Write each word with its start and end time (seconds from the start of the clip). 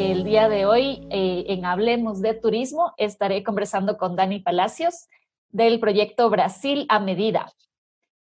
El 0.00 0.24
día 0.24 0.48
de 0.48 0.64
hoy, 0.64 1.06
eh, 1.10 1.44
en 1.48 1.66
Hablemos 1.66 2.22
de 2.22 2.32
Turismo, 2.32 2.94
estaré 2.96 3.44
conversando 3.44 3.98
con 3.98 4.16
Dani 4.16 4.40
Palacios 4.40 5.08
del 5.50 5.78
proyecto 5.78 6.30
Brasil 6.30 6.86
a 6.88 7.00
Medida. 7.00 7.52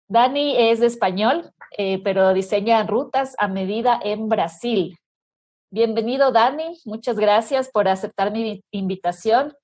Dani 0.08 0.56
es 0.56 0.82
español, 0.82 1.52
eh, 1.76 2.00
pero 2.04 2.32
diseña 2.36 2.84
rutas 2.84 3.34
a 3.40 3.48
medida 3.48 4.00
en 4.04 4.30
Brasil. 4.30 5.00
Bienvenido, 5.72 6.32
Dani. 6.32 6.80
Muchas 6.86 7.18
gracias 7.18 7.72
por 7.72 7.88
aceptar 7.88 8.32
mi 8.32 8.64
invitación. 8.70 9.56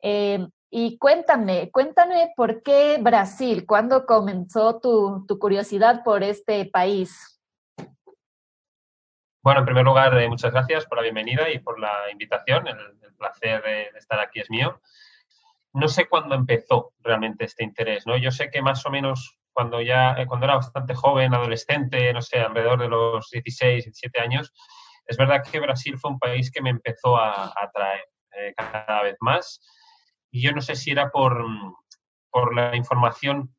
Eh, 0.00 0.48
y 0.70 0.96
cuéntame, 0.96 1.70
cuéntame 1.70 2.32
por 2.34 2.62
qué 2.62 2.96
Brasil, 2.98 3.66
¿cuándo 3.66 4.06
comenzó 4.06 4.80
tu, 4.80 5.26
tu 5.28 5.38
curiosidad 5.38 6.02
por 6.02 6.22
este 6.22 6.64
país? 6.64 7.37
Bueno, 9.48 9.60
en 9.60 9.64
primer 9.64 9.84
lugar, 9.86 10.14
eh, 10.20 10.28
muchas 10.28 10.52
gracias 10.52 10.84
por 10.84 10.98
la 10.98 11.04
bienvenida 11.04 11.48
y 11.50 11.58
por 11.58 11.80
la 11.80 12.10
invitación. 12.12 12.68
El, 12.68 12.76
placer 13.16 13.62
de, 13.62 13.82
estar 13.96 14.20
aquí 14.20 14.40
es 14.40 14.50
mío. 14.50 14.82
No 15.72 15.88
sé 15.88 16.06
cuándo 16.06 16.34
empezó 16.34 16.92
realmente 17.00 17.46
este 17.46 17.64
interés, 17.64 18.06
¿no? 18.06 18.18
Yo 18.18 18.30
sé 18.30 18.50
que 18.50 18.60
más 18.60 18.84
o 18.84 18.90
menos 18.90 19.38
cuando 19.54 19.80
ya, 19.80 20.12
eh, 20.18 20.26
cuando 20.26 20.44
era 20.44 20.56
bastante 20.56 20.94
joven, 20.94 21.32
adolescente, 21.32 22.12
no 22.12 22.20
sé, 22.20 22.40
alrededor 22.40 22.78
de 22.78 22.88
los 22.88 23.30
16, 23.30 23.84
17 23.86 24.20
años, 24.20 24.52
es 25.06 25.16
verdad 25.16 25.42
que 25.42 25.60
Brasil 25.60 25.96
fue 25.96 26.10
un 26.10 26.18
país 26.18 26.50
que 26.50 26.60
me 26.60 26.68
empezó 26.68 27.16
a 27.16 27.50
atraer 27.58 28.04
eh, 28.32 28.52
cada 28.54 29.02
vez 29.02 29.16
más. 29.20 29.62
Y 30.30 30.42
yo 30.42 30.52
no 30.52 30.60
sé 30.60 30.76
si 30.76 30.90
era 30.90 31.08
por, 31.10 31.42
por 32.28 32.54
la 32.54 32.76
información, 32.76 33.56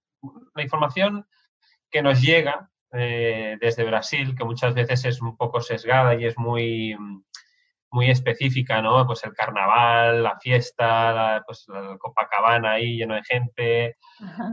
la 0.53 0.61
información 0.61 1.25
que 1.89 2.03
nos 2.03 2.21
llega 2.21 2.69
eh, 2.93 3.57
desde 3.59 3.83
Brasil, 3.83 4.35
que 4.35 4.43
muchas 4.43 4.73
veces 4.73 5.05
es 5.05 5.21
un 5.21 5.37
poco 5.37 5.61
sesgada 5.61 6.15
y 6.15 6.25
es 6.25 6.37
muy, 6.37 6.95
muy 7.91 8.09
específica, 8.09 8.81
¿no? 8.81 9.05
Pues 9.05 9.23
el 9.23 9.33
carnaval, 9.33 10.23
la 10.23 10.39
fiesta, 10.39 11.11
la, 11.11 11.43
pues 11.45 11.65
la 11.67 11.97
Copacabana 11.97 12.73
ahí 12.73 12.97
lleno 12.97 13.15
de 13.15 13.23
gente, 13.23 13.97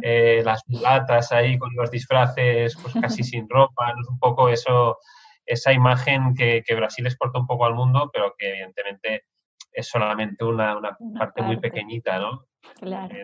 eh, 0.02 0.42
las 0.44 0.62
mulatas 0.66 1.32
ahí 1.32 1.58
con 1.58 1.70
los 1.74 1.90
disfraces 1.90 2.76
pues 2.80 2.94
casi 3.00 3.22
sin 3.24 3.48
ropa, 3.48 3.92
¿no? 3.92 4.00
Es 4.00 4.08
un 4.08 4.18
poco 4.18 4.48
eso, 4.48 4.98
esa 5.44 5.72
imagen 5.72 6.34
que, 6.34 6.62
que, 6.66 6.74
Brasil 6.74 7.06
exporta 7.06 7.38
un 7.38 7.46
poco 7.46 7.66
al 7.66 7.74
mundo, 7.74 8.10
pero 8.12 8.34
que 8.38 8.50
evidentemente 8.50 9.24
es 9.72 9.88
solamente 9.88 10.44
una, 10.44 10.76
una, 10.76 10.96
parte, 11.18 11.42
muy 11.42 11.58
pequeñita, 11.58 12.18
¿no? 12.18 12.46
Claro. 12.80 13.14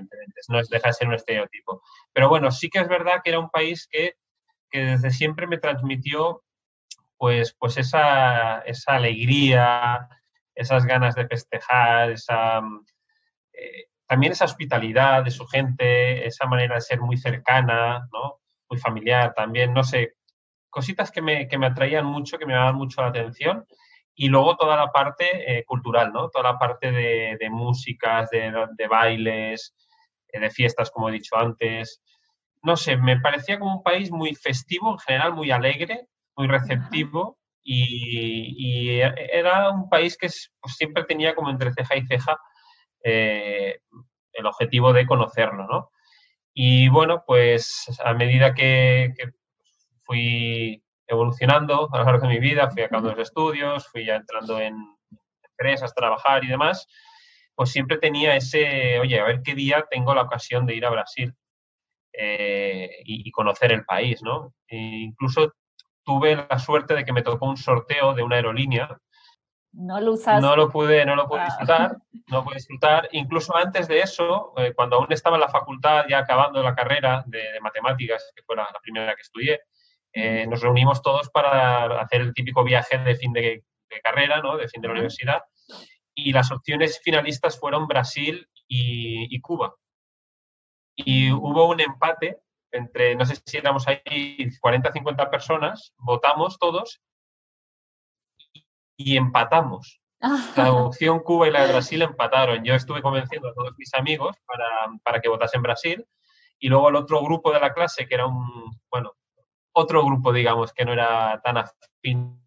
no 0.48 0.60
es, 0.60 0.68
deja 0.68 0.88
de 0.88 0.92
ser 0.92 1.08
un 1.08 1.14
estereotipo. 1.14 1.82
Pero 2.12 2.28
bueno, 2.28 2.50
sí 2.50 2.68
que 2.68 2.78
es 2.78 2.88
verdad 2.88 3.20
que 3.24 3.30
era 3.30 3.40
un 3.40 3.50
país 3.50 3.88
que 3.90 4.14
que 4.72 4.80
desde 4.80 5.10
siempre 5.10 5.46
me 5.46 5.58
transmitió 5.58 6.42
pues, 7.18 7.54
pues 7.56 7.76
esa, 7.76 8.60
esa 8.60 8.94
alegría, 8.94 10.08
esas 10.54 10.86
ganas 10.86 11.14
de 11.14 11.28
festejar, 11.28 12.10
esa, 12.10 12.60
eh, 13.52 13.84
también 14.08 14.32
esa 14.32 14.46
hospitalidad 14.46 15.22
de 15.22 15.30
su 15.30 15.46
gente, 15.46 16.26
esa 16.26 16.46
manera 16.46 16.74
de 16.74 16.80
ser 16.80 17.00
muy 17.00 17.16
cercana, 17.16 18.08
¿no? 18.12 18.40
muy 18.68 18.80
familiar 18.80 19.34
también, 19.34 19.72
no 19.72 19.84
sé, 19.84 20.14
cositas 20.70 21.10
que 21.10 21.20
me, 21.22 21.46
que 21.46 21.58
me 21.58 21.66
atraían 21.66 22.06
mucho, 22.06 22.38
que 22.38 22.46
me 22.46 22.54
daban 22.54 22.74
mucho 22.74 23.02
la 23.02 23.08
atención. 23.08 23.66
Y 24.14 24.28
luego 24.28 24.56
toda 24.56 24.76
la 24.76 24.90
parte 24.90 25.26
eh, 25.58 25.64
cultural, 25.64 26.12
¿no? 26.12 26.28
Toda 26.28 26.52
la 26.52 26.58
parte 26.58 26.90
de, 26.90 27.36
de 27.38 27.50
músicas, 27.50 28.30
de, 28.30 28.52
de 28.76 28.88
bailes, 28.88 29.74
eh, 30.28 30.40
de 30.40 30.50
fiestas, 30.50 30.90
como 30.90 31.08
he 31.08 31.12
dicho 31.12 31.36
antes 31.36 32.02
no 32.62 32.76
sé, 32.76 32.96
me 32.96 33.20
parecía 33.20 33.58
como 33.58 33.76
un 33.76 33.82
país 33.82 34.10
muy 34.10 34.34
festivo, 34.34 34.92
en 34.92 34.98
general 34.98 35.34
muy 35.34 35.50
alegre, 35.50 36.06
muy 36.36 36.46
receptivo 36.46 37.38
y, 37.64 39.00
era 39.00 39.70
un 39.70 39.88
país 39.88 40.16
que 40.16 40.28
pues, 40.60 40.76
siempre 40.76 41.04
tenía 41.04 41.34
como 41.34 41.50
entre 41.50 41.72
ceja 41.72 41.96
y 41.96 42.06
ceja 42.06 42.38
eh, 43.04 43.80
el 44.32 44.46
objetivo 44.46 44.92
de 44.92 45.06
conocerlo, 45.06 45.66
¿no? 45.66 45.90
Y 46.54 46.88
bueno, 46.88 47.24
pues 47.26 47.86
a 48.04 48.12
medida 48.14 48.54
que, 48.54 49.14
fui 50.04 50.82
evolucionando 51.06 51.88
a 51.92 51.98
lo 51.98 52.04
largo 52.04 52.26
de 52.26 52.34
mi 52.34 52.40
vida, 52.40 52.70
fui 52.70 52.82
acabando 52.82 53.10
los 53.10 53.28
estudios, 53.28 53.88
fui 53.88 54.04
ya 54.04 54.16
entrando 54.16 54.58
en 54.60 54.74
empresas, 55.42 55.94
trabajar 55.94 56.44
y 56.44 56.48
demás, 56.48 56.86
pues 57.54 57.70
siempre 57.70 57.98
tenía 57.98 58.36
ese, 58.36 58.98
oye, 58.98 59.20
a 59.20 59.24
ver 59.24 59.42
qué 59.42 59.54
día 59.54 59.86
tengo 59.90 60.14
la 60.14 60.22
ocasión 60.22 60.66
de 60.66 60.74
ir 60.76 60.84
a 60.86 60.90
Brasil 60.90 61.34
eh, 62.12 62.90
y, 63.04 63.30
conocer 63.30 63.72
el 63.72 63.84
país, 63.84 64.22
¿no? 64.22 64.52
E 64.68 64.76
incluso 64.76 65.54
tuve 66.04 66.36
la 66.36 66.58
suerte 66.58 66.94
de 66.94 67.04
que 67.04 67.12
me 67.12 67.22
tocó 67.22 67.46
un 67.46 67.56
sorteo 67.56 68.14
de 68.14 68.22
una 68.22 68.36
aerolínea. 68.36 68.98
No 69.72 69.98
lo 70.00 70.12
usaste. 70.12 70.42
No 70.42 70.54
lo 70.54 70.68
pude, 70.68 71.06
no 71.06 71.16
lo 71.16 71.26
pude 71.26 71.40
ah. 71.40 71.44
disfrutar, 71.46 71.96
no 72.28 72.44
pude 72.44 72.56
disfrutar. 72.56 73.08
Incluso 73.12 73.56
antes 73.56 73.88
de 73.88 74.00
eso, 74.00 74.52
eh, 74.58 74.74
cuando 74.74 74.96
aún 74.96 75.10
estaba 75.10 75.36
en 75.36 75.40
la 75.40 75.48
facultad, 75.48 76.04
ya 76.08 76.18
acabando 76.18 76.62
la 76.62 76.74
carrera 76.74 77.24
de, 77.26 77.42
matemáticas, 77.62 78.30
que 78.36 78.42
fue 78.42 78.56
la, 78.56 78.68
primera 78.82 79.14
que 79.14 79.22
estudié, 79.22 79.60
eh, 80.12 80.46
nos 80.46 80.60
reunimos 80.60 81.00
todos 81.00 81.30
para 81.30 82.00
hacer 82.00 82.20
el 82.20 82.34
típico 82.34 82.62
viaje 82.62 82.98
de 82.98 83.14
fin 83.16 83.32
de, 83.32 83.64
carrera, 84.02 84.40
¿no? 84.40 84.56
De 84.56 84.68
fin 84.68 84.80
de 84.80 84.88
la 84.88 84.94
universidad. 84.94 85.42
Y 86.14 86.32
las 86.32 86.50
opciones 86.50 87.00
finalistas 87.02 87.58
fueron 87.58 87.86
Brasil 87.86 88.46
y 88.66 89.38
Cuba 89.40 89.74
y 90.96 91.30
hubo 91.32 91.68
un 91.68 91.80
empate 91.80 92.40
entre, 92.70 93.14
no 93.14 93.24
sé 93.26 93.36
si 93.44 93.56
éramos 93.58 93.86
ahí 93.86 94.50
40 94.60 94.92
50 94.92 95.30
personas, 95.30 95.92
votamos 95.98 96.58
todos 96.58 97.02
y, 98.96 99.16
empatamos. 99.16 100.00
La 100.56 100.72
opción 100.72 101.20
Cuba 101.20 101.48
y 101.48 101.50
la 101.50 101.66
de 101.66 101.72
Brasil 101.72 102.02
empataron. 102.02 102.64
Yo 102.64 102.74
estuve 102.74 103.02
convenciendo 103.02 103.48
a 103.48 103.54
todos 103.54 103.72
mis 103.76 103.92
amigos 103.94 104.36
para, 104.46 104.68
para 105.02 105.20
que 105.20 105.28
votasen 105.28 105.62
Brasil 105.62 106.06
y 106.58 106.68
luego 106.68 106.88
el 106.88 106.96
otro 106.96 107.20
grupo 107.22 107.52
de 107.52 107.60
la 107.60 107.74
clase, 107.74 108.06
que 108.06 108.14
era 108.14 108.26
un, 108.26 108.80
bueno, 108.90 109.14
otro 109.72 110.04
grupo, 110.04 110.32
digamos, 110.32 110.72
que 110.72 110.84
no 110.84 110.92
era 110.92 111.40
tan 111.42 111.58
afín 111.58 112.40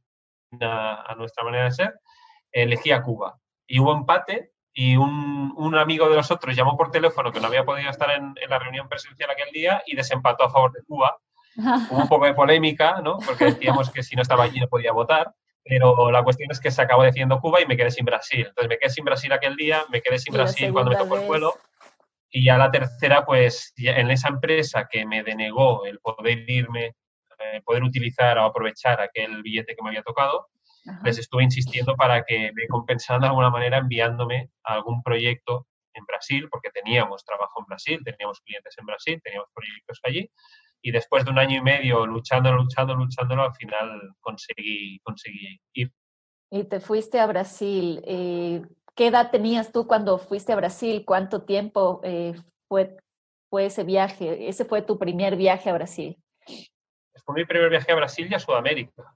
a, 0.61 1.11
a 1.11 1.15
nuestra 1.15 1.43
manera 1.43 1.65
de 1.65 1.71
ser, 1.71 1.99
elegía 2.51 3.03
Cuba. 3.03 3.37
Y 3.67 3.79
hubo 3.79 3.93
empate 3.93 4.54
y 4.77 4.97
un, 4.97 5.53
un, 5.55 5.75
amigo 5.75 6.09
de 6.09 6.17
nosotros 6.17 6.53
llamó 6.53 6.75
por 6.75 6.91
teléfono 6.91 7.31
que 7.31 7.39
no 7.39 7.47
había 7.47 7.63
podido 7.63 7.89
estar 7.89 8.11
en, 8.11 8.35
en, 8.41 8.49
la 8.49 8.59
reunión 8.59 8.89
presencial 8.89 9.29
aquel 9.29 9.49
día 9.53 9.81
y 9.85 9.95
desempató 9.95 10.43
a 10.43 10.49
favor 10.49 10.73
de 10.73 10.83
Cuba. 10.83 11.17
Hubo 11.55 12.01
un 12.01 12.09
poco 12.09 12.25
de 12.25 12.33
polémica, 12.33 13.01
¿no? 13.01 13.17
Porque 13.25 13.45
decíamos 13.45 13.89
que 13.89 14.03
si 14.03 14.17
no 14.17 14.21
estaba 14.21 14.43
allí 14.43 14.59
no 14.59 14.67
podía 14.67 14.91
votar, 14.91 15.33
pero 15.63 16.11
la 16.11 16.23
cuestión 16.23 16.51
es 16.51 16.59
que 16.59 16.71
se 16.71 16.81
acabó 16.81 17.03
decidiendo 17.03 17.39
Cuba 17.39 17.61
y 17.61 17.65
me 17.65 17.77
quedé 17.77 17.89
sin 17.89 18.03
Brasil. 18.03 18.45
Entonces 18.47 18.67
me 18.69 18.77
quedé 18.77 18.89
sin 18.89 19.05
Brasil 19.05 19.31
aquel 19.31 19.55
día, 19.55 19.85
me 19.89 20.01
quedé 20.01 20.19
sin 20.19 20.33
Brasil 20.33 20.73
cuando 20.73 20.91
me 20.91 20.97
tocó 20.97 21.15
el 21.15 21.25
vuelo. 21.25 21.53
Y 22.29 22.43
ya 22.43 22.57
la 22.57 22.69
tercera, 22.69 23.25
pues 23.25 23.73
en 23.77 24.11
esa 24.11 24.27
empresa 24.27 24.89
que 24.91 25.05
me 25.05 25.23
denegó 25.23 25.85
el 25.85 25.99
poder 25.99 26.49
irme, 26.49 26.95
eh, 27.39 27.61
poder 27.63 27.81
utilizar 27.83 28.37
o 28.37 28.43
aprovechar 28.43 28.99
aquel 28.99 29.41
billete 29.41 29.73
que 29.73 29.81
me 29.81 29.89
había 29.89 30.03
tocado, 30.03 30.47
les 31.03 31.17
estuve 31.17 31.43
insistiendo 31.43 31.95
para 31.95 32.23
que 32.23 32.51
me 32.53 32.67
compensaran 32.67 33.21
de 33.21 33.27
alguna 33.27 33.49
manera 33.49 33.77
enviándome 33.77 34.49
a 34.63 34.73
algún 34.73 35.01
proyecto 35.01 35.67
en 35.93 36.05
Brasil, 36.05 36.47
porque 36.49 36.69
teníamos 36.69 37.23
trabajo 37.23 37.59
en 37.59 37.65
Brasil, 37.65 37.99
teníamos 38.03 38.41
clientes 38.41 38.75
en 38.77 38.85
Brasil, 38.85 39.21
teníamos 39.23 39.49
proyectos 39.53 39.99
allí, 40.03 40.29
y 40.81 40.91
después 40.91 41.25
de 41.25 41.31
un 41.31 41.39
año 41.39 41.57
y 41.57 41.61
medio 41.61 42.05
luchando, 42.05 42.51
luchando, 42.53 42.95
luchando, 42.95 43.41
al 43.41 43.55
final 43.55 44.01
conseguí, 44.19 44.99
conseguí 44.99 45.59
ir. 45.73 45.91
Y 46.51 46.63
te 46.65 46.79
fuiste 46.79 47.19
a 47.19 47.25
Brasil. 47.25 48.01
Eh, 48.05 48.61
¿Qué 48.95 49.07
edad 49.07 49.31
tenías 49.31 49.71
tú 49.71 49.87
cuando 49.87 50.19
fuiste 50.19 50.53
a 50.53 50.55
Brasil? 50.55 51.03
¿Cuánto 51.05 51.41
tiempo 51.43 52.01
eh, 52.03 52.35
fue, 52.67 52.97
fue 53.49 53.65
ese 53.65 53.83
viaje? 53.83 54.47
¿Ese 54.47 54.63
fue 54.63 54.81
tu 54.83 54.99
primer 54.99 55.35
viaje 55.35 55.69
a 55.69 55.73
Brasil? 55.73 56.17
Fue 57.25 57.35
mi 57.35 57.45
primer 57.45 57.69
viaje 57.69 57.91
a 57.91 57.95
Brasil 57.95 58.27
y 58.29 58.35
a 58.35 58.39
Sudamérica. 58.39 59.15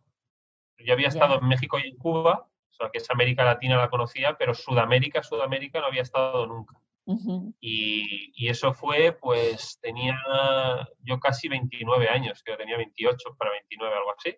Yo 0.86 0.94
había 0.94 1.08
estado 1.10 1.40
en 1.40 1.48
México 1.48 1.78
y 1.80 1.88
en 1.88 1.98
Cuba, 1.98 2.48
o 2.48 2.74
sea, 2.74 2.90
que 2.92 3.00
es 3.00 3.10
América 3.10 3.44
Latina 3.44 3.78
la 3.78 3.90
conocía, 3.90 4.38
pero 4.38 4.54
Sudamérica, 4.54 5.24
Sudamérica 5.24 5.80
no 5.82 5.88
había 5.88 6.02
estado 6.02 6.46
nunca. 6.48 6.76
y, 7.60 8.32
y, 8.36 8.50
eso 8.50 8.72
fue, 8.74 9.14
pues 9.14 9.80
tenía 9.82 10.16
yo 11.00 11.20
casi 11.20 11.48
29 11.50 12.08
años, 12.08 12.44
que 12.44 12.56
tenía 12.56 12.78
28 12.78 13.36
para 13.38 13.52
29, 13.52 13.96
algo 13.96 14.14
así. 14.16 14.38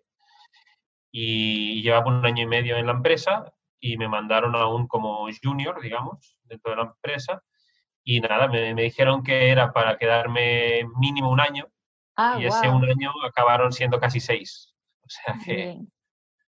Y 1.12 1.82
llevaba 1.82 2.06
un 2.06 2.24
año 2.24 2.44
y 2.44 2.46
medio 2.46 2.76
en 2.76 2.86
la 2.86 2.92
empresa 2.92 3.52
y 3.78 3.98
me 3.98 4.08
mandaron 4.08 4.56
aún 4.56 4.86
como 4.86 5.26
junior, 5.42 5.80
digamos, 5.82 6.38
dentro 6.44 6.70
de 6.70 6.76
la 6.78 6.82
empresa. 6.84 7.42
Y 8.04 8.20
nada, 8.20 8.48
me, 8.48 8.74
dijeron 8.74 9.22
que 9.22 9.50
era 9.50 9.72
para 9.72 9.98
quedarme 9.98 10.88
mínimo 10.98 11.30
un 11.30 11.40
año. 11.40 11.66
Ah, 12.16 12.38
y 12.40 12.46
ese 12.46 12.68
un 12.68 12.84
año 12.84 13.12
acabaron 13.26 13.72
siendo 13.72 14.00
casi 14.00 14.20
seis. 14.20 14.74
O 15.02 15.08
sea 15.08 15.36
que... 15.44 15.78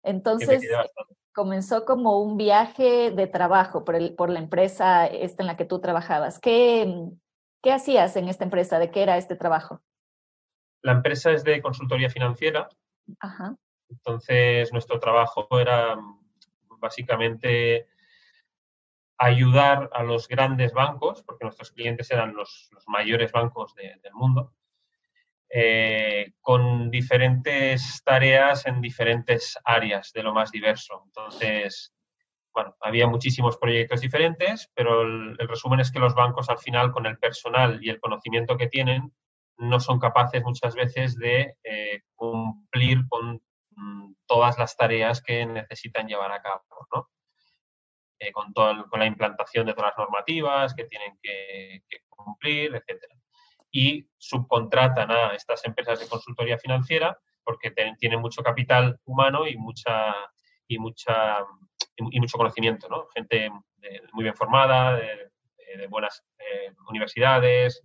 Entonces, 0.04 0.62
comenzó 1.32 1.84
como 1.84 2.22
un 2.22 2.36
viaje 2.36 3.10
de 3.10 3.26
trabajo 3.26 3.84
por, 3.84 3.96
el, 3.96 4.14
por 4.14 4.30
la 4.30 4.38
empresa 4.38 5.06
esta 5.06 5.42
en 5.42 5.48
la 5.48 5.56
que 5.56 5.64
tú 5.64 5.80
trabajabas. 5.80 6.38
¿Qué, 6.38 7.10
¿Qué 7.62 7.72
hacías 7.72 8.14
en 8.16 8.28
esta 8.28 8.44
empresa? 8.44 8.78
¿De 8.78 8.90
qué 8.90 9.02
era 9.02 9.16
este 9.16 9.34
trabajo? 9.34 9.82
La 10.82 10.92
empresa 10.92 11.32
es 11.32 11.42
de 11.44 11.62
consultoría 11.62 12.10
financiera. 12.10 12.68
Ajá. 13.18 13.56
Entonces, 13.88 14.72
nuestro 14.72 15.00
trabajo 15.00 15.48
era 15.58 15.98
básicamente 16.78 17.88
ayudar 19.16 19.90
a 19.92 20.02
los 20.02 20.28
grandes 20.28 20.72
bancos, 20.72 21.22
porque 21.22 21.44
nuestros 21.44 21.70
clientes 21.70 22.10
eran 22.10 22.34
los, 22.34 22.70
mayores 22.86 23.32
bancos 23.32 23.74
del 23.74 24.12
mundo, 24.12 24.52
eh, 25.56 26.32
con 26.40 26.90
diferentes 26.90 28.02
tareas 28.04 28.66
en 28.66 28.80
diferentes 28.80 29.56
áreas 29.64 30.10
de 30.12 30.24
lo 30.24 30.34
más 30.34 30.50
diverso. 30.50 31.02
Entonces, 31.06 31.94
bueno, 32.52 32.74
había 32.80 33.06
muchísimos 33.06 33.56
proyectos 33.56 34.00
diferentes, 34.00 34.68
pero 34.74 35.02
el, 35.02 35.38
resumen 35.38 35.78
es 35.78 35.92
que 35.92 36.00
los 36.00 36.16
bancos 36.16 36.50
al 36.50 36.58
final, 36.58 36.90
con 36.90 37.06
el 37.06 37.18
personal 37.18 37.78
y 37.80 37.88
el 37.88 38.00
conocimiento 38.00 38.56
que 38.56 38.66
tienen, 38.66 39.12
no 39.56 39.78
son 39.78 40.00
capaces 40.00 40.42
muchas 40.42 40.74
veces 40.74 41.16
de 41.16 41.54
eh, 41.62 42.02
cumplir 42.16 43.06
con 43.08 43.40
mm, 43.76 44.14
todas 44.26 44.58
las 44.58 44.76
tareas 44.76 45.22
que 45.22 45.46
necesitan 45.46 46.08
llevar 46.08 46.32
a 46.32 46.42
cabo, 46.42 46.64
¿no? 46.92 47.08
Eh, 48.18 48.32
con, 48.32 48.52
todo 48.52 48.88
con 48.88 48.98
la 48.98 49.06
implantación 49.06 49.66
de 49.66 49.74
todas 49.74 49.92
las 49.92 49.98
normativas 49.98 50.74
que 50.74 50.84
tienen 50.84 51.16
que, 51.22 51.84
cumplir, 52.08 52.74
etc. 52.74 53.04
Y 53.76 54.06
subcontratan 54.16 55.10
a 55.10 55.34
estas 55.34 55.64
empresas 55.64 55.98
de 55.98 56.06
consultoría 56.06 56.56
financiera 56.58 57.18
porque 57.42 57.72
tienen 57.98 58.20
mucho 58.20 58.40
capital 58.40 59.00
humano 59.04 59.48
y 59.48 59.56
mucha 59.56 60.14
y 60.68 60.78
mucha 60.78 61.44
y 61.96 62.20
mucho 62.20 62.38
conocimiento, 62.38 62.88
¿no? 62.88 63.08
Gente 63.12 63.50
muy 64.12 64.22
bien 64.22 64.36
formada, 64.36 64.94
de, 64.96 65.30
buenas 65.88 66.24
eh, 66.38 66.72
universidades, 66.88 67.82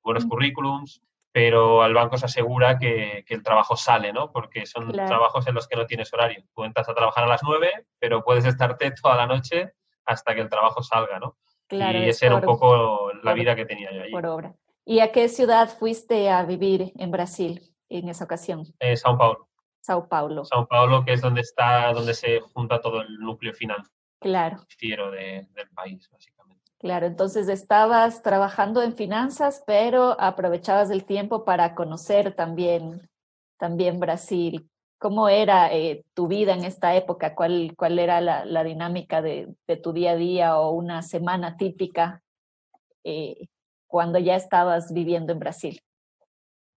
buenos 0.00 0.26
currículums, 0.26 1.02
pero 1.32 1.82
al 1.82 1.92
banco 1.92 2.16
se 2.16 2.26
asegura 2.26 2.78
que, 2.78 3.24
el 3.26 3.42
trabajo 3.42 3.76
sale, 3.76 4.12
¿no? 4.12 4.30
Porque 4.30 4.64
son 4.64 4.92
trabajos 4.92 5.46
en 5.48 5.54
los 5.54 5.66
que 5.66 5.76
no 5.76 5.86
tienes 5.86 6.12
horario. 6.12 6.44
Tú 6.54 6.62
entras 6.62 6.88
a 6.88 6.94
trabajar 6.94 7.24
a 7.24 7.26
las 7.26 7.42
nueve, 7.42 7.86
pero 7.98 8.22
puedes 8.22 8.44
estarte 8.44 8.92
toda 9.02 9.16
la 9.16 9.26
noche 9.26 9.72
hasta 10.04 10.34
que 10.34 10.40
el 10.40 10.48
trabajo 10.48 10.82
salga, 10.82 11.18
¿no? 11.18 11.36
Claro, 11.66 11.98
y 11.98 12.08
esa 12.08 12.26
era 12.26 12.36
un 12.36 12.42
poco 12.42 13.12
la 13.22 13.32
vida 13.32 13.56
que 13.56 13.64
tenía 13.64 13.90
yo 13.92 14.02
ahí. 14.02 14.10
Por 14.12 14.26
obra. 14.26 14.54
¿Y 14.84 15.00
a 15.00 15.12
qué 15.12 15.28
ciudad 15.28 15.68
fuiste 15.68 16.28
a 16.28 16.44
vivir 16.44 16.92
en 16.96 17.10
Brasil 17.10 17.60
en 17.88 18.08
esa 18.08 18.24
ocasión? 18.24 18.66
Eh, 18.80 18.94
São 18.94 19.16
Paulo. 19.16 19.48
Sao 19.80 20.08
Paulo. 20.08 20.44
Sao 20.44 20.66
Paulo, 20.66 21.04
que 21.04 21.12
es 21.12 21.20
donde 21.20 21.40
está, 21.40 21.92
donde 21.92 22.14
se 22.14 22.40
junta 22.40 22.80
todo 22.80 23.02
el 23.02 23.18
núcleo 23.18 23.52
financiero 23.52 25.10
de, 25.10 25.48
del 25.54 25.68
país, 25.74 26.08
básicamente. 26.10 26.62
Claro, 26.78 27.06
entonces 27.06 27.48
estabas 27.48 28.22
trabajando 28.22 28.82
en 28.82 28.94
finanzas, 28.94 29.62
pero 29.66 30.20
aprovechabas 30.20 30.90
el 30.90 31.04
tiempo 31.04 31.44
para 31.44 31.74
conocer 31.74 32.34
también, 32.34 33.08
también 33.56 34.00
Brasil. 34.00 34.68
¿Cómo 34.98 35.28
era 35.28 35.72
eh, 35.72 36.04
tu 36.14 36.28
vida 36.28 36.54
en 36.54 36.64
esta 36.64 36.94
época? 36.94 37.34
¿Cuál, 37.34 37.74
cuál 37.76 37.98
era 37.98 38.20
la, 38.20 38.64
dinámica 38.64 39.20
de, 39.20 39.54
tu 39.82 39.92
día 39.92 40.12
a 40.12 40.16
día 40.16 40.58
o 40.58 40.70
una 40.70 41.02
semana 41.02 41.56
típica 41.56 42.22
eh, 43.04 43.48
cuando 43.92 44.18
ya 44.18 44.36
estabas 44.36 44.90
viviendo 44.94 45.34
en 45.34 45.38
Brasil? 45.38 45.82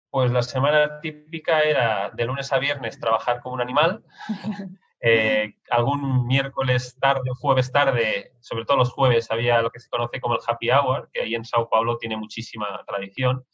Pues 0.10 0.32
la 0.32 0.42
semana 0.42 1.00
típica 1.00 1.62
era 1.62 2.10
de 2.10 2.26
lunes 2.26 2.52
a 2.52 2.58
viernes 2.58 3.00
trabajar 3.00 3.40
como 3.42 3.56
un 3.56 3.62
animal. 3.62 4.04
Eh, 5.06 5.56
algún 5.70 6.26
miércoles 6.28 6.98
tarde 6.98 7.30
o 7.30 7.36
jueves 7.36 7.70
tarde, 7.74 8.32
sobre 8.40 8.64
todo 8.64 8.78
los 8.78 8.94
jueves, 8.94 9.30
había 9.32 9.62
lo 9.62 9.70
que 9.70 9.82
se 9.82 9.90
conoce 9.90 10.22
como 10.22 10.36
el 10.36 10.40
happy 10.48 10.72
hour, 10.72 11.10
que 11.12 11.20
ahí 11.20 11.36
en 11.36 11.44
Sao 11.44 11.68
Paulo 11.68 11.98
tiene 11.98 12.16
muchísima 12.16 12.82
tradición, 12.88 13.46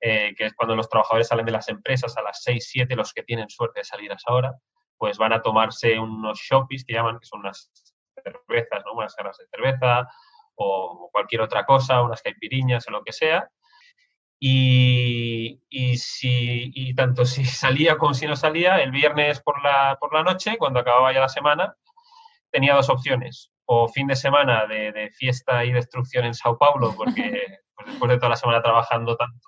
eh, 0.00 0.34
que 0.36 0.46
es 0.46 0.54
cuando 0.54 0.74
los 0.74 0.88
trabajadores 0.88 1.28
salen 1.28 1.46
de 1.46 1.52
las 1.52 1.68
empresas 1.68 2.16
a 2.16 2.22
las 2.22 2.42
6, 2.42 2.66
7, 2.68 2.96
los 2.96 3.12
que 3.12 3.22
tienen 3.22 3.48
suerte 3.48 3.78
de 3.78 3.84
salir 3.84 4.10
a 4.10 4.16
esa 4.16 4.32
hora, 4.32 4.56
pues 4.98 5.16
van 5.16 5.32
a 5.32 5.42
tomarse 5.42 5.96
unos 5.96 6.40
shoppies 6.40 6.84
que 6.84 6.94
llaman, 6.94 7.20
que 7.20 7.26
son 7.26 7.38
unas 7.38 7.70
cervezas, 8.24 8.82
¿no? 8.84 8.94
unas 8.94 9.14
garras 9.14 9.38
de 9.38 9.46
cerveza 9.46 10.08
o 10.62 11.08
cualquier 11.10 11.40
otra 11.42 11.64
cosa, 11.64 12.02
unas 12.02 12.22
caipiriñas 12.22 12.86
o 12.88 12.90
lo 12.90 13.02
que 13.02 13.12
sea, 13.12 13.48
y, 14.42 15.60
si, 15.96 16.70
y 16.74 16.94
tanto 16.94 17.24
si 17.24 17.44
salía 17.44 17.96
como 17.98 18.14
si 18.14 18.26
no 18.26 18.36
salía, 18.36 18.78
el 18.82 18.90
viernes 18.90 19.40
por 19.40 19.62
la, 19.62 19.96
por 20.00 20.14
la 20.14 20.22
noche, 20.22 20.56
cuando 20.58 20.80
acababa 20.80 21.12
ya 21.12 21.20
la 21.20 21.28
semana, 21.28 21.74
tenía 22.50 22.74
dos 22.74 22.88
opciones. 22.90 23.50
O 23.66 23.88
fin 23.88 24.06
de 24.06 24.16
semana 24.16 24.66
de, 24.66 25.10
fiesta 25.16 25.64
y 25.64 25.72
destrucción 25.72 26.24
en 26.24 26.34
Sao 26.34 26.58
Paulo, 26.58 26.94
porque 26.96 27.58
pues 27.74 27.86
después 27.88 28.10
de 28.10 28.16
toda 28.16 28.30
la 28.30 28.36
semana 28.36 28.62
trabajando 28.62 29.16
tanto, 29.16 29.46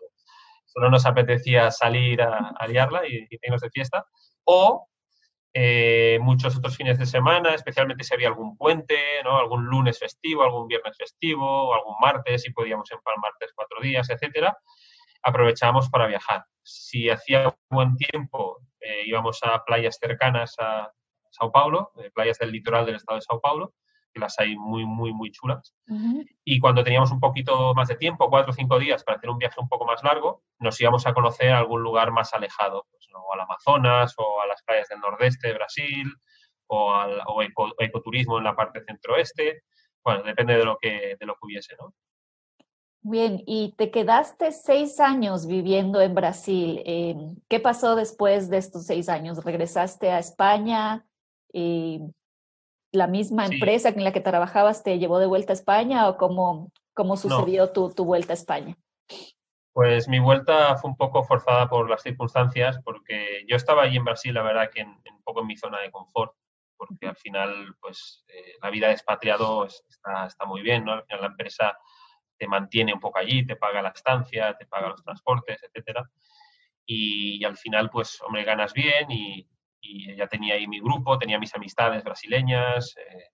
solo 0.67 0.91
nos 0.91 1.07
apetecía 1.07 1.71
salir 1.71 2.23
a, 2.23 2.67
liarla 2.69 3.07
y, 3.07 3.27
y 3.31 3.39
irnos 3.43 3.61
de 3.61 3.71
fiesta. 3.71 4.05
O 4.45 4.89
eh, 5.55 6.19
muchos 6.23 6.57
otros 6.57 6.77
fines 6.77 6.99
de 6.99 7.07
semana, 7.07 7.55
especialmente 7.55 8.05
si 8.05 8.15
había 8.15 8.29
algún 8.29 8.57
puente, 8.57 8.97
¿no? 9.23 9.39
algún 9.39 9.67
lunes 9.67 9.99
festivo, 9.99 10.43
algún 10.43 10.67
viernes 10.67 10.97
festivo, 10.97 11.75
algún 11.75 11.97
martes, 12.01 12.47
y 12.47 12.53
podíamos 12.53 12.91
empalmar 12.91 13.33
tres, 13.39 13.53
cuatro 13.55 13.81
días, 13.81 14.09
etcétera, 14.09 14.57
aprovechábamos 15.23 15.91
para 15.91 16.07
viajar. 16.07 16.45
Si 16.63 17.11
hacía 17.11 17.55
buen 17.69 17.97
tiempo, 17.97 18.61
eh, 18.81 19.03
íbamos 19.05 19.41
a 19.43 19.63
playas 19.65 19.99
cercanas 20.01 20.55
a 20.59 20.91
Sao 21.31 21.53
Paulo, 21.53 21.93
eh, 21.97 22.11
playas 22.15 22.39
del 22.39 22.51
litoral 22.51 22.87
del 22.87 22.97
estado 22.97 23.17
de 23.17 23.23
Sao 23.23 23.41
Paulo, 23.41 23.75
que 24.13 24.21
las 24.21 24.39
hay 24.39 24.57
muy, 24.57 24.85
muy, 24.85 25.13
muy 25.13 25.31
chulas. 25.31 25.75
Y 26.45 26.61
cuando 26.61 26.85
teníamos 26.85 27.11
un 27.11 27.21
poquito 27.21 27.75
más 27.75 27.89
de 27.89 27.97
tiempo, 27.97 28.29
cuatro 28.31 28.53
o 28.53 28.55
cinco 28.55 28.79
días, 28.79 29.05
para 29.05 29.19
hacer 29.19 29.31
un 29.31 29.39
viaje 29.39 29.61
un 29.61 29.69
poco 29.69 29.85
más 29.85 30.03
largo, 30.03 30.43
nos 30.59 30.81
íbamos 30.81 31.07
a 31.07 31.15
conocer 31.15 31.51
algún 31.51 31.83
lugar 31.83 32.13
más 32.13 32.33
alejado, 32.33 32.87
pues, 32.91 33.09
o 33.15 33.33
al 33.33 33.41
Amazonas, 33.41 34.15
o 34.19 34.41
a 34.43 34.47
las 34.47 34.63
playas 34.63 34.89
del 34.89 35.01
nordeste 35.01 35.49
de 35.49 35.55
Brasil, 35.55 36.13
o, 36.67 36.95
al, 36.95 37.23
ecoturismo 37.79 38.39
en 38.39 38.45
la 38.45 38.57
parte 38.57 38.83
centroeste. 38.85 39.63
Bueno, 40.05 40.23
depende 40.23 40.57
de 40.57 40.65
lo 40.65 40.79
que, 40.81 41.17
de 41.19 41.27
lo 41.27 41.35
que 41.35 41.47
hubiese, 41.47 41.77
¿no? 41.81 41.95
Bien, 43.05 43.43
y 43.47 43.75
te 43.77 43.91
quedaste 43.91 44.53
seis 44.53 45.01
años 45.01 45.49
viviendo 45.49 46.01
en 46.01 46.15
Brasil. 46.15 46.81
Em, 46.85 47.35
¿Qué 47.49 47.59
pasó 47.59 47.97
después 47.97 48.49
de 48.49 48.59
estos 48.59 48.87
seis 48.87 49.09
años? 49.09 49.45
¿Regresaste 49.45 50.11
a 50.13 50.21
España? 50.21 51.05
Eh, 51.53 51.99
la 52.93 53.07
misma 53.07 53.47
empresa 53.47 53.89
en 53.89 54.05
la 54.05 54.13
que 54.13 54.21
trabajabas 54.21 54.83
te 54.83 54.99
llevó 54.99 55.19
de 55.19 55.27
vuelta 55.27 55.53
a 55.53 55.55
España 55.55 56.09
o 56.09 56.17
cómo, 56.19 56.71
cómo 56.95 57.17
sucedió 57.17 57.71
tu, 57.71 57.91
tu, 57.91 58.05
vuelta 58.05 58.35
a 58.35 58.35
España? 58.35 58.77
Pues 59.73 60.07
mi 60.09 60.19
vuelta 60.19 60.77
fue 60.77 60.91
un 60.91 60.97
poco 60.97 61.25
forzada 61.25 61.69
por 61.69 61.89
las 61.89 62.03
circunstancias, 62.03 62.79
porque 62.85 63.45
yo 63.49 63.57
estaba 63.57 63.85
allí 63.85 63.97
en 63.97 64.05
Brasil, 64.05 64.35
la 64.35 64.43
verdad 64.43 64.71
que 64.71 64.83
en, 64.83 64.89
un 64.89 65.23
poco 65.25 65.41
en 65.41 65.47
mi 65.47 65.57
zona 65.57 65.81
de 65.81 65.91
confort, 65.91 66.35
porque 66.77 67.09
al 67.09 67.17
final, 67.17 67.75
pues 67.81 68.25
eh, 68.29 68.57
la 68.63 68.69
vida 68.69 68.89
de 68.89 68.93
expatriado 68.93 69.65
está, 69.65 70.27
está, 70.27 70.45
muy 70.45 70.61
bien, 70.61 70.85
¿no? 70.85 70.93
Al 70.93 71.05
final 71.05 71.23
la 71.23 71.29
empresa 71.29 71.79
te 72.37 72.47
mantiene 72.47 72.93
un 72.93 73.01
poco 73.01 73.19
allí, 73.19 73.47
te 73.47 73.57
paga 73.57 73.81
la 73.81 73.91
estancia, 73.91 74.55
te 74.59 74.67
paga 74.67 74.91
los 74.91 75.03
transportes, 75.03 75.63
etcétera. 75.63 76.11
Y, 76.85 77.41
y 77.41 77.45
al 77.45 77.57
final, 77.57 77.89
pues, 77.89 78.21
hombre, 78.21 78.45
ganas 78.45 78.75
bien 78.75 79.11
y, 79.11 79.49
y 79.83 80.15
ya 80.17 80.29
tenía 80.29 80.55
ahí 80.55 80.67
mi 80.67 80.81
grupo, 80.81 81.19
tenía 81.19 81.39
mis 81.39 81.55
amistades 81.55 82.05
brasileñas, 82.05 82.95
eh, 82.97 83.25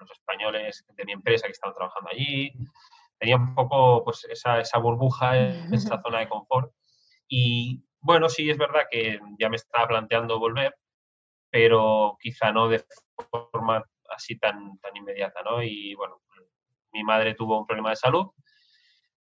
los, 0.00 0.10
españoles 0.10 0.84
de 0.96 1.04
mi 1.04 1.12
empresa 1.12 1.46
que 1.46 1.52
estaban 1.52 1.74
trabajando 1.74 2.10
allí, 2.10 2.52
tenía 3.18 3.36
un 3.36 3.54
poco 3.54 4.04
pues 4.04 4.24
esa, 4.24 4.60
esa 4.60 4.78
burbuja, 4.78 5.38
esa 5.72 6.02
zona 6.02 6.18
de 6.18 6.28
confort. 6.28 6.72
Y 7.28 7.84
bueno, 8.00 8.28
sí 8.28 8.50
es 8.50 8.58
verdad 8.58 8.82
que 8.90 9.20
ya 9.38 9.48
me 9.48 9.56
estaba 9.56 9.86
planteando 9.86 10.40
volver, 10.40 10.74
pero 11.50 12.16
quizá 12.20 12.50
no 12.52 12.68
de 12.68 12.84
forma 13.30 13.84
así 14.10 14.38
tan, 14.38 14.78
tan 14.80 14.96
inmediata, 14.96 15.42
¿no? 15.42 15.62
Y 15.62 15.94
bueno, 15.94 16.20
mi 16.92 17.04
madre 17.04 17.34
tuvo 17.34 17.58
un 17.58 17.66
problema 17.66 17.90
de 17.90 17.96
salud 17.96 18.26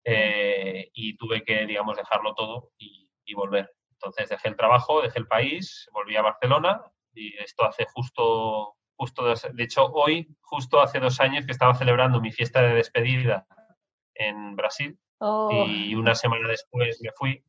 eh, 0.03 0.89
y 0.93 1.15
tuve 1.17 1.43
que, 1.43 1.65
digamos, 1.65 1.97
dejarlo 1.97 2.33
todo 2.33 2.71
y, 2.77 3.07
y 3.25 3.33
volver. 3.35 3.71
Entonces 4.03 4.29
dejé 4.29 4.49
el 4.49 4.57
trabajo, 4.57 5.01
dejé 5.01 5.19
el 5.19 5.27
país, 5.27 5.89
volví 5.93 6.17
a 6.17 6.21
Barcelona 6.21 6.81
y 7.13 7.37
esto 7.37 7.63
hace 7.63 7.85
justo, 7.85 8.75
justo 8.97 9.33
de 9.33 9.63
hecho 9.63 9.85
hoy, 9.85 10.27
justo 10.41 10.81
hace 10.81 10.99
dos 10.99 11.21
años 11.21 11.45
que 11.45 11.53
estaba 11.53 11.73
celebrando 11.73 12.19
mi 12.19 12.31
fiesta 12.31 12.61
de 12.61 12.73
despedida 12.73 13.47
en 14.15 14.57
Brasil 14.57 14.99
oh. 15.19 15.65
y 15.67 15.95
una 15.95 16.15
semana 16.15 16.49
después 16.49 16.99
me 17.01 17.11
fui. 17.15 17.43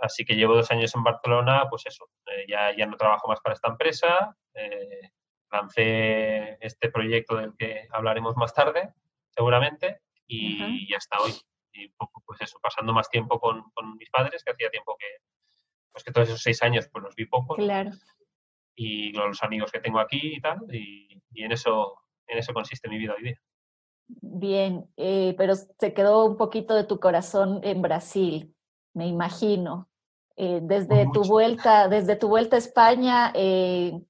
Así 0.00 0.24
que 0.24 0.36
llevo 0.36 0.54
dos 0.54 0.70
años 0.70 0.94
en 0.94 1.02
Barcelona, 1.02 1.66
pues 1.68 1.84
eso, 1.86 2.08
eh, 2.26 2.46
ya, 2.48 2.76
ya 2.76 2.86
no 2.86 2.96
trabajo 2.96 3.26
más 3.26 3.40
para 3.40 3.54
esta 3.54 3.68
empresa, 3.68 4.36
eh, 4.54 5.10
lancé 5.50 6.58
este 6.64 6.90
proyecto 6.90 7.34
del 7.34 7.56
que 7.58 7.88
hablaremos 7.90 8.36
más 8.36 8.54
tarde, 8.54 8.94
seguramente, 9.30 10.00
y 10.28 10.88
ya 10.88 10.98
hasta 10.98 11.18
hoy. 11.18 11.32
Y 11.72 11.88
pues 12.26 12.40
eso, 12.40 12.58
pasando 12.60 12.92
más 12.92 13.08
tiempo 13.08 13.38
con, 13.40 13.64
mis 13.98 14.10
padres, 14.10 14.42
que 14.44 14.52
hacía 14.52 14.70
tiempo 14.70 14.96
que, 14.98 15.06
pues 15.98 16.04
que 16.04 16.12
todos 16.12 16.28
esos 16.28 16.42
seis 16.42 16.62
años 16.62 16.88
pues 16.92 17.02
los 17.02 17.16
vi 17.16 17.26
poco. 17.26 17.56
Claro. 17.56 17.90
Y 18.76 19.10
los 19.12 19.42
amigos 19.42 19.72
que 19.72 19.80
tengo 19.80 19.98
aquí 19.98 20.34
y 20.36 20.40
tal, 20.40 20.58
y, 20.72 21.20
en, 21.34 21.50
eso, 21.50 21.94
en 22.28 22.38
eso 22.38 22.54
consiste 22.54 22.88
mi 22.88 22.98
vida 22.98 23.14
hoy 23.16 23.24
día. 23.24 23.40
Bien, 24.06 24.88
eh, 24.96 25.34
pero 25.36 25.54
se 25.56 25.92
quedó 25.92 26.24
un 26.24 26.36
poquito 26.36 26.74
de 26.76 26.84
tu 26.84 27.00
corazón 27.00 27.60
en 27.64 27.82
Brasil, 27.82 28.54
me 28.94 29.08
imagino. 29.08 29.88
Eh, 30.36 30.60
desde 30.62 31.08
tu 31.12 31.24
vuelta, 31.24 31.88
desde 31.88 32.14
tu 32.14 32.28
vuelta 32.28 32.54
a 32.54 32.60
España, 32.60 33.32
eh, 33.34 34.00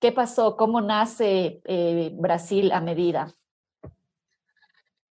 ¿qué 0.00 0.12
pasó? 0.12 0.56
¿Cómo 0.56 0.80
nace 0.80 1.60
Brasil 2.14 2.70
a 2.70 2.80
medida? 2.80 3.34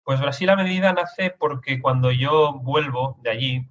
Pues 0.06 0.22
Brasil 0.22 0.50
a 0.52 0.56
medida 0.56 0.94
nace 0.94 1.36
porque 1.38 1.82
cuando 1.82 2.12
yo 2.12 2.54
vuelvo 2.54 3.18
de 3.22 3.30
allí, 3.30 3.70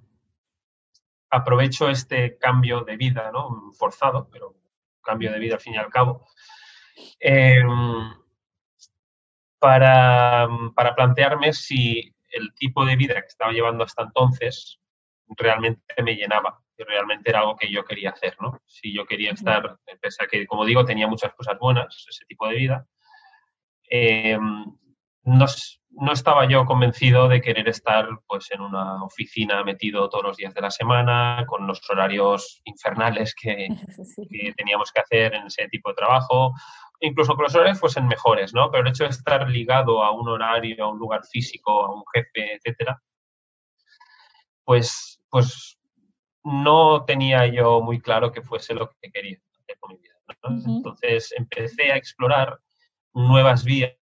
aprovecho 1.29 1.89
este 1.89 2.37
cambio 2.37 2.81
de 2.81 2.97
vida, 2.97 3.31
¿no? 3.31 3.71
Forzado, 3.77 4.29
pero 4.31 4.55
cambio 5.01 5.31
de 5.31 5.39
vida 5.39 5.55
al 5.55 5.61
fin 5.61 5.73
y 5.73 5.77
al 5.77 5.89
cabo. 5.89 6.27
Em, 7.19 8.13
para, 9.59 10.47
para, 10.75 10.95
plantearme 10.95 11.53
si 11.53 12.13
el 12.29 12.53
tipo 12.53 12.85
de 12.85 12.95
vida 12.95 13.15
que 13.15 13.27
estaba 13.27 13.51
llevando 13.51 13.83
hasta 13.83 14.03
entonces 14.03 14.79
realmente 15.37 15.81
me 16.03 16.15
llenaba 16.15 16.61
y 16.77 16.83
realmente 16.83 17.29
era 17.29 17.39
algo 17.39 17.55
que 17.55 17.71
yo 17.71 17.85
quería 17.85 18.11
hacer, 18.11 18.35
¿no? 18.41 18.61
Si 18.65 18.93
yo 18.93 19.05
quería 19.05 19.31
estar, 19.31 19.77
pese 20.01 20.23
a 20.23 20.27
que, 20.27 20.45
como 20.45 20.65
digo, 20.65 20.85
tenía 20.85 21.07
muchas 21.07 21.33
cosas 21.33 21.57
buenas, 21.57 22.05
ese 22.09 22.25
tipo 22.25 22.47
de 22.47 22.55
vida, 22.55 22.87
eh, 23.89 24.37
no, 25.23 25.45
no, 25.95 26.11
estaba 26.11 26.47
yo 26.47 26.65
convencido 26.65 27.27
de 27.27 27.41
querer 27.41 27.67
estar 27.69 28.07
pues, 28.27 28.51
en 28.51 28.61
una 28.61 29.03
oficina 29.03 29.63
metido 29.63 30.09
todos 30.09 30.23
los 30.23 30.37
días 30.37 30.53
de 30.53 30.61
la 30.61 30.71
semana, 30.71 31.45
con 31.47 31.65
los 31.67 31.81
horarios 31.89 32.61
infernales 32.65 33.33
que, 33.35 33.67
que 34.29 34.53
teníamos 34.53 34.91
que 34.91 35.01
hacer 35.01 35.35
en 35.35 35.47
ese 35.47 35.67
tipo 35.69 35.89
de 35.89 35.95
trabajo, 35.95 36.53
incluso 36.99 37.35
que 37.35 37.43
los 37.43 37.55
horarios 37.55 37.79
fuesen 37.79 38.07
mejores, 38.07 38.53
¿no? 38.53 38.69
Pero 38.71 38.83
el 38.83 38.89
hecho 38.89 39.03
de 39.05 39.11
estar 39.11 39.49
ligado 39.49 40.03
a 40.03 40.11
un 40.11 40.27
horario, 40.27 40.85
a 40.85 40.91
un 40.91 40.99
lugar 40.99 41.21
físico, 41.25 41.85
a 41.85 41.93
un 41.93 42.03
jefe, 42.13 42.55
etcétera, 42.55 43.01
pues, 44.63 45.21
pues 45.29 45.77
no 46.43 47.05
tenía 47.05 47.47
yo 47.47 47.81
muy 47.81 47.99
claro 47.99 48.31
que 48.31 48.41
fuese 48.41 48.73
lo 48.73 48.91
que 49.01 49.11
quería 49.11 49.37
hacer 49.61 49.77
con 49.79 49.93
mi 49.93 49.97
vida. 49.97 50.15
Entonces 50.67 51.33
empecé 51.37 51.91
a 51.91 51.97
explorar 51.97 52.59
nuevas 53.13 53.63
vías 53.63 53.95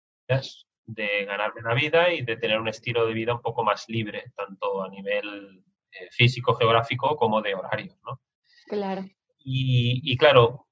de 0.93 1.25
ganarme 1.25 1.62
la 1.62 1.74
vida 1.74 2.13
y 2.13 2.21
de 2.24 2.38
tener 2.38 2.60
un 2.60 2.67
estilo 2.67 3.05
de 3.05 3.13
vida 3.13 3.33
un 3.33 3.41
poco 3.41 3.63
más 3.63 3.88
libre, 3.88 4.31
tanto 4.36 4.83
a 4.83 4.89
nivel 4.89 5.63
eh, 5.91 6.07
físico, 6.12 6.55
geográfico, 6.55 7.15
como 7.15 7.41
de 7.41 7.55
horario. 7.55 7.95
¿no? 8.05 8.21
Claro. 8.67 9.03
Y, 9.39 10.01
y, 10.03 10.17
claro, 10.17 10.67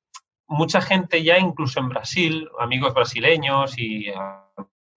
mucha 0.47 0.81
gente 0.81 1.23
ya, 1.23 1.39
incluso 1.39 1.79
en 1.79 1.89
Brasil, 1.89 2.49
amigos 2.59 2.93
brasileños 2.93 3.77
y 3.77 4.11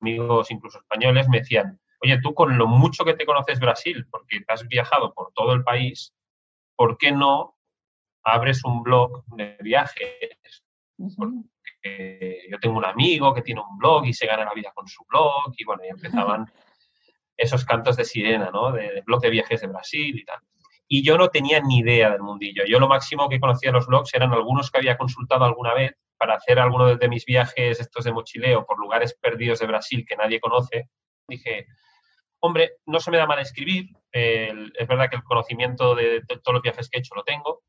amigos 0.01 0.51
incluso 0.51 0.79
españoles, 0.79 1.29
me 1.29 1.41
decían, 1.41 1.81
oye, 2.03 2.21
tú 2.21 2.35
con 2.35 2.59
lo 2.59 2.67
mucho 2.67 3.05
que 3.05 3.15
te 3.15 3.25
conoces 3.25 3.61
Brasil, 3.61 4.07
porque 4.11 4.41
te 4.41 4.53
has 4.53 4.67
viajado 4.67 5.15
por 5.15 5.33
todo 5.33 5.53
el 5.53 5.63
país, 5.63 6.13
¿por 6.77 6.99
qué 6.99 7.13
no 7.13 7.57
abres 8.25 8.65
un 8.65 8.83
blog 8.83 9.25
de 9.37 9.57
viajes? 9.61 10.65
Porque 11.83 12.47
yo 12.49 12.59
tengo 12.61 12.79
un 12.79 12.85
amigo 12.85 13.35
que 13.35 13.43
tiene 13.43 13.61
un 13.61 13.79
blog 13.79 14.07
y 14.07 14.13
se 14.13 14.27
gana 14.27 14.45
la 14.45 14.55
vida 14.55 14.71
con 14.75 14.87
su 14.87 15.05
blog 15.09 15.53
y 15.57 15.65
bueno, 15.65 15.83
y 15.85 15.89
empezaban 15.89 16.47
esos 17.37 17.65
cantos 17.65 17.97
de 17.97 18.05
sirena, 18.05 18.51
¿no? 18.53 18.73
De, 18.73 19.03
blog 19.05 19.21
de 19.21 19.31
viajes 19.31 19.61
de 19.61 19.67
Brasil 19.67 20.19
y 20.19 20.25
tal. 20.25 20.39
Y 20.87 21.03
yo 21.03 21.17
no 21.17 21.29
tenía 21.29 21.61
ni 21.61 21.79
idea 21.79 22.11
del 22.11 22.23
mundillo. 22.23 22.65
Yo 22.67 22.79
lo 22.79 22.87
máximo 22.87 23.29
que 23.29 23.41
conocía 23.41 23.71
de 23.71 23.79
los 23.79 23.87
blogs 23.87 24.15
eran 24.15 24.33
algunos 24.33 24.71
que 24.71 24.79
había 24.79 24.99
consultado 24.99 25.45
alguna 25.45 25.75
vez 25.75 25.93
para 26.19 26.35
hacer 26.35 26.59
alguno 26.59 26.97
de 26.97 27.09
mis 27.09 27.25
viajes 27.25 27.81
estos 27.81 28.05
de 28.05 28.13
mochileo 28.13 28.65
por 28.65 28.79
lugares 28.79 29.15
perdidos 29.15 29.59
de 29.59 29.67
Brasil 29.67 30.05
que 30.07 30.17
nadie 30.17 30.39
conoce. 30.39 30.89
Dije, 31.27 31.67
Hombre, 32.45 32.79
no 32.87 32.99
se 32.99 33.13
me 33.13 33.19
da 33.19 33.27
mal 33.27 33.39
escribir, 33.39 33.91
es 34.11 34.89
verdad 34.89 35.09
que 35.09 35.15
el 35.15 35.23
conocimiento 35.23 35.95
de, 35.95 36.23
todos 36.27 36.55
los 36.55 36.63
viajes 36.63 36.91
que 36.91 36.99
he 36.99 37.01
hecho 37.01 37.15
lo 37.15 37.23
tengo, 37.23 37.63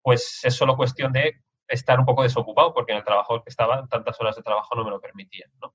pues 0.00 0.38
es 0.44 0.54
solo 0.54 0.76
cuestión 0.76 1.12
de 1.12 1.40
estar 1.70 1.98
un 1.98 2.06
poco 2.06 2.22
desocupado, 2.22 2.74
porque 2.74 2.92
en 2.92 2.98
el 2.98 3.04
trabajo 3.04 3.42
que 3.42 3.50
estaba, 3.50 3.86
tantas 3.88 4.20
horas 4.20 4.36
de 4.36 4.42
trabajo 4.42 4.74
no 4.74 4.84
me 4.84 4.90
lo 4.90 5.00
permitían, 5.00 5.50
¿no? 5.60 5.74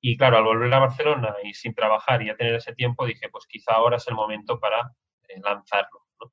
Y 0.00 0.16
claro, 0.16 0.38
al 0.38 0.44
volver 0.44 0.72
a 0.72 0.78
Barcelona 0.78 1.34
y 1.42 1.54
sin 1.54 1.74
trabajar 1.74 2.22
y 2.22 2.30
a 2.30 2.36
tener 2.36 2.54
ese 2.54 2.72
tiempo, 2.72 3.04
dije, 3.04 3.28
pues 3.30 3.46
quizá 3.48 3.72
ahora 3.72 3.96
es 3.96 4.06
el 4.06 4.14
momento 4.14 4.60
para 4.60 4.92
eh, 5.28 5.40
lanzarlo. 5.42 6.06
¿no? 6.20 6.32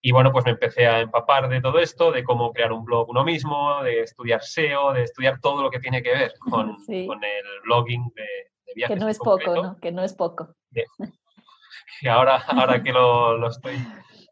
Y 0.00 0.10
bueno, 0.10 0.32
pues 0.32 0.44
me 0.44 0.50
empecé 0.50 0.88
a 0.88 1.00
empapar 1.00 1.48
de 1.48 1.60
todo 1.60 1.78
esto, 1.78 2.10
de 2.10 2.24
cómo 2.24 2.52
crear 2.52 2.72
un 2.72 2.84
blog 2.84 3.08
uno 3.08 3.22
mismo, 3.22 3.82
de 3.84 4.00
estudiar 4.00 4.42
SEO, 4.42 4.92
de 4.94 5.04
estudiar 5.04 5.38
todo 5.40 5.62
lo 5.62 5.70
que 5.70 5.78
tiene 5.78 6.02
que 6.02 6.12
ver 6.12 6.34
con, 6.40 6.74
con 7.06 7.22
el 7.22 7.60
blogging 7.64 8.12
de, 8.16 8.26
que 8.74 8.96
no 8.96 9.08
es 9.08 9.18
poco, 9.18 9.54
¿no? 9.54 9.78
Que 9.80 9.92
no 9.92 10.02
es 10.02 10.14
poco. 10.14 10.54
Y 12.00 12.08
ahora, 12.08 12.42
ahora 12.48 12.82
que 12.82 12.92
lo, 12.92 13.36
lo 13.38 13.48
estoy 13.48 13.76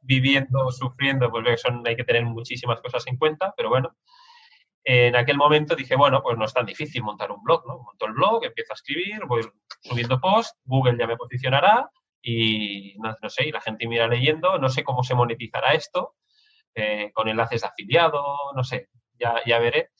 viviendo, 0.00 0.70
sufriendo, 0.70 1.30
pues 1.30 1.60
son, 1.60 1.86
hay 1.86 1.96
que 1.96 2.04
tener 2.04 2.24
muchísimas 2.24 2.80
cosas 2.80 3.06
en 3.06 3.16
cuenta, 3.16 3.52
pero 3.56 3.68
bueno, 3.68 3.96
en 4.84 5.14
aquel 5.16 5.36
momento 5.36 5.76
dije, 5.76 5.96
bueno, 5.96 6.22
pues 6.22 6.38
no 6.38 6.44
es 6.44 6.54
tan 6.54 6.66
difícil 6.66 7.02
montar 7.02 7.30
un 7.30 7.42
blog, 7.42 7.66
¿no? 7.66 7.78
Monto 7.78 8.06
el 8.06 8.12
blog, 8.12 8.44
empiezo 8.44 8.72
a 8.72 8.74
escribir, 8.74 9.24
voy 9.26 9.42
subiendo 9.82 10.20
post, 10.20 10.56
Google 10.64 10.98
ya 10.98 11.06
me 11.06 11.16
posicionará 11.16 11.90
y 12.22 12.96
no, 12.98 13.28
sé, 13.28 13.48
y 13.48 13.52
la 13.52 13.60
gente 13.60 13.86
me 13.86 13.96
irá 13.96 14.08
leyendo, 14.08 14.58
no 14.58 14.68
sé 14.68 14.82
cómo 14.84 15.02
se 15.02 15.14
monetizará 15.14 15.72
esto, 15.72 16.16
eh, 16.74 17.10
con 17.12 17.28
enlaces 17.28 17.62
de 17.62 17.68
afiliado, 17.68 18.22
no 18.54 18.64
sé, 18.64 18.88
ya, 19.18 19.36
ya 19.46 19.58
veré 19.58 19.90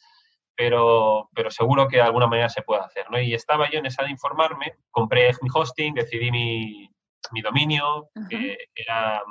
pero, 0.60 1.30
pero 1.34 1.50
seguro 1.50 1.88
que 1.88 1.96
de 1.96 2.02
alguna 2.02 2.26
manera 2.26 2.50
se 2.50 2.60
puede 2.60 2.82
hacer. 2.82 3.10
¿no? 3.10 3.18
Y 3.18 3.32
estaba 3.32 3.70
yo 3.70 3.78
en 3.78 3.86
esa 3.86 4.04
de 4.04 4.10
informarme, 4.10 4.74
compré 4.90 5.30
mi 5.40 5.48
hosting, 5.50 5.94
decidí 5.94 6.30
mi, 6.30 6.86
mi 7.32 7.40
dominio, 7.40 8.10
que 8.28 8.58
era, 8.74 9.22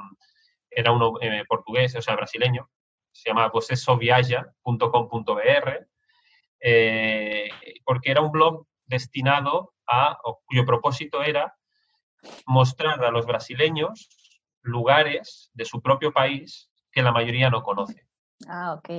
era 0.70 0.92
uno 0.92 1.14
eh, 1.22 1.44
portugués, 1.48 1.96
o 1.96 2.02
sea, 2.02 2.16
brasileño, 2.16 2.70
se 3.12 3.30
llama 3.30 3.52
posesoviaja.com.br, 3.52 5.88
eh, 6.62 7.50
porque 7.84 8.12
era 8.12 8.22
un 8.22 8.32
blog 8.32 8.66
destinado 8.86 9.74
a, 9.88 10.18
cuyo 10.46 10.66
propósito 10.66 11.24
era 11.24 11.56
mostrar 12.46 13.04
a 13.04 13.12
los 13.12 13.26
brasileños 13.26 14.10
lugares 14.62 15.50
de 15.54 15.66
su 15.66 15.82
propio 15.82 16.12
país 16.12 16.70
que 16.92 17.02
la 17.02 17.12
mayoría 17.12 17.50
no 17.50 17.64
conoce. 17.64 18.08
Ah, 18.48 18.74
ok. 18.74 18.90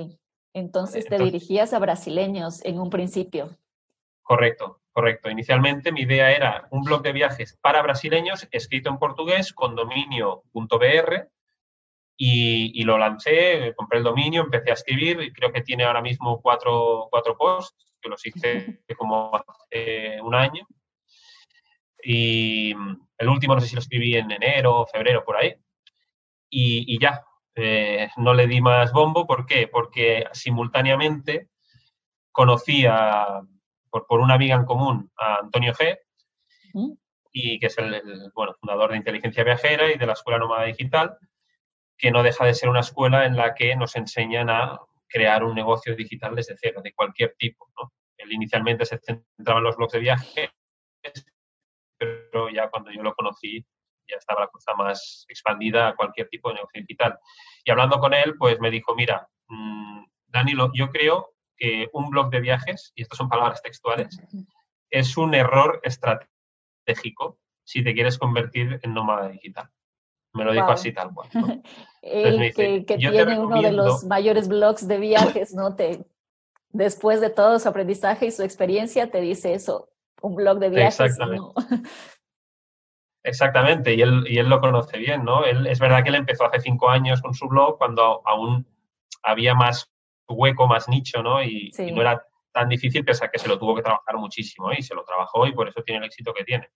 Entonces 0.53 1.05
te 1.05 1.17
dirigías 1.17 1.73
a 1.73 1.79
brasileños 1.79 2.63
en 2.65 2.79
un 2.79 2.89
principio. 2.89 3.57
Correcto, 4.21 4.81
correcto. 4.91 5.29
Inicialmente 5.29 5.91
mi 5.91 6.01
idea 6.01 6.31
era 6.31 6.67
un 6.71 6.83
blog 6.83 7.03
de 7.03 7.13
viajes 7.13 7.57
para 7.61 7.81
brasileños 7.81 8.47
escrito 8.51 8.89
en 8.89 8.97
portugués 8.97 9.53
con 9.53 9.75
dominio.br 9.75 11.29
y, 12.23 12.83
lo 12.83 12.99
lancé, 12.99 13.73
compré 13.75 13.97
el 13.97 14.03
dominio, 14.03 14.43
empecé 14.43 14.69
a 14.69 14.75
escribir 14.75 15.21
y 15.21 15.33
creo 15.33 15.51
que 15.51 15.61
tiene 15.61 15.85
ahora 15.85 16.01
mismo 16.01 16.39
cuatro, 16.39 17.07
cuatro 17.09 17.35
posts, 17.35 17.95
que 17.99 18.09
los 18.09 18.23
hice 18.25 18.81
como 18.95 19.31
hace 19.35 20.21
un 20.21 20.35
año. 20.35 20.67
Y 22.03 22.73
el 23.17 23.29
último 23.29 23.55
no 23.55 23.61
sé 23.61 23.67
si 23.67 23.75
lo 23.75 23.81
escribí 23.81 24.15
en 24.15 24.29
enero 24.31 24.81
o 24.81 24.87
febrero, 24.87 25.23
por 25.23 25.37
ahí. 25.37 25.55
y 26.49 26.99
ya, 26.99 27.23
eh, 27.55 28.09
no 28.17 28.33
le 28.33 28.47
di 28.47 28.61
más 28.61 28.91
bombo. 28.91 29.25
¿Por 29.25 29.45
qué? 29.45 29.67
Porque 29.67 30.25
simultáneamente 30.31 31.49
conocí 32.31 32.85
por, 33.89 34.05
por, 34.05 34.19
una 34.19 34.35
amiga 34.35 34.55
en 34.55 34.65
común 34.65 35.11
a 35.17 35.37
Antonio 35.37 35.73
G., 35.73 35.97
y 37.33 37.59
que 37.59 37.67
es 37.67 37.77
el, 37.77 38.31
bueno, 38.35 38.53
fundador 38.59 38.91
de 38.91 38.97
Inteligencia 38.97 39.43
Viajera 39.43 39.89
y 39.89 39.97
de 39.97 40.05
la 40.05 40.13
Escuela 40.13 40.37
Nómada 40.37 40.65
Digital, 40.65 41.17
que 42.01 42.11
no 42.11 42.23
deja 42.23 42.45
de 42.45 42.55
ser 42.55 42.67
una 42.67 42.79
escuela 42.79 43.25
en 43.25 43.37
la 43.37 43.53
que 43.53 43.75
nos 43.75 43.95
enseñan 43.95 44.49
a 44.49 44.79
crear 45.07 45.43
un 45.43 45.53
negocio 45.53 45.95
digital 45.95 46.35
desde 46.35 46.57
cero, 46.57 46.81
de 46.83 46.93
cualquier 46.93 47.35
tipo. 47.37 47.69
¿no? 47.79 47.93
Él 48.17 48.33
inicialmente 48.33 48.85
se 48.85 48.97
centraba 48.97 49.59
en 49.59 49.65
los 49.65 49.77
blogs 49.77 49.93
de 49.93 49.99
viaje, 49.99 50.51
pero 51.99 52.49
ya 52.49 52.69
cuando 52.69 52.91
yo 52.91 53.03
lo 53.03 53.13
conocí 53.13 53.63
ya 54.09 54.17
estaba 54.17 54.41
la 54.41 54.47
cosa 54.47 54.73
más 54.73 55.25
expandida 55.29 55.89
a 55.89 55.95
cualquier 55.95 56.27
tipo 56.27 56.49
de 56.49 56.55
negocio 56.55 56.81
digital. 56.81 57.17
Y 57.63 57.71
hablando 57.71 57.99
con 57.99 58.13
él, 58.13 58.35
pues 58.37 58.59
me 58.59 58.71
dijo, 58.71 58.95
mira, 58.95 59.29
mmm, 59.47 60.03
Danilo, 60.27 60.71
yo 60.73 60.89
creo 60.89 61.35
que 61.55 61.87
un 61.93 62.09
blog 62.09 62.29
de 62.29 62.41
viajes, 62.41 62.91
y 62.95 63.03
estas 63.03 63.17
son 63.17 63.29
palabras 63.29 63.61
textuales, 63.61 64.19
es 64.89 65.15
un 65.15 65.33
error 65.35 65.79
estratégico 65.83 67.39
si 67.63 67.83
te 67.83 67.93
quieres 67.93 68.17
convertir 68.17 68.79
en 68.81 68.93
nómada 68.93 69.29
digital. 69.29 69.69
Me 70.33 70.45
lo 70.45 70.53
dijo 70.53 70.69
así 70.71 70.93
tal 70.93 71.13
cual. 71.13 71.29
el 72.01 72.53
que, 72.53 72.97
tiene 72.97 73.39
uno 73.39 73.61
de 73.61 73.71
los 73.71 74.03
mayores 74.05 74.47
blogs 74.47 74.87
de 74.87 74.97
viajes, 74.97 75.53
¿no? 75.53 75.75
Te, 75.75 76.05
después 76.69 77.21
de 77.21 77.29
todo 77.29 77.59
su 77.59 77.67
aprendizaje 77.67 78.27
y 78.27 78.31
su 78.31 78.43
experiencia, 78.43 79.11
te 79.11 79.21
dice 79.21 79.53
eso, 79.53 79.89
un 80.21 80.35
blog 80.35 80.59
de 80.59 80.69
viajes. 80.69 80.99
Exactamente. 80.99 81.53
Exactamente, 83.23 83.93
y 83.93 84.01
él, 84.01 84.23
y 84.27 84.39
él 84.39 84.49
lo 84.49 84.59
conoce 84.59 84.97
bien, 84.97 85.23
¿no? 85.23 85.45
Él, 85.45 85.67
es 85.67 85.79
verdad 85.79 86.01
que 86.01 86.09
él 86.09 86.15
empezó 86.15 86.45
hace 86.45 86.59
cinco 86.59 86.89
años 86.89 87.21
con 87.21 87.35
su 87.35 87.47
blog 87.47 87.77
cuando 87.77 88.21
aún 88.25 88.65
había 89.21 89.53
más 89.53 89.91
hueco, 90.27 90.65
más 90.65 90.89
nicho, 90.89 91.21
¿no? 91.21 91.43
Y, 91.43 91.71
y 91.77 91.91
no 91.91 92.01
era 92.01 92.25
tan 92.51 92.69
difícil, 92.69 93.05
pese 93.05 93.25
a 93.25 93.29
que 93.29 93.39
se 93.39 93.47
lo 93.47 93.57
tuvo 93.57 93.75
que 93.75 93.81
trabajar 93.81 94.17
muchísimo, 94.17 94.71
¿eh? 94.71 94.77
y 94.79 94.83
se 94.83 94.95
lo 94.95 95.03
trabajó 95.03 95.47
y 95.47 95.53
por 95.53 95.67
eso 95.67 95.81
tiene 95.83 95.99
el 95.99 96.05
éxito 96.05 96.33
que 96.33 96.43
tiene. 96.43 96.69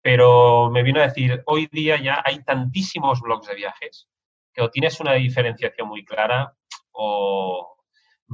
Pero 0.00 0.70
me 0.70 0.82
vino 0.82 1.00
a 1.00 1.08
decir, 1.08 1.42
hoy 1.46 1.68
día 1.70 2.00
ya 2.00 2.22
hay 2.24 2.42
tantísimos 2.44 3.20
blogs 3.20 3.48
de 3.48 3.54
viajes 3.54 4.08
que 4.52 4.62
o 4.62 4.70
tienes 4.70 5.00
una 5.00 5.14
diferenciación 5.14 5.88
muy 5.88 6.04
clara 6.04 6.54
o 6.92 7.76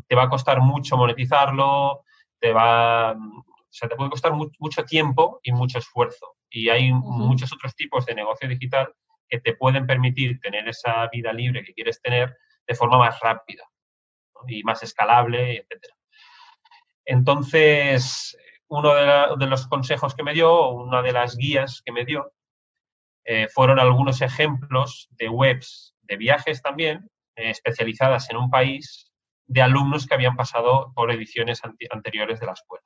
te 0.08 0.14
va 0.14 0.24
a 0.24 0.28
costar 0.28 0.60
mucho 0.60 0.96
monetizarlo, 0.96 2.04
te 2.38 2.52
va, 2.52 3.12
o 3.12 3.44
sea, 3.70 3.88
te 3.88 3.96
puede 3.96 4.10
costar 4.10 4.32
mucho 4.32 4.84
tiempo 4.84 5.40
y 5.42 5.52
mucho 5.52 5.78
esfuerzo. 5.78 6.36
Y 6.50 6.68
hay 6.68 6.92
muchos 6.92 7.52
otros 7.52 7.74
tipos 7.74 8.06
de 8.06 8.14
negocio 8.14 8.48
digital 8.48 8.94
que 9.28 9.40
te 9.40 9.54
pueden 9.54 9.86
permitir 9.86 10.40
tener 10.40 10.68
esa 10.68 11.08
vida 11.08 11.32
libre 11.32 11.64
que 11.64 11.74
quieres 11.74 12.00
tener 12.00 12.36
de 12.66 12.74
forma 12.74 12.98
más 12.98 13.18
rápida 13.20 13.64
y 14.46 14.62
más 14.62 14.82
escalable, 14.82 15.58
etcétera. 15.58 15.94
Entonces, 17.04 18.36
uno 18.68 18.94
de, 19.36 19.46
los 19.46 19.66
consejos 19.66 20.14
que 20.14 20.22
me 20.22 20.32
dio, 20.32 20.70
una 20.70 21.02
de 21.02 21.12
las 21.12 21.36
guías 21.36 21.82
que 21.84 21.92
me 21.92 22.04
dio, 22.04 22.32
eh, 23.24 23.48
fueron 23.48 23.78
algunos 23.78 24.20
ejemplos 24.20 25.08
de 25.12 25.28
webs 25.28 25.94
de 26.02 26.16
viajes 26.16 26.62
también, 26.62 27.10
eh, 27.36 27.50
especializadas 27.50 28.30
en 28.30 28.36
un 28.36 28.50
país, 28.50 29.10
de 29.46 29.62
alumnos 29.62 30.06
que 30.06 30.14
habían 30.14 30.36
pasado 30.36 30.92
por 30.94 31.10
ediciones 31.10 31.60
anteriores 31.90 32.40
de 32.40 32.46
la 32.46 32.52
escuela. 32.52 32.84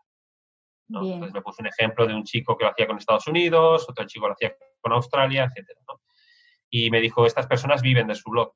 Entonces 0.89 1.33
me 1.33 1.43
puse 1.43 1.63
un 1.63 1.69
ejemplo 1.69 2.07
de 2.07 2.15
un 2.15 2.25
chico 2.25 2.57
que 2.57 2.65
lo 2.65 2.71
hacía 2.71 2.87
con 2.87 2.97
Estados 2.97 3.27
Unidos, 3.27 3.87
otro 3.89 4.07
chico 4.07 4.27
lo 4.27 4.33
hacía 4.33 4.55
con 4.81 4.93
Australia, 4.93 5.45
etc. 5.55 5.69
Y 6.71 6.91
me 6.91 7.01
dijo, 7.01 7.27
estas 7.27 7.47
personas 7.47 7.83
viven 7.83 8.07
de 8.07 8.15
su 8.15 8.31
blog, 8.31 8.55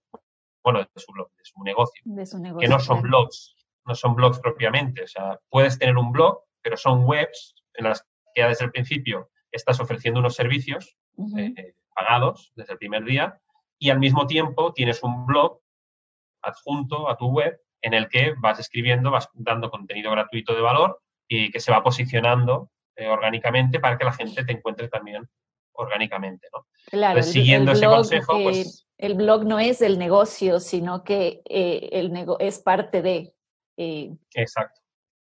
bueno, 0.64 0.80
de 0.80 1.00
su 1.00 1.12
blog, 1.12 1.28
de 1.36 1.44
su 1.44 1.62
negocio, 1.62 2.02
que 2.58 2.68
no 2.68 2.80
son 2.80 3.02
blogs, 3.02 3.54
no 3.84 3.94
son 3.94 4.14
blogs 4.14 4.38
propiamente. 4.40 5.04
O 5.04 5.06
sea, 5.06 5.38
puedes 5.50 5.78
tener 5.78 5.96
un 5.96 6.12
blog, 6.12 6.42
pero 6.62 6.76
son 6.76 7.04
webs 7.04 7.54
en 7.74 7.84
las 7.84 8.02
que 8.34 8.40
ya 8.40 8.48
desde 8.48 8.64
el 8.64 8.70
principio 8.70 9.30
estás 9.50 9.80
ofreciendo 9.80 10.20
unos 10.20 10.34
servicios 10.34 10.96
eh, 11.36 11.74
pagados 11.94 12.52
desde 12.56 12.72
el 12.72 12.78
primer 12.78 13.04
día 13.04 13.38
y 13.78 13.90
al 13.90 13.98
mismo 13.98 14.26
tiempo 14.26 14.72
tienes 14.72 15.02
un 15.02 15.26
blog 15.26 15.60
adjunto 16.42 17.08
a 17.08 17.16
tu 17.16 17.28
web 17.28 17.60
en 17.82 17.94
el 17.94 18.08
que 18.08 18.34
vas 18.38 18.58
escribiendo, 18.58 19.10
vas 19.10 19.28
dando 19.34 19.70
contenido 19.70 20.10
gratuito 20.10 20.54
de 20.54 20.60
valor 20.60 21.00
y 21.28 21.50
que 21.50 21.60
se 21.60 21.72
va 21.72 21.82
posicionando 21.82 22.70
eh, 22.96 23.08
orgánicamente 23.08 23.80
para 23.80 23.98
que 23.98 24.04
la 24.04 24.12
gente 24.12 24.44
te 24.44 24.52
encuentre 24.52 24.88
también 24.88 25.28
orgánicamente, 25.72 26.48
¿no? 26.52 26.66
Claro, 26.86 27.22
siguiendo 27.22 27.72
ese 27.72 27.86
consejo, 27.86 28.34
pues... 28.42 28.86
El 28.98 29.14
blog 29.14 29.44
no 29.44 29.58
es 29.58 29.82
el 29.82 29.98
negocio, 29.98 30.60
sino 30.60 31.02
que 31.02 31.42
eh, 31.44 31.88
el 31.92 32.12
es 32.38 32.60
parte 32.60 33.02
de... 33.02 33.34
Eh, 33.76 34.14
Exacto. 34.34 34.80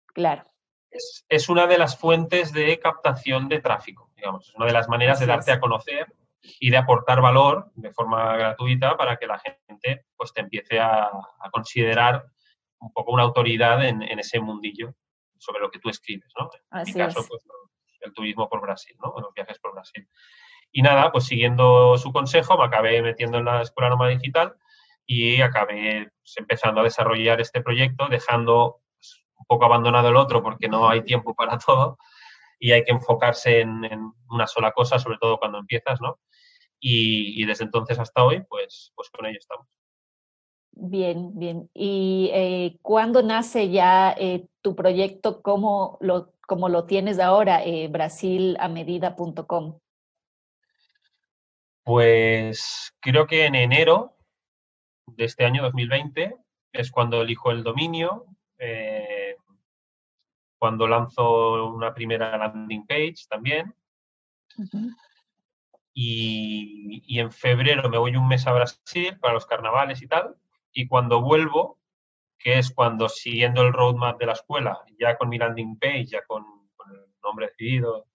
Claro. 0.07 0.43
Es, 0.91 1.49
una 1.49 1.67
de 1.67 1.77
las 1.77 1.97
fuentes 1.97 2.51
de 2.51 2.79
captación 2.79 3.47
de 3.47 3.59
tráfico, 3.59 4.11
digamos. 4.15 4.49
Es 4.49 4.55
una 4.55 4.65
de 4.65 4.73
las 4.73 4.89
maneras 4.89 5.19
de 5.19 5.27
darte 5.27 5.51
a 5.51 5.59
conocer 5.59 6.13
y 6.59 6.69
de 6.69 6.77
aportar 6.77 7.21
valor 7.21 7.71
de 7.75 7.91
forma 7.91 8.35
gratuita 8.37 8.97
para 8.97 9.17
que 9.17 9.27
la 9.27 9.39
gente 9.39 10.05
pues, 10.15 10.33
te 10.33 10.41
empiece 10.41 10.79
a, 10.79 11.11
considerar 11.51 12.25
un 12.79 12.91
poco 12.91 13.11
una 13.11 13.23
autoridad 13.23 13.85
en, 13.85 14.01
ese 14.19 14.39
mundillo 14.39 14.95
sobre 15.37 15.61
lo 15.61 15.69
que 15.69 15.79
tú 15.79 15.89
escribes, 15.89 16.31
¿no? 16.37 16.49
En 16.71 16.85
mi 16.85 16.93
caso, 16.93 17.25
pues 17.27 17.43
el 18.01 18.13
turismo 18.13 18.49
por 18.49 18.61
Brasil, 18.61 18.95
¿no? 19.03 19.13
Los 19.19 19.33
viajes 19.33 19.59
por 19.59 19.73
Brasil. 19.73 20.07
Y 20.71 20.81
nada, 20.81 21.11
pues 21.11 21.25
siguiendo 21.25 21.97
su 21.97 22.11
consejo, 22.11 22.57
me 22.57 22.65
acabé 22.65 23.01
metiendo 23.01 23.37
en 23.37 23.45
la 23.45 23.61
Escuela 23.61 23.89
Nómada 23.89 24.11
Digital 24.11 24.55
y 25.05 25.41
acabé 25.41 26.11
pues, 26.21 26.37
empezando 26.37 26.81
a 26.81 26.83
desarrollar 26.83 27.41
este 27.41 27.61
proyecto, 27.61 28.07
dejando 28.07 28.81
poco 29.49 29.65
abandonado 29.65 30.09
el 30.09 30.15
otro 30.15 30.43
porque 30.43 30.69
no 30.69 30.87
hay 30.87 31.01
tiempo 31.03 31.33
para 31.33 31.57
todo 31.65 31.97
y 32.59 32.71
hay 32.71 32.83
que 32.83 32.91
enfocarse 32.91 33.61
en, 33.61 33.81
una 34.29 34.47
sola 34.47 34.71
cosa, 34.71 34.99
sobre 34.99 35.17
todo 35.17 35.39
cuando 35.39 35.57
empiezas, 35.57 35.99
¿no? 36.01 36.19
Y, 36.81 37.43
desde 37.45 37.65
entonces 37.65 37.99
hasta 37.99 38.23
hoy, 38.23 38.41
pues, 38.47 38.93
pues 38.95 39.09
con 39.09 39.25
ello 39.25 39.37
estamos. 39.37 39.67
Bien, 40.71 41.37
bien. 41.37 41.69
¿Y 41.73 42.29
eh, 42.33 42.77
cuándo 42.81 43.21
nace 43.21 43.69
ya 43.69 44.15
eh, 44.17 44.47
tu 44.61 44.75
proyecto? 44.75 45.41
¿Cómo 45.41 45.97
lo, 45.99 46.33
cómo 46.47 46.69
lo 46.69 46.85
tienes 46.85 47.19
ahora? 47.19 47.63
Eh, 47.65 47.89
brasilamedida.com. 47.89 49.79
Pues 51.83 52.93
creo 53.01 53.27
que 53.27 53.45
en 53.45 53.55
enero 53.55 54.15
de 55.07 55.25
este 55.25 55.43
año 55.43 55.63
2020 55.63 56.37
es 56.71 56.91
cuando 56.91 57.21
elijo 57.21 57.51
el 57.51 57.63
dominio, 57.63 58.25
eh, 58.57 59.18
cuando 60.59 60.87
lanzo 60.87 61.73
una 61.73 61.93
primera 61.93 62.37
landing 62.37 62.85
page 62.85 63.15
también. 63.29 63.73
y, 65.93 67.19
en 67.19 67.31
febrero 67.31 67.89
me 67.89 67.97
voy 67.97 68.15
un 68.15 68.27
mes 68.27 68.45
a 68.45 68.53
Brasil 68.53 69.17
para 69.19 69.33
los 69.33 69.45
carnavales 69.45 70.01
y 70.01 70.07
tal. 70.07 70.35
Y 70.71 70.87
cuando 70.87 71.21
vuelvo, 71.21 71.79
que 72.37 72.59
es 72.59 72.71
cuando 72.71 73.09
siguiendo 73.09 73.61
el 73.63 73.73
roadmap 73.73 74.19
de 74.19 74.25
la 74.27 74.33
escuela, 74.33 74.79
ya 74.99 75.17
con 75.17 75.29
mi 75.29 75.37
landing 75.37 75.79
page, 75.79 76.05
ya 76.05 76.21
con, 76.25 76.43
con 76.75 76.91
el 76.91 77.05
nombre 77.23 77.47
decidido 77.47 78.05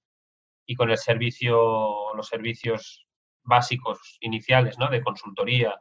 y 0.67 0.77
con 0.77 0.91
el 0.91 0.99
servicio, 0.99 2.15
los 2.15 2.29
servicios 2.29 3.07
básicos 3.43 4.19
iniciales 4.21 4.79
¿no? 4.79 4.89
de 4.89 5.03
consultoría 5.03 5.81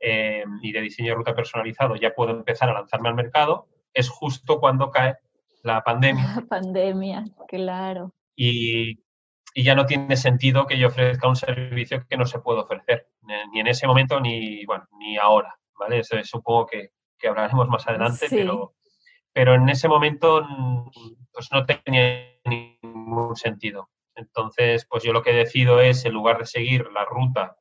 eh, 0.00 0.44
y 0.62 0.72
de 0.72 0.80
diseño 0.80 1.10
de 1.10 1.16
ruta 1.16 1.34
personalizado 1.34 1.96
ya 1.96 2.14
puedo 2.14 2.30
empezar 2.30 2.68
a 2.70 2.74
lanzarme 2.74 3.08
al 3.08 3.14
mercado, 3.14 3.68
es 3.92 4.08
justo 4.08 4.60
cuando 4.60 4.90
cae 4.90 5.16
la 5.64 5.82
pandemia. 5.82 6.34
La 6.36 6.42
pandemia, 6.48 7.24
claro. 7.48 8.12
Y, 8.36 9.00
y 9.54 9.62
ya 9.62 9.74
no 9.74 9.86
tiene 9.86 10.16
sentido 10.16 10.66
que 10.66 10.78
yo 10.78 10.88
ofrezca 10.88 11.28
un 11.28 11.36
servicio 11.36 12.04
que 12.08 12.16
no 12.16 12.26
se 12.26 12.38
puede 12.38 12.60
ofrecer, 12.60 13.08
ni 13.52 13.60
en 13.60 13.66
ese 13.66 13.86
momento 13.86 14.20
ni, 14.20 14.64
bueno, 14.66 14.86
ni 14.98 15.16
ahora, 15.16 15.58
¿vale? 15.78 15.98
Eso 15.98 16.16
supongo 16.22 16.66
que, 16.66 16.90
que 17.18 17.28
hablaremos 17.28 17.68
más 17.68 17.86
adelante, 17.88 18.26
pero, 18.30 18.74
pero 19.32 19.54
en 19.54 19.68
ese 19.68 19.88
momento 19.88 20.46
pues 21.32 21.48
no 21.50 21.64
tenía 21.64 22.38
ningún 22.44 23.34
sentido. 23.36 23.88
Entonces, 24.14 24.86
pues 24.88 25.02
yo 25.02 25.12
lo 25.12 25.22
que 25.22 25.32
decido 25.32 25.80
es, 25.80 26.04
en 26.04 26.12
lugar 26.12 26.38
de 26.38 26.46
seguir 26.46 26.86
la 26.92 27.04
ruta 27.04 27.56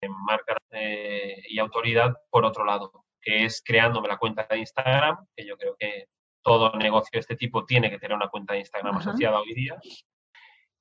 en 0.00 0.12
marca 0.12 0.56
eh, 0.70 1.42
y 1.48 1.58
autoridad, 1.58 2.14
por 2.30 2.44
otro 2.44 2.64
lado, 2.64 2.92
que 3.20 3.44
es 3.44 3.62
creándome 3.64 4.06
la 4.06 4.18
cuenta 4.18 4.46
de 4.48 4.58
Instagram, 4.58 5.26
que 5.34 5.44
yo 5.44 5.56
creo 5.56 5.74
que 5.76 6.06
todo 6.42 6.72
negocio 6.76 7.10
de 7.12 7.20
este 7.20 7.36
tipo 7.36 7.64
tiene 7.64 7.90
que 7.90 7.98
tener 7.98 8.16
una 8.16 8.28
cuenta 8.28 8.54
de 8.54 8.60
Instagram 8.60 8.96
asociada 8.96 9.40
hoy 9.40 9.54
día. 9.54 9.76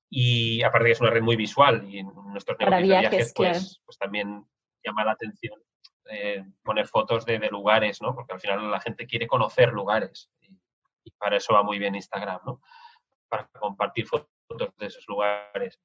Y 0.10 0.64
aparte 0.64 0.86
que 0.88 0.92
es 0.94 1.02
una 1.02 1.10
red 1.10 1.22
muy 1.22 1.36
visual 1.36 1.84
y 1.90 2.00
en 2.00 2.08
nuestros 2.32 2.58
negocios 2.60 2.82
de 2.82 2.88
viajes, 2.88 3.34
pues, 3.36 3.82
pues, 3.86 3.98
también 3.98 4.46
llama 4.84 5.04
la 5.04 5.12
atención 5.12 5.60
eh, 6.10 6.46
poner 6.64 6.88
fotos 6.88 7.26
de, 7.26 7.40
lugares, 7.50 8.02
¿no? 8.02 8.16
Porque 8.16 8.34
al 8.34 8.40
final 8.40 8.72
la 8.72 8.80
gente 8.80 9.06
quiere 9.06 9.28
conocer 9.28 9.74
lugares 9.74 10.30
y, 10.40 10.58
y 11.04 11.12
para 11.12 11.38
eso 11.38 11.54
va 11.54 11.64
muy 11.64 11.80
bien 11.80 11.96
Instagram, 11.96 12.40
¿no? 12.46 12.62
Para 13.28 13.48
compartir 13.48 14.08
fotos 14.08 14.30
de 14.78 14.86
esos 14.86 15.06
lugares. 15.08 15.80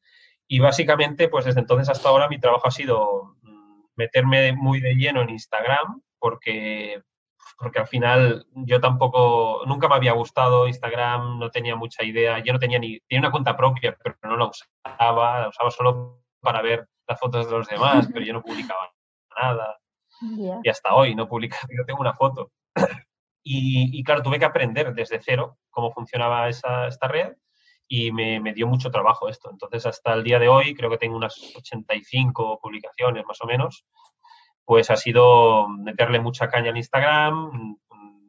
Y 0.46 0.60
básicamente, 0.60 1.28
pues 1.28 1.44
desde 1.44 1.60
entonces 1.60 1.88
hasta 1.88 2.08
ahora 2.08 2.28
mi 2.28 2.38
trabajo 2.38 2.66
ha 2.66 2.70
sido 2.70 3.36
mm, 3.42 3.84
meterme 3.96 4.52
muy 4.52 4.80
de 4.80 4.94
lleno 4.94 5.22
en 5.22 5.30
Instagram 5.30 6.02
porque, 6.18 7.02
porque 7.62 7.78
al 7.78 7.86
final 7.86 8.44
yo 8.54 8.80
tampoco, 8.80 9.62
nunca 9.66 9.88
me 9.88 9.94
había 9.94 10.12
gustado 10.12 10.66
Instagram, 10.66 11.38
no 11.38 11.48
tenía 11.48 11.76
mucha 11.76 12.02
idea, 12.02 12.40
yo 12.40 12.52
no 12.52 12.58
tenía 12.58 12.80
ni, 12.80 12.98
tenía 13.00 13.20
una 13.20 13.30
cuenta 13.30 13.56
propia, 13.56 13.96
pero 14.02 14.16
no 14.24 14.36
la 14.36 14.46
usaba, 14.46 15.40
la 15.42 15.48
usaba 15.48 15.70
solo 15.70 16.24
para 16.40 16.60
ver 16.60 16.88
las 17.06 17.20
fotos 17.20 17.46
de 17.46 17.56
los 17.56 17.68
demás, 17.68 18.08
pero 18.12 18.26
yo 18.26 18.32
no 18.32 18.42
publicaba 18.42 18.92
nada. 19.40 19.78
Y 20.64 20.68
hasta 20.68 20.94
hoy 20.94 21.14
no 21.14 21.28
publicaba, 21.28 21.62
yo 21.78 21.84
tengo 21.86 22.00
una 22.00 22.14
foto. 22.14 22.50
Y, 23.44 23.98
y, 23.98 24.04
claro, 24.04 24.22
tuve 24.22 24.38
que 24.38 24.44
aprender 24.44 24.94
desde 24.94 25.20
cero 25.20 25.58
cómo 25.68 25.90
funcionaba 25.90 26.48
esa, 26.48 26.86
esta 26.86 27.08
red 27.08 27.32
y 27.88 28.12
me, 28.12 28.38
me, 28.38 28.52
dio 28.52 28.68
mucho 28.68 28.88
trabajo 28.88 29.28
esto. 29.28 29.50
Entonces, 29.50 29.84
hasta 29.84 30.12
el 30.12 30.22
día 30.22 30.38
de 30.38 30.46
hoy, 30.46 30.76
creo 30.76 30.88
que 30.88 30.96
tengo 30.96 31.16
unas 31.16 31.36
85 31.56 32.60
publicaciones 32.62 33.24
más 33.26 33.40
o 33.40 33.46
menos, 33.48 33.84
pues 34.64 34.90
ha 34.90 34.96
sido 34.96 35.68
meterle 35.68 36.20
mucha 36.20 36.48
caña 36.48 36.70
en 36.70 36.76
Instagram, 36.76 37.76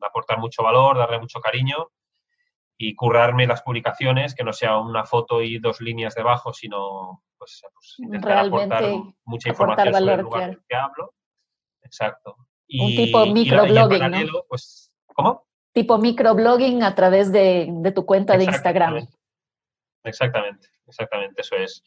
aportar 0.02 0.40
mucho 0.40 0.64
valor, 0.64 0.98
darle 0.98 1.20
mucho 1.20 1.40
cariño 1.40 1.90
y 2.78 2.96
currarme 2.96 3.48
las 3.48 3.62
publicaciones, 3.62 4.36
que 4.36 4.44
no 4.44 4.52
sea 4.52 4.78
una 4.78 5.06
foto 5.06 5.42
y 5.42 5.60
dos 5.60 5.80
líneas 5.80 6.16
debajo, 6.16 6.54
sino 6.54 7.24
pues, 7.38 7.62
pues 7.74 7.96
intentar 8.00 8.46
aportar 8.46 8.84
mucha 9.26 9.50
información 9.50 9.94
sobre 9.94 10.14
el 10.14 10.22
lugar 10.22 10.60
que 10.68 10.76
hablo. 10.76 11.14
Exacto. 11.84 12.36
Y, 12.68 12.82
Un 12.82 12.96
tipo 12.96 13.26
microblogging, 13.28 14.12
¿no? 14.28 14.44
Pues, 14.48 14.92
¿Cómo? 15.14 15.46
tipo 15.74 15.98
microblogging 15.98 16.84
a 16.84 16.96
través 16.96 17.32
de, 17.32 17.68
de 17.70 17.92
tu 17.92 18.06
cuenta 18.06 18.38
de 18.38 18.46
Instagram. 18.46 19.08
Exactamente, 20.04 20.70
exactamente, 20.88 21.42
eso 21.42 21.56
es. 21.56 21.84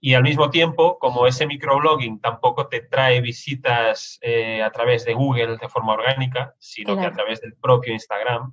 Y 0.00 0.14
al 0.14 0.22
mismo 0.22 0.50
tiempo, 0.50 0.98
como 0.98 1.26
ese 1.26 1.46
microblogging 1.46 2.20
tampoco 2.20 2.68
te 2.68 2.80
trae 2.80 3.20
visitas 3.20 4.18
eh, 4.20 4.62
a 4.62 4.70
través 4.70 5.04
de 5.04 5.14
Google 5.14 5.56
de 5.56 5.68
forma 5.68 5.94
orgánica, 5.94 6.54
sino 6.58 6.96
que 6.98 7.06
a 7.06 7.12
través 7.12 7.40
del 7.40 7.54
propio 7.54 7.92
Instagram, 7.92 8.52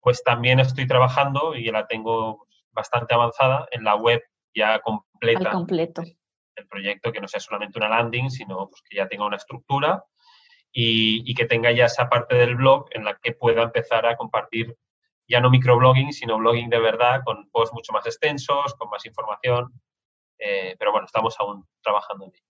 pues 0.00 0.22
también 0.22 0.60
estoy 0.60 0.86
trabajando 0.86 1.54
y 1.54 1.64
la 1.70 1.86
tengo 1.86 2.46
bastante 2.72 3.14
avanzada 3.14 3.66
en 3.70 3.84
la 3.84 3.96
web 3.96 4.22
ya 4.54 4.80
completa. 4.80 5.48
Al 5.48 5.54
completo. 5.54 6.02
El 6.54 6.66
proyecto 6.66 7.10
que 7.10 7.20
no 7.20 7.28
sea 7.28 7.40
solamente 7.40 7.78
una 7.78 7.88
landing, 7.88 8.30
sino 8.30 8.68
pues, 8.68 8.82
que 8.82 8.96
ya 8.96 9.08
tenga 9.08 9.26
una 9.26 9.36
estructura 9.36 10.04
y, 10.70 11.22
y, 11.28 11.34
que 11.34 11.46
tenga 11.46 11.72
ya 11.72 11.86
esa 11.86 12.08
parte 12.08 12.36
del 12.36 12.54
blog 12.54 12.86
en 12.92 13.04
la 13.04 13.16
que 13.16 13.32
pueda 13.32 13.62
empezar 13.62 14.06
a 14.06 14.16
compartir 14.16 14.76
ya 15.30 15.40
no 15.40 15.48
microblogging, 15.48 16.12
sino 16.12 16.38
blogging 16.38 16.68
de 16.68 16.80
verdad, 16.80 17.22
con 17.24 17.48
posts 17.50 17.72
mucho 17.72 17.92
más 17.92 18.04
extensos, 18.04 18.74
con 18.74 18.90
más 18.90 19.06
información. 19.06 19.72
Eh, 20.40 20.74
pero 20.78 20.90
bueno, 20.90 21.04
estamos 21.06 21.36
aún 21.38 21.64
trabajando 21.82 22.24
en 22.24 22.30
ello. 22.30 22.44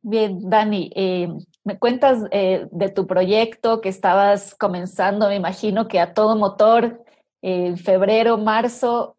Bien, 0.00 0.50
Dani, 0.50 0.90
eh, 0.94 1.28
me 1.64 1.78
cuentas 1.78 2.24
eh, 2.30 2.66
de 2.70 2.88
tu 2.90 3.06
proyecto 3.06 3.80
que 3.80 3.88
estabas 3.88 4.54
comenzando, 4.54 5.28
me 5.28 5.36
imagino 5.36 5.86
que 5.88 6.00
a 6.00 6.14
todo 6.14 6.36
motor, 6.36 7.04
en 7.40 7.78
febrero, 7.78 8.36
marzo, 8.36 9.16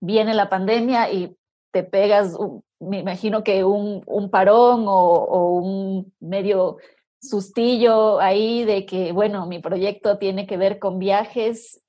viene 0.00 0.34
la 0.34 0.48
pandemia 0.48 1.12
y 1.12 1.36
te 1.70 1.82
pegas, 1.82 2.34
me 2.80 3.00
imagino 3.00 3.44
que 3.44 3.64
un, 3.64 4.02
un 4.06 4.30
parón 4.30 4.86
o, 4.88 5.12
o, 5.12 5.56
un 5.58 6.12
medio 6.20 6.78
sustillo 7.20 8.18
ahí 8.20 8.64
de 8.64 8.86
que, 8.86 9.12
bueno, 9.12 9.46
mi 9.46 9.58
proyecto 9.58 10.16
tiene 10.16 10.46
que 10.46 10.56
ver 10.56 10.78
con 10.78 10.98
viajes. 10.98 11.82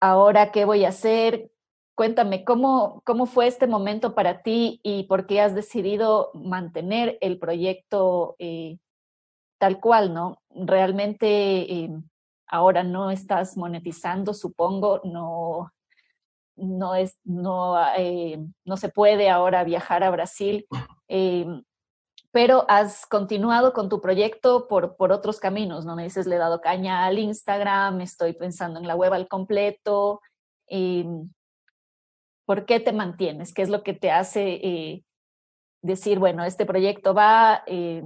ahora, 0.00 0.50
¿qué 0.50 0.64
voy 0.64 0.84
a 0.84 0.88
hacer? 0.88 1.50
Cuéntame, 1.94 2.44
¿cómo, 2.44 3.02
¿cómo 3.04 3.26
fue 3.26 3.46
este 3.46 3.68
momento 3.68 4.16
para 4.16 4.42
ti 4.42 4.80
y 4.82 5.04
por 5.04 5.26
qué 5.26 5.40
has 5.40 5.54
decidido 5.54 6.32
mantener 6.34 7.18
el 7.20 7.38
proyecto 7.38 8.34
eh, 8.40 8.78
tal 9.58 9.78
cual, 9.78 10.12
¿no? 10.12 10.38
Realmente 10.50 11.26
eh, 11.72 11.90
ahora 12.48 12.82
no 12.82 13.12
estás 13.12 13.56
monetizando, 13.56 14.34
supongo, 14.34 15.02
no, 15.04 15.72
no, 16.56 16.96
es, 16.96 17.16
no, 17.22 17.76
eh, 17.96 18.44
no 18.64 18.76
se 18.76 18.88
puede 18.88 19.30
ahora 19.30 19.62
viajar 19.62 20.02
a 20.02 20.10
Brasil, 20.10 20.66
pero 22.32 22.64
has 22.68 23.06
continuado 23.06 23.72
con 23.72 23.88
tu 23.88 24.00
proyecto 24.00 24.66
por, 24.66 24.96
por 24.96 25.12
otros 25.12 25.38
caminos, 25.38 25.86
¿no? 25.86 25.94
Me 25.94 26.02
dices, 26.02 26.26
le 26.26 26.34
he 26.34 26.38
dado 26.38 26.60
caña 26.60 27.04
al 27.04 27.20
Instagram, 27.20 28.00
estoy 28.00 28.32
pensando 28.32 28.80
en 28.80 28.88
la 28.88 28.96
web 28.96 29.12
al 29.12 29.28
completo. 29.28 30.20
¿Por 32.46 32.66
qué 32.66 32.80
te 32.80 32.92
mantienes? 32.92 33.54
¿Qué 33.54 33.62
es 33.62 33.70
lo 33.70 33.82
que 33.82 33.94
te 33.94 34.10
hace 34.10 34.54
eh, 34.54 35.04
decir, 35.82 36.18
bueno, 36.18 36.44
este 36.44 36.66
proyecto 36.66 37.14
va, 37.14 37.62
eh, 37.66 38.02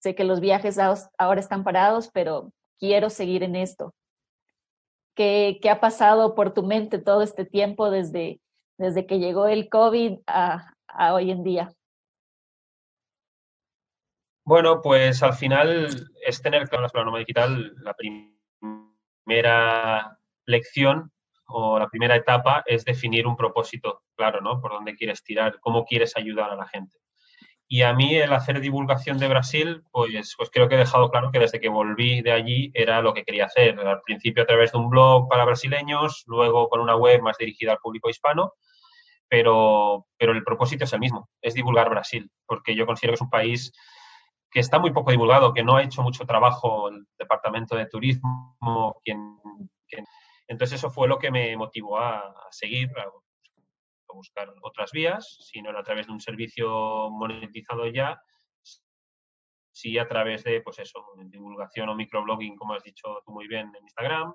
sé 0.00 0.14
que 0.14 0.24
los 0.24 0.40
viajes 0.40 0.78
ahora 1.18 1.40
están 1.40 1.64
parados, 1.64 2.10
pero 2.12 2.52
quiero 2.78 3.10
seguir 3.10 3.42
en 3.42 3.56
esto? 3.56 3.94
¿Qué, 5.14 5.58
¿Qué, 5.60 5.68
ha 5.68 5.80
pasado 5.80 6.34
por 6.34 6.54
tu 6.54 6.62
mente 6.62 6.98
todo 6.98 7.22
este 7.22 7.44
tiempo 7.44 7.90
desde, 7.90 8.40
desde 8.78 9.06
que 9.06 9.18
llegó 9.18 9.46
el 9.46 9.68
COVID 9.68 10.20
a, 10.26 10.72
hoy 11.12 11.30
en 11.30 11.44
día? 11.44 11.70
Bueno, 14.44 14.80
pues 14.80 15.22
al 15.22 15.34
final 15.34 16.10
es 16.26 16.42
tener 16.42 16.68
claro 16.68 16.86
la 17.10 17.18
digital 17.18 17.74
la 17.82 17.94
primera 19.24 20.18
lección 20.46 21.12
o 21.52 21.78
la 21.78 21.88
primera 21.88 22.16
etapa 22.16 22.62
es 22.66 22.84
definir 22.84 23.26
un 23.26 23.36
propósito 23.36 24.02
claro, 24.16 24.40
¿no? 24.40 24.60
Por 24.60 24.72
dónde 24.72 24.94
quieres 24.94 25.22
tirar, 25.22 25.58
cómo 25.60 25.84
quieres 25.84 26.16
ayudar 26.16 26.50
a 26.50 26.56
la 26.56 26.66
gente. 26.66 26.98
Y 27.72 27.82
a 27.82 27.92
mí 27.92 28.16
el 28.16 28.32
hacer 28.32 28.60
divulgación 28.60 29.18
de 29.18 29.28
Brasil, 29.28 29.84
pues, 29.92 30.34
pues 30.36 30.50
creo 30.50 30.68
que 30.68 30.74
he 30.74 30.78
dejado 30.78 31.08
claro 31.10 31.30
que 31.30 31.38
desde 31.38 31.60
que 31.60 31.68
volví 31.68 32.20
de 32.20 32.32
allí 32.32 32.72
era 32.74 33.00
lo 33.00 33.14
que 33.14 33.22
quería 33.22 33.44
hacer. 33.44 33.78
Al 33.78 34.02
principio 34.02 34.42
a 34.42 34.46
través 34.46 34.72
de 34.72 34.78
un 34.78 34.90
blog 34.90 35.28
para 35.28 35.44
brasileños, 35.44 36.24
luego 36.26 36.68
con 36.68 36.80
una 36.80 36.96
web 36.96 37.22
más 37.22 37.38
dirigida 37.38 37.72
al 37.72 37.78
público 37.78 38.10
hispano, 38.10 38.54
pero, 39.28 40.06
pero 40.18 40.32
el 40.32 40.42
propósito 40.42 40.82
es 40.82 40.92
el 40.92 40.98
mismo, 40.98 41.28
es 41.40 41.54
divulgar 41.54 41.88
Brasil, 41.88 42.28
porque 42.44 42.74
yo 42.74 42.86
considero 42.86 43.12
que 43.12 43.14
es 43.14 43.20
un 43.20 43.30
país 43.30 43.72
que 44.50 44.58
está 44.58 44.80
muy 44.80 44.90
poco 44.90 45.12
divulgado, 45.12 45.54
que 45.54 45.62
no 45.62 45.76
ha 45.76 45.84
hecho 45.84 46.02
mucho 46.02 46.26
trabajo 46.26 46.88
el 46.88 47.06
Departamento 47.16 47.76
de 47.76 47.86
Turismo, 47.86 49.00
quien, 49.04 49.38
quien 49.88 50.04
entonces 50.50 50.80
eso 50.80 50.90
fue 50.90 51.06
lo 51.06 51.20
que 51.20 51.30
me 51.30 51.56
motivó 51.56 52.00
a, 52.00 52.34
seguir, 52.50 52.90
a, 52.98 53.06
buscar 54.12 54.52
otras 54.62 54.90
vías, 54.90 55.38
si 55.48 55.62
no 55.62 55.70
era 55.70 55.78
a 55.78 55.84
través 55.84 56.08
de 56.08 56.12
un 56.12 56.18
servicio 56.18 57.08
monetizado 57.08 57.86
ya, 57.86 58.20
sí 59.70 59.96
a 59.96 60.08
través 60.08 60.42
de, 60.42 60.60
pues 60.60 60.80
eso, 60.80 61.06
divulgación 61.26 61.88
o 61.88 61.94
microblogging, 61.94 62.56
como 62.56 62.74
has 62.74 62.82
dicho 62.82 63.22
tú 63.24 63.30
muy 63.30 63.46
bien, 63.46 63.70
en 63.78 63.84
Instagram, 63.84 64.34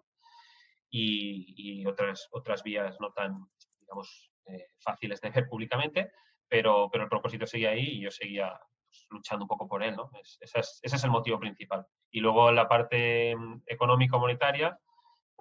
y, 0.89 1.85
otras, 1.85 2.29
otras 2.31 2.63
vías 2.63 2.95
no 3.01 3.11
tan, 3.11 3.49
digamos, 3.81 4.31
eh, 4.45 4.67
fáciles 4.79 5.19
de 5.19 5.31
ver 5.31 5.49
públicamente, 5.49 6.13
pero, 6.47 6.87
pero 6.89 7.03
el 7.03 7.09
propósito 7.09 7.45
seguía 7.45 7.71
ahí 7.71 7.97
y 7.97 8.01
yo 8.03 8.11
seguía 8.11 8.57
pues, 8.87 9.05
luchando 9.09 9.43
un 9.43 9.49
poco 9.49 9.67
por 9.67 9.83
él, 9.83 9.97
¿no? 9.97 10.09
ese 10.21 10.61
es 10.81 11.03
el 11.03 11.11
motivo 11.11 11.37
principal. 11.37 11.85
Y 12.09 12.21
luego 12.21 12.53
la 12.53 12.69
parte 12.69 13.35
mm, 13.35 13.63
económico-monetaria, 13.65 14.79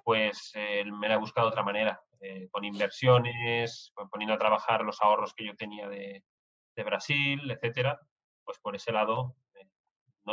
pues 0.05 0.51
eh, 0.53 0.85
me 0.85 1.09
la 1.09 1.15
he 1.15 1.17
buscado 1.17 1.47
de 1.47 1.51
otra 1.51 1.63
manera, 1.63 1.99
eh, 2.21 2.47
con 2.51 2.63
inversiones, 2.63 3.91
poniendo 4.11 4.35
a 4.35 4.37
trabajar 4.37 4.81
los 4.81 5.01
ahorros 5.01 5.33
que 5.33 5.45
yo 5.45 5.55
tenía 5.55 5.89
de, 5.89 6.23
Brasil, 6.77 7.49
etcétera, 7.49 7.99
pues 8.43 8.59
por 8.59 8.75
ese 8.75 8.91
lado, 8.91 9.35
eh, 9.55 9.65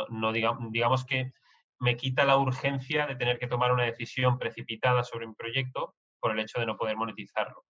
no, 0.09 0.31
digamos, 0.31 1.05
que 1.05 1.31
me 1.79 1.95
quita 1.95 2.23
la 2.23 2.37
urgencia 2.37 3.07
de 3.07 3.15
tener 3.15 3.39
que 3.39 3.47
tomar 3.47 3.71
una 3.71 3.85
decisión 3.85 4.37
precipitada 4.37 5.03
sobre 5.03 5.25
un 5.25 5.33
proyecto 5.33 5.95
por 6.19 6.31
el 6.31 6.39
hecho 6.39 6.59
de 6.59 6.67
no 6.67 6.77
poder 6.77 6.95
monetizarlo. 6.95 7.63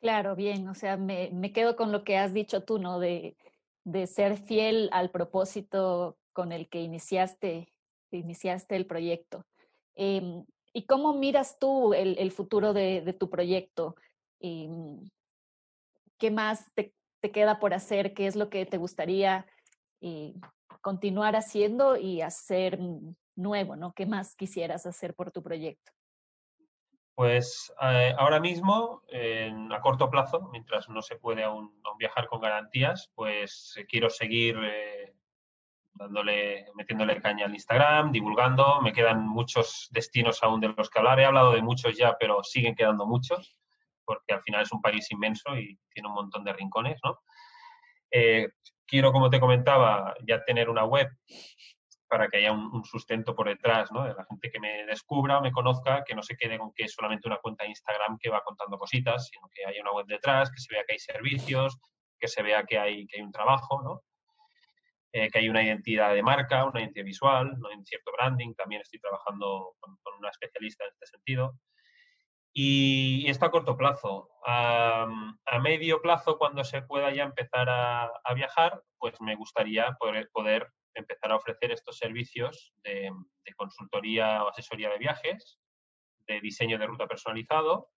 Claro, 0.00 0.34
bien, 0.34 0.66
o 0.68 0.74
sea, 0.74 0.96
me, 0.96 1.52
quedo 1.52 1.76
con 1.76 1.92
lo 1.92 2.04
que 2.04 2.16
has 2.16 2.32
dicho 2.32 2.64
tú, 2.64 2.78
¿no? 2.78 3.00
De, 3.00 3.36
ser 4.06 4.38
fiel 4.38 4.88
al 4.92 5.10
propósito 5.10 6.16
con 6.32 6.52
el 6.52 6.68
que 6.68 6.80
iniciaste, 6.80 7.74
iniciaste 8.12 8.76
el 8.76 8.86
proyecto. 8.86 9.44
Em, 9.98 10.44
¿Y 10.72 10.86
cómo 10.86 11.12
miras 11.12 11.58
tú 11.58 11.92
el, 11.92 12.30
futuro 12.30 12.72
de, 12.72 13.16
tu 13.18 13.28
proyecto? 13.28 13.96
Em, 14.38 15.10
¿Qué 16.18 16.30
más 16.30 16.72
te, 16.74 16.94
queda 17.32 17.58
por 17.58 17.74
hacer? 17.74 18.14
¿Qué 18.14 18.28
es 18.28 18.36
lo 18.36 18.48
que 18.48 18.64
te 18.64 18.76
gustaría 18.76 19.44
eh, 20.00 20.34
continuar 20.80 21.34
haciendo 21.34 21.96
y 21.96 22.20
hacer 22.20 22.78
nuevo? 23.34 23.74
¿no? 23.74 23.92
¿Qué 23.92 24.06
más 24.06 24.36
quisieras 24.36 24.86
hacer 24.86 25.14
por 25.14 25.32
tu 25.32 25.42
proyecto? 25.42 25.90
Pues 27.16 27.72
eh, 27.82 28.14
ahora 28.16 28.38
mismo, 28.38 29.02
a 29.72 29.80
corto 29.80 30.08
plazo, 30.08 30.48
mientras 30.52 30.88
no 30.88 31.02
se 31.02 31.16
puede 31.16 31.42
aún, 31.42 31.72
viajar 31.98 32.28
con 32.28 32.40
garantías, 32.40 33.10
pues 33.16 33.74
eh, 33.76 33.84
quiero 33.86 34.10
seguir 34.10 34.56
dándole, 35.98 36.66
metiéndole 36.74 37.20
caña 37.20 37.46
al 37.46 37.54
Instagram, 37.54 38.12
divulgando. 38.12 38.80
Me 38.80 38.92
quedan 38.92 39.26
muchos 39.26 39.88
destinos 39.90 40.42
aún 40.42 40.60
de 40.60 40.68
los 40.68 40.88
que 40.88 40.98
hablar. 40.98 41.20
He 41.20 41.24
hablado 41.24 41.52
de 41.52 41.62
muchos 41.62 41.96
ya, 41.96 42.16
pero 42.18 42.42
siguen 42.44 42.74
quedando 42.74 43.06
muchos, 43.06 43.58
porque 44.04 44.32
al 44.32 44.42
final 44.42 44.62
es 44.62 44.72
un 44.72 44.80
país 44.80 45.10
inmenso 45.10 45.56
y 45.56 45.78
tiene 45.92 46.08
un 46.08 46.14
montón 46.14 46.44
de 46.44 46.52
rincones, 46.52 46.98
¿no? 47.04 47.18
Eh, 48.10 48.48
quiero, 48.86 49.12
como 49.12 49.28
te 49.28 49.40
comentaba, 49.40 50.14
ya 50.26 50.42
tener 50.44 50.70
una 50.70 50.84
web 50.84 51.08
para 52.08 52.28
que 52.28 52.38
haya 52.38 52.52
un, 52.52 52.84
sustento 52.84 53.34
por 53.34 53.48
detrás, 53.48 53.92
¿no? 53.92 54.04
De 54.04 54.14
la 54.14 54.24
gente 54.24 54.50
que 54.50 54.60
me 54.60 54.86
descubra, 54.86 55.40
me 55.40 55.52
conozca, 55.52 56.04
que 56.04 56.14
no 56.14 56.22
se 56.22 56.36
quede 56.36 56.58
con 56.58 56.72
que 56.72 56.84
es 56.84 56.92
solamente 56.94 57.28
una 57.28 57.36
cuenta 57.36 57.64
de 57.64 57.70
Instagram 57.70 58.18
que 58.18 58.30
va 58.30 58.42
contando 58.42 58.78
cositas, 58.78 59.28
sino 59.28 59.48
que 59.52 59.66
haya 59.66 59.82
una 59.82 59.92
web 59.92 60.06
detrás, 60.06 60.50
que 60.50 60.58
se 60.58 60.72
vea 60.72 60.84
que 60.86 60.94
hay 60.94 60.98
servicios, 60.98 61.78
que 62.18 62.28
se 62.28 62.42
vea 62.42 62.64
que 62.64 62.78
hay, 62.78 63.06
que 63.06 63.18
hay 63.18 63.22
un 63.22 63.32
trabajo, 63.32 63.82
¿no? 63.82 64.02
Eh, 65.10 65.30
que 65.30 65.38
hay 65.38 65.48
una 65.48 65.62
identidad 65.62 66.12
de 66.12 66.22
marca, 66.22 66.66
una 66.66 66.80
identidad 66.80 67.06
visual, 67.06 67.56
en 67.72 67.86
cierto 67.86 68.12
branding. 68.12 68.54
También 68.54 68.82
estoy 68.82 69.00
trabajando 69.00 69.74
con, 69.80 69.96
una 70.18 70.28
especialista 70.28 70.84
en 70.84 70.90
este 70.90 71.06
sentido. 71.06 71.58
Y, 72.52 73.28
esto 73.28 73.46
a 73.46 73.50
corto 73.50 73.76
plazo. 73.76 74.30
A, 74.46 75.06
medio 75.62 76.02
plazo, 76.02 76.36
cuando 76.38 76.62
se 76.62 76.82
pueda 76.82 77.12
ya 77.12 77.24
empezar 77.24 77.68
a, 77.70 78.10
viajar, 78.34 78.82
pues 78.98 79.18
me 79.20 79.34
gustaría 79.34 79.92
poder, 79.98 80.28
poder, 80.30 80.68
empezar 80.94 81.32
a 81.32 81.36
ofrecer 81.36 81.72
estos 81.72 81.96
servicios 81.96 82.74
de, 82.82 83.10
consultoría 83.56 84.44
o 84.44 84.50
asesoría 84.50 84.90
de 84.90 84.98
viajes, 84.98 85.58
de 86.26 86.40
diseño 86.40 86.78
de 86.78 86.86
ruta 86.86 87.06
personalizado 87.06 87.88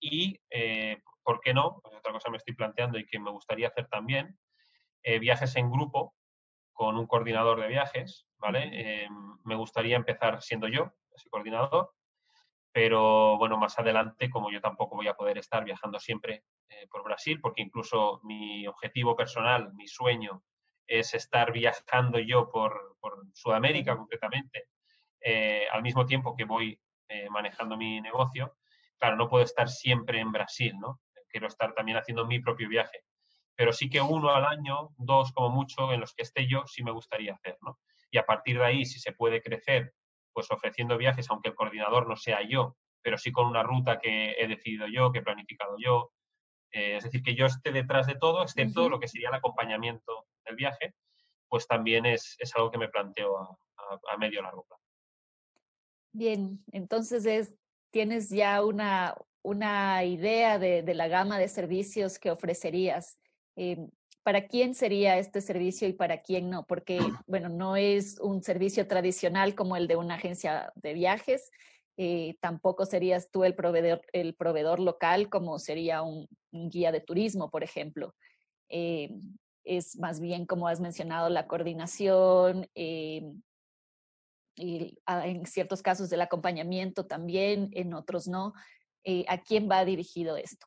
y, 0.00 0.40
eh, 0.50 1.02
¿por 1.24 1.40
qué 1.40 1.52
no? 1.52 1.80
Pues 1.82 1.96
otra 1.96 2.12
cosa 2.12 2.30
me 2.30 2.36
estoy 2.36 2.54
planteando 2.54 2.98
y 2.98 3.06
que 3.06 3.18
me 3.18 3.30
gustaría 3.30 3.68
hacer 3.68 3.88
también, 3.88 4.38
eh, 5.02 5.18
viajes 5.18 5.56
en 5.56 5.70
grupo 5.70 6.14
con 6.72 6.96
un 6.96 7.06
coordinador 7.06 7.60
de 7.60 7.68
viajes, 7.68 8.26
¿vale? 8.38 8.70
Eh, 8.72 9.08
me 9.44 9.54
gustaría 9.54 9.96
empezar 9.96 10.42
siendo 10.42 10.68
yo 10.68 10.92
ese 11.14 11.28
coordinador, 11.28 11.92
pero 12.72 13.36
bueno, 13.36 13.58
más 13.58 13.78
adelante, 13.78 14.30
como 14.30 14.50
yo 14.50 14.60
tampoco 14.60 14.96
voy 14.96 15.08
a 15.08 15.14
poder 15.14 15.38
estar 15.38 15.64
viajando 15.64 16.00
siempre 16.00 16.44
eh, 16.68 16.86
por 16.90 17.04
Brasil, 17.04 17.40
porque 17.40 17.62
incluso 17.62 18.20
mi 18.24 18.66
objetivo 18.66 19.14
personal, 19.14 19.72
mi 19.74 19.86
sueño, 19.86 20.42
es 20.86 21.14
estar 21.14 21.52
viajando 21.52 22.18
yo 22.18 22.50
por, 22.50 22.96
por 23.00 23.26
Sudamérica 23.32 23.96
concretamente, 23.96 24.68
eh, 25.20 25.66
al 25.70 25.82
mismo 25.82 26.06
tiempo 26.06 26.34
que 26.36 26.44
voy 26.44 26.78
manejando 27.28 27.76
mi 27.76 28.00
negocio. 28.00 28.56
Claro, 28.96 29.16
no 29.16 29.28
puedo 29.28 29.44
estar 29.44 29.68
siempre 29.68 30.18
en 30.18 30.32
Brasil, 30.32 30.72
¿no? 30.80 31.02
Quiero 31.28 31.46
estar 31.46 31.74
también 31.74 31.98
haciendo 31.98 32.26
mi 32.26 32.40
propio 32.40 32.70
viaje 32.70 33.04
pero 33.62 33.72
sí 33.72 33.88
que 33.88 34.00
uno 34.00 34.34
al 34.34 34.44
año, 34.44 34.90
dos 34.98 35.30
como 35.30 35.48
mucho, 35.48 35.92
en 35.92 36.00
los 36.00 36.14
que 36.14 36.22
esté 36.22 36.48
yo, 36.48 36.66
sí 36.66 36.82
me 36.82 36.90
gustaría 36.90 37.34
hacer, 37.34 37.58
¿no? 37.60 37.78
Y 38.10 38.18
a 38.18 38.26
partir 38.26 38.58
de 38.58 38.64
ahí, 38.64 38.84
si 38.84 38.98
se 38.98 39.12
puede 39.12 39.40
crecer, 39.40 39.94
pues 40.32 40.50
ofreciendo 40.50 40.98
viajes, 40.98 41.30
aunque 41.30 41.50
el 41.50 41.54
coordinador 41.54 42.08
no 42.08 42.16
sea 42.16 42.42
yo, 42.42 42.76
pero 43.02 43.18
sí 43.18 43.30
con 43.30 43.46
una 43.46 43.62
ruta 43.62 44.00
que 44.00 44.32
he 44.32 44.48
decidido 44.48 44.88
yo, 44.88 45.12
que 45.12 45.20
he 45.20 45.22
planificado 45.22 45.76
yo, 45.78 46.10
eh, 46.72 46.96
es 46.96 47.04
decir, 47.04 47.22
que 47.22 47.36
yo 47.36 47.46
esté 47.46 47.70
detrás 47.70 48.08
de 48.08 48.16
todo, 48.16 48.42
excepto 48.42 48.88
lo 48.88 48.98
que 48.98 49.06
sería 49.06 49.28
el 49.28 49.36
acompañamiento 49.36 50.26
del 50.44 50.56
viaje, 50.56 50.96
pues 51.48 51.68
también 51.68 52.04
es, 52.04 52.34
es 52.40 52.56
algo 52.56 52.72
que 52.72 52.78
me 52.78 52.88
planteo 52.88 53.38
a, 53.38 53.56
a, 54.12 54.16
medio 54.16 54.40
o 54.40 54.42
largo 54.42 54.64
plazo. 54.64 54.82
Bien, 56.10 56.64
entonces 56.72 57.24
es, 57.26 57.54
tienes 57.92 58.28
ya 58.28 58.64
una, 58.64 59.14
una 59.42 60.04
idea 60.04 60.58
de, 60.58 60.82
de, 60.82 60.94
la 60.94 61.06
gama 61.06 61.38
de 61.38 61.46
servicios 61.46 62.18
que 62.18 62.32
ofrecerías. 62.32 63.21
Eh, 63.56 63.88
¿Para 64.22 64.46
quién 64.46 64.74
sería 64.74 65.18
este 65.18 65.40
servicio 65.40 65.88
y 65.88 65.94
para 65.94 66.22
quién 66.22 66.48
no? 66.48 66.64
Porque, 66.66 66.98
bueno, 67.26 67.48
no 67.48 67.76
es 67.76 68.18
un 68.20 68.42
servicio 68.42 68.86
tradicional 68.86 69.54
como 69.54 69.76
el 69.76 69.88
de 69.88 69.96
una 69.96 70.14
agencia 70.14 70.72
de 70.76 70.94
viajes, 70.94 71.50
eh, 71.98 72.36
tampoco 72.40 72.86
serías 72.86 73.30
tú 73.30 73.44
el 73.44 73.54
proveedor, 73.54 74.00
el 74.12 74.34
proveedor 74.34 74.80
local 74.80 75.28
como 75.28 75.58
sería 75.58 76.02
un, 76.02 76.26
guía 76.50 76.92
de 76.92 77.00
turismo, 77.00 77.50
por 77.50 77.64
ejemplo. 77.64 78.14
Eh, 78.68 79.10
es 79.64 79.98
más 79.98 80.20
bien, 80.20 80.46
como 80.46 80.68
has 80.68 80.80
mencionado, 80.80 81.28
la 81.28 81.46
coordinación, 81.46 82.68
y 82.74 83.42
ah, 85.06 85.26
en 85.26 85.46
ciertos 85.46 85.82
casos 85.82 86.10
del 86.10 86.20
acompañamiento 86.20 87.06
también, 87.06 87.70
en 87.72 87.94
otros 87.94 88.28
no. 88.28 88.52
¿A 89.28 89.38
quién 89.38 89.68
va 89.70 89.84
dirigido 89.84 90.36
esto? 90.36 90.66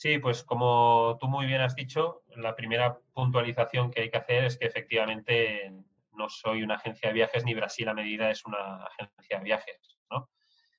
Sí, 0.00 0.16
pues 0.16 0.44
como 0.44 1.18
tú 1.20 1.28
muy 1.28 1.44
bien 1.44 1.60
has 1.60 1.74
dicho, 1.74 2.22
la 2.36 2.56
primera 2.56 2.98
puntualización 3.12 3.90
que 3.90 4.00
hay 4.00 4.10
que 4.10 4.16
hacer 4.16 4.44
es 4.44 4.56
que 4.56 4.64
efectivamente 4.64 5.70
no 6.12 6.26
soy 6.30 6.62
una 6.62 6.76
agencia 6.76 7.10
de 7.10 7.16
viajes 7.16 7.44
ni 7.44 7.52
Brasil 7.52 7.86
a 7.86 7.92
medida 7.92 8.30
es 8.30 8.46
una 8.46 8.82
agencia 8.84 9.36
de 9.36 9.44
viajes, 9.44 9.98
¿no? 10.10 10.30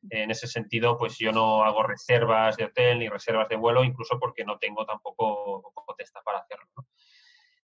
En 0.10 0.32
ese 0.32 0.48
sentido, 0.48 0.98
pues 0.98 1.20
yo 1.20 1.32
no 1.32 1.64
hago 1.64 1.84
reservas 1.84 2.58
de 2.58 2.66
hotel 2.66 2.98
ni 2.98 3.10
reservas 3.10 3.48
de 3.48 3.58
vuelo, 3.58 3.84
incluso 3.84 4.18
porque 4.18 4.44
no 4.44 4.58
tengo 4.58 4.88
tampoco 4.88 5.72
potestad 5.86 6.22
para 6.24 6.40
hacerlo. 6.40 6.66
¿no? 6.78 6.88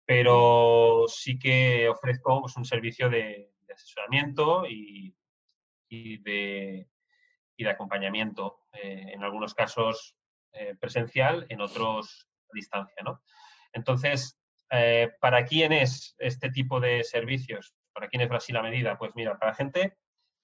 Pero 0.05 1.07
sí 1.09 1.37
que 1.37 1.89
ofrezco 1.89 2.39
pues, 2.39 2.55
un 2.55 2.63
servicio 2.63 3.09
de, 3.09 3.51
asesoramiento 3.69 4.65
y, 4.65 5.13
de, 5.89 6.87
y, 7.57 7.63
de, 7.65 7.69
acompañamiento. 7.69 8.61
Eh, 8.81 9.11
en 9.13 9.23
algunos 9.23 9.53
casos 9.53 10.15
eh, 10.53 10.75
presencial, 10.79 11.45
en 11.49 11.61
otros 11.61 12.27
a 12.49 12.53
distancia, 12.53 13.01
¿no? 13.03 13.21
Entonces, 13.71 14.37
eh, 14.69 15.11
¿para 15.19 15.45
quién 15.45 15.71
es 15.73 16.15
este 16.19 16.49
tipo 16.49 16.79
de 16.79 17.03
servicios? 17.03 17.73
¿Para 17.91 18.07
quién 18.07 18.21
es 18.21 18.29
Brasil 18.29 18.55
a 18.57 18.63
medida? 18.63 18.97
Pues 18.97 19.11
mira, 19.15 19.37
para 19.37 19.55
gente 19.55 19.97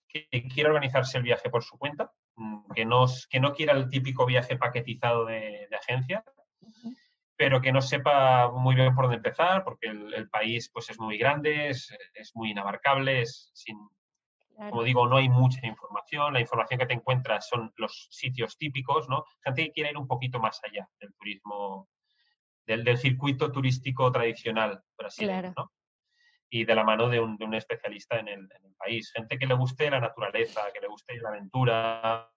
que 0.08 0.28
quiere 0.48 0.69
organizarse 0.69 1.17
el 1.17 1.24
viaje 1.24 1.50
por 1.50 1.63
su 1.63 1.78
cuenta, 1.78 2.12
mm, 2.36 2.72
que 2.74 2.86
no, 2.86 3.06
que 3.30 3.39
no 3.39 3.54
quiera 3.54 3.74
el 3.74 3.89
típico 3.89 4.26
viaje 4.26 4.58
paquetizado 4.58 5.26
de, 5.26 5.67
agencia, 5.80 6.24
pero 7.36 7.62
que 7.62 7.72
no 7.72 7.82
sepa 7.82 8.52
muy 8.52 8.76
bien 8.76 8.93
por 8.95 9.06
dónde 9.06 9.17
empezar, 9.17 9.63
porque 9.63 9.88
el, 9.88 10.30
país 10.30 10.69
pues, 10.74 10.89
es 10.89 11.00
muy 11.00 11.17
grande, 11.17 11.69
es, 11.69 11.95
es 12.13 12.32
muy 12.36 12.52
inabarcable, 12.52 13.22
es 13.22 13.52
sin, 13.54 13.78
como 14.69 14.84
digo, 14.84 15.08
no 15.08 15.17
hay 15.17 15.30
mucha 15.30 15.65
información, 15.65 16.34
la 16.34 16.41
información 16.41 16.80
que 16.80 16.86
te 16.86 16.93
encuentras 16.93 17.48
son 17.48 17.72
los 17.78 18.08
sitios 18.12 18.58
típicos, 18.58 19.08
¿no? 19.08 19.24
Gente 19.43 19.65
que 19.65 19.72
quiere 19.72 19.91
ir 19.91 19.98
un 19.98 20.08
poquito 20.08 20.39
más 20.39 20.60
allá 20.63 20.88
del 21.00 21.13
turismo, 21.15 21.88
del, 22.65 22.98
circuito 22.98 23.52
turístico 23.52 24.12
tradicional 24.12 24.82
brasileño, 24.98 25.54
¿no? 25.56 25.72
Y 26.50 26.65
de 26.65 26.76
la 26.76 26.84
mano 26.84 27.08
de 27.08 27.19
un, 27.19 27.38
de 27.38 27.45
un 27.45 27.54
especialista 27.54 28.19
en 28.19 28.28
el, 28.28 28.39
en 28.39 28.65
el, 28.65 28.76
país. 28.76 29.12
Gente 29.15 29.38
que 29.38 29.45
le 29.45 29.54
guste 29.54 29.89
la 29.89 30.00
naturaleza, 30.00 30.62
que 30.74 30.82
le 30.82 30.88
guste 30.88 31.15
la 31.19 31.30
aventura, 31.30 32.32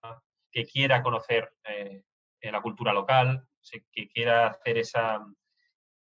que 0.50 0.64
quiera 0.64 1.02
conocer 1.02 1.50
eh, 1.64 2.02
la 2.42 2.61
cultura 2.61 2.92
local, 2.92 3.46
que 3.92 4.08
quiera 4.08 4.48
hacer 4.48 4.78
esa, 4.78 5.24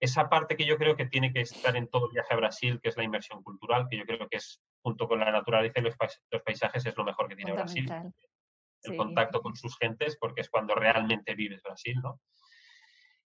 esa 0.00 0.28
parte 0.28 0.56
que 0.56 0.66
yo 0.66 0.76
creo 0.76 0.96
que 0.96 1.06
tiene 1.06 1.32
que 1.32 1.40
estar 1.40 1.76
en 1.76 1.88
todo 1.88 2.10
viaje 2.10 2.34
a 2.34 2.36
Brasil, 2.36 2.78
que 2.82 2.90
es 2.90 2.96
la 2.96 3.04
inversión 3.04 3.42
cultural, 3.42 3.86
que 3.88 3.96
yo 3.96 4.04
creo 4.04 4.28
que 4.28 4.36
es, 4.36 4.60
junto 4.84 5.08
con 5.08 5.18
la 5.18 5.32
naturaleza 5.32 5.80
y 5.80 5.82
los, 5.82 5.96
paisajes, 6.44 6.84
es 6.84 6.96
lo 6.96 7.04
mejor 7.04 7.26
que 7.26 7.36
tiene 7.36 7.52
Brasil. 7.52 7.90
El 8.82 8.96
contacto 8.98 9.40
con 9.40 9.56
sus 9.56 9.78
gentes, 9.78 10.18
porque 10.20 10.42
es 10.42 10.50
cuando 10.50 10.74
realmente 10.74 11.34
vives 11.34 11.62
Brasil, 11.62 11.98
¿no? 12.02 12.20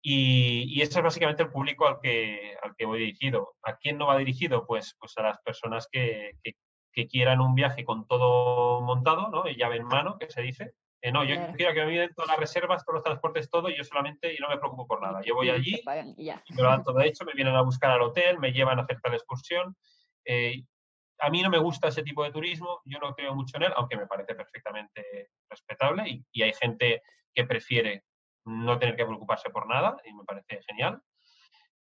Y, 0.03 0.65
y 0.69 0.83
ese 0.83 0.99
es 0.99 1.05
básicamente 1.05 1.45
el 1.45 1.51
público 1.51 1.87
al 1.87 2.01
que, 2.01 2.57
al 2.61 2.75
que 2.77 2.85
voy 2.85 2.99
dirigido. 2.99 3.55
¿A 3.63 3.77
quién 3.77 3.97
no 3.97 4.07
va 4.07 4.19
dirigido? 4.19 4.67
Pues, 4.67 4.97
pues 4.99 5.17
a 5.19 5.23
las 5.23 5.39
personas 5.43 5.89
que, 5.91 6.33
que, 6.43 6.55
que 6.93 7.07
quieran 7.07 7.41
un 7.41 7.55
viaje 7.55 7.85
con 7.85 8.09
todo 8.09 8.81
montado, 8.81 9.29
¿no? 9.31 9.45
llave 9.47 9.77
en 9.77 9.87
mano, 9.87 10.19
que 10.19 10.29
se 10.29 10.43
dice, 10.43 10.75
eh, 11.03 11.13
no, 11.13 11.25
yo 11.25 11.37
quiero 11.57 11.75
que 11.75 11.85
me 11.85 11.93
miden 11.93 12.15
todas 12.15 12.31
las 12.31 12.41
reservas, 12.41 12.85
todos 12.85 12.97
los 12.97 13.05
transportes, 13.05 13.49
todo, 13.49 13.69
y 13.69 13.77
yo 13.77 13.85
solamente 13.85 14.35
y 14.35 14.39
no 14.39 14.49
me 14.49 14.59
preocupo 14.59 14.89
por 14.89 15.01
nada. 15.01 15.21
Yo 15.25 15.35
voy 15.35 15.51
allí, 15.51 15.81
y 16.17 16.55
me 16.55 16.63
lo 16.63 16.69
dan 16.69 16.83
todo 16.83 17.01
hecho, 17.01 17.25
me 17.25 17.35
vienen 17.35 17.55
a 17.55 17.63
buscar 17.63 17.93
al 17.93 18.03
hotel, 18.03 18.39
me 18.39 18.53
llevan 18.53 18.79
a 18.79 18.83
hacer 18.83 19.01
tal 19.01 19.15
excursión. 19.15 19.77
Eh, 20.25 20.65
a 21.19 21.31
mí 21.31 21.43
no 21.43 21.51
me 21.51 21.59
gusta 21.59 21.89
ese 21.89 22.03
tipo 22.03 22.23
de 22.25 22.33
turismo, 22.33 22.81
yo 22.85 22.99
no 22.99 23.15
creo 23.15 23.35
mucho 23.35 23.57
en 23.57 23.65
él, 23.65 23.73
aunque 23.77 23.97
me 23.97 24.07
parece 24.07 24.35
perfectamente 24.35 25.31
respetable 25.49 26.23
y, 26.33 26.43
hay 26.43 26.53
gente 26.55 27.03
que 27.35 27.45
prefiere 27.45 28.05
no 28.45 28.79
tener 28.79 28.97
que 28.97 29.05
preocuparse 29.05 29.51
por 29.51 29.67
nada 29.67 29.97
y 30.05 30.13
me 30.13 30.25
parece 30.25 30.63
genial, 30.63 31.03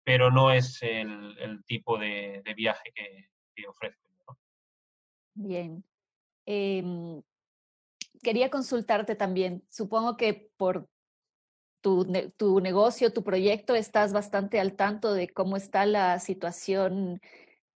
pero 0.03 0.31
no 0.31 0.51
es 0.51 0.81
el, 0.81 1.63
tipo 1.65 1.97
de, 1.97 2.41
viaje 2.55 2.91
que, 2.93 3.29
que 3.55 3.67
ofrezco. 3.67 4.03
Bien. 5.33 5.83
Em, 6.45 7.21
quería 8.21 8.49
consultarte 8.49 9.15
también. 9.15 9.63
Supongo 9.69 10.17
que 10.17 10.51
por 10.57 10.89
tu, 11.81 12.11
tu, 12.35 12.59
negocio, 12.59 13.13
tu 13.13 13.23
proyecto, 13.23 13.75
estás 13.75 14.11
bastante 14.11 14.59
al 14.59 14.75
tanto 14.75 15.13
de 15.13 15.29
cómo 15.29 15.55
está 15.55 15.85
la 15.85 16.19
situación 16.19 17.21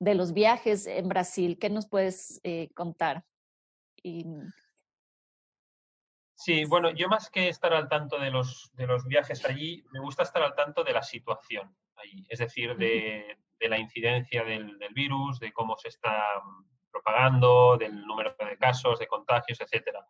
de 0.03 0.15
los 0.15 0.33
viajes 0.33 0.85
en 0.85 1.07
Brasil. 1.07 1.57
¿Qué 1.59 1.69
nos 1.69 1.87
puedes 1.87 2.41
eh, 2.43 2.69
contar? 2.73 3.23
Y... 4.01 4.25
Sí, 6.35 6.65
bueno, 6.65 6.91
yo 6.91 7.07
más 7.07 7.29
que 7.29 7.47
estar 7.47 7.73
al 7.73 7.87
tanto 7.87 8.19
de 8.19 8.29
los, 8.29 8.69
de 8.73 8.85
los 8.85 9.05
viajes 9.05 9.45
allí, 9.45 9.83
me 9.93 10.01
gusta 10.01 10.23
estar 10.23 10.43
al 10.43 10.55
tanto 10.55 10.83
de 10.83 10.91
la 10.91 11.01
situación 11.01 11.73
allí, 11.95 12.25
es 12.27 12.39
decir, 12.39 12.75
de, 12.75 13.37
de 13.59 13.69
la 13.69 13.77
incidencia 13.77 14.43
del, 14.43 14.77
del, 14.77 14.93
virus, 14.93 15.39
de 15.39 15.53
cómo 15.53 15.77
se 15.77 15.87
está 15.87 16.25
propagando, 16.91 17.77
del 17.77 18.05
número 18.05 18.35
de 18.37 18.57
casos, 18.57 18.99
de 18.99 19.07
contagios, 19.07 19.61
etcétera. 19.61 20.05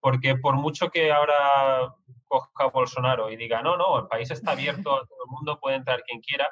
Porque 0.00 0.36
por 0.36 0.54
mucho 0.54 0.88
que 0.88 1.12
ahora 1.12 1.94
coja 2.26 2.66
Bolsonaro 2.72 3.30
y 3.30 3.36
diga, 3.36 3.60
no, 3.60 3.76
no, 3.76 3.98
el 3.98 4.06
país 4.06 4.30
está 4.30 4.52
abierto 4.52 4.94
a 4.94 5.06
todo 5.06 5.24
el 5.26 5.30
mundo, 5.30 5.60
puede 5.60 5.76
entrar 5.76 6.02
quien 6.04 6.20
quiera, 6.20 6.48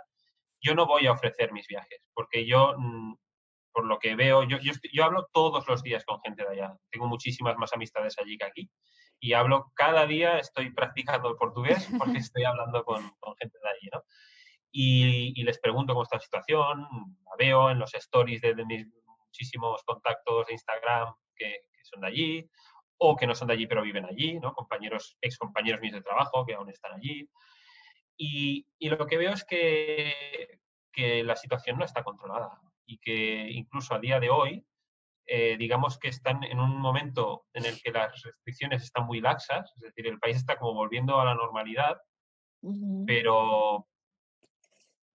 yo 0.61 0.75
no 0.75 0.87
voy 0.87 1.07
a 1.07 1.12
ofrecer 1.12 1.53
mis 1.53 1.66
viajes, 1.66 2.03
porque 2.14 2.47
yo, 2.47 2.75
mm, 2.77 3.16
por 3.73 3.87
lo 3.87 3.99
que 3.99 4.14
veo, 4.14 4.42
yo, 4.45 4.59
yo, 4.59 4.73
yo 4.92 5.05
hablo 5.05 5.29
todos 5.33 5.66
los 5.69 5.83
días 5.83 6.05
con 6.05 6.21
gente 6.23 6.42
de 6.42 6.51
allá, 6.51 6.77
tengo 6.90 7.07
muchísimas 7.07 7.57
más 7.57 7.73
amistades 7.73 8.19
allí 8.19 8.38
que 8.38 8.45
aquí, 8.45 8.71
y 9.21 9.33
hablo 9.33 9.73
cada 9.75 10.07
día, 10.07 10.38
estoy 10.38 10.71
practicando 10.71 11.31
el 11.31 11.37
portugués 11.37 11.88
porque 11.99 12.19
estoy 12.19 12.45
hablando 12.45 12.85
con, 12.85 13.11
con 13.19 13.37
gente 13.37 13.59
de 13.62 13.69
allí, 13.69 13.88
¿no? 13.92 14.03
Y, 14.73 15.33
y, 15.40 15.45
les 15.45 15.59
pregunto 15.59 15.95
cómo 15.95 16.03
está 16.03 16.16
la 16.16 16.23
situación, 16.23 16.87
la 17.25 17.37
veo 17.38 17.71
en 17.71 17.79
los 17.79 17.95
stories 17.95 18.42
de, 18.42 18.55
de 18.55 18.66
mis 18.66 18.87
muchísimos 19.37 19.83
contactos 19.85 20.47
de 20.47 20.55
Instagram 20.55 21.14
que, 21.35 21.64
son 21.83 22.01
de 22.01 22.09
allí, 22.09 22.51
o 22.99 23.14
que 23.16 23.27
no 23.27 23.35
son 23.35 23.49
de 23.49 23.55
allí 23.55 23.66
pero 23.66 23.83
viven 23.83 24.05
allí, 24.05 24.40
¿no? 24.40 24.53
Compañeros, 24.55 25.16
ex 25.21 25.38
compañeros 25.38 25.81
míos 25.81 25.95
de 25.95 26.03
trabajo 26.03 26.45
que 26.45 26.55
aún 26.55 26.69
están 26.71 26.95
allí. 26.95 27.29
Y, 28.16 28.66
y 28.79 28.88
lo 28.88 29.07
que 29.07 29.18
veo 29.18 29.33
es 29.33 29.44
que, 29.44 30.61
que, 30.92 31.22
la 31.22 31.37
situación 31.37 31.79
no 31.79 31.85
está 31.85 32.02
controlada 32.02 32.61
y 32.87 32.98
que 32.98 33.50
incluso 33.50 33.94
a 33.94 33.98
día 33.98 34.20
de 34.20 34.31
hoy, 34.31 34.66
eh, 35.26 35.57
digamos 35.59 35.98
que 35.98 36.09
están 36.09 36.44
en 36.44 36.61
un 36.61 36.79
momento 36.79 37.46
en 37.52 37.66
el 37.66 37.81
que 37.83 37.90
las 37.90 38.22
restricciones 38.22 38.83
están 38.83 39.07
muy 39.07 39.20
laxas, 39.20 39.72
es 39.76 39.83
decir, 39.83 40.07
el 40.07 40.18
país 40.18 40.37
está 40.37 40.57
como 40.57 40.74
volviendo 40.74 41.20
a 41.20 41.24
la 41.24 41.35
normalidad, 41.35 42.00
uh 42.62 42.72
-huh. 42.72 43.05
pero, 43.07 43.87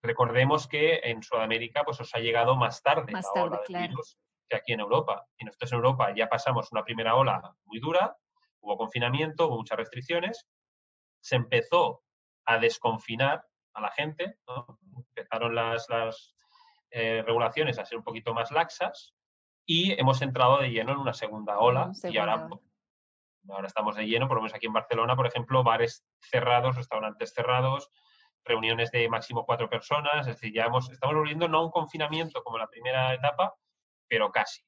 recordemos 0.02 0.68
que 0.68 1.00
en 1.04 1.22
Sudamérica 1.24 1.84
pues 1.84 2.00
os 2.00 2.14
ha 2.16 2.20
llegado 2.20 2.56
más 2.56 2.82
tarde 2.82 3.12
Más 3.12 3.26
la 3.36 3.42
tarde, 3.42 3.58
del 3.58 3.66
claro. 3.66 3.88
virus 3.88 4.18
que 4.50 4.56
aquí 4.58 4.74
en 4.74 4.80
Europa. 4.80 5.26
Y 5.38 5.46
nosotros 5.46 5.72
en 5.72 5.76
Europa 5.78 6.14
ya 6.16 6.28
pasamos 6.28 6.72
una 6.72 6.84
primera 6.84 7.16
ola 7.16 7.56
muy 7.66 7.80
dura, 7.80 8.16
hubo 8.62 8.78
confinamiento, 8.78 9.48
hubo 9.48 9.58
muchas 9.58 9.78
restricciones, 9.78 10.48
se 11.22 11.36
empezó 11.36 12.04
a 12.46 12.58
desconfinar 12.58 13.46
a 13.74 13.82
la 13.82 13.92
gente, 13.92 14.38
¿no? 14.48 14.80
empezaron 15.08 15.56
las, 15.56 15.88
las 15.90 16.36
eh, 16.90 17.24
regulaciones 17.26 17.80
a 17.80 17.86
ser 17.86 17.98
un 17.98 18.04
poquito 18.04 18.34
más 18.34 18.52
laxas 18.52 19.14
y 19.66 19.94
hemos 20.00 20.22
entrado 20.22 20.60
de 20.60 20.70
lleno 20.70 20.92
en 20.92 20.98
una 20.98 21.14
segunda 21.14 21.60
ola 21.60 21.92
y 22.04 22.18
ahora, 22.18 22.50
estamos 23.66 23.96
de 23.96 24.06
lleno, 24.06 24.28
por 24.28 24.38
lo 24.38 24.44
menos 24.44 24.56
aquí 24.56 24.68
en 24.68 24.74
Barcelona, 24.74 25.16
por 25.16 25.26
ejemplo, 25.26 25.64
bares 25.64 26.06
cerrados, 26.20 26.76
restaurantes 26.76 27.34
cerrados, 27.34 27.90
reuniones 28.44 28.92
de 28.92 29.08
máximo 29.10 29.46
cuatro 29.46 29.70
personas, 29.70 30.28
es 30.28 30.36
decir, 30.36 30.54
ya 30.54 30.66
hemos, 30.66 30.90
estamos 30.90 31.16
volviendo 31.16 31.48
no 31.48 31.60
a 31.60 31.66
un 31.66 31.72
confinamiento 31.72 32.44
como 32.44 32.58
la 32.58 32.68
primera 32.68 33.14
etapa, 33.14 33.56
pero 34.08 34.32
casi. 34.32 34.62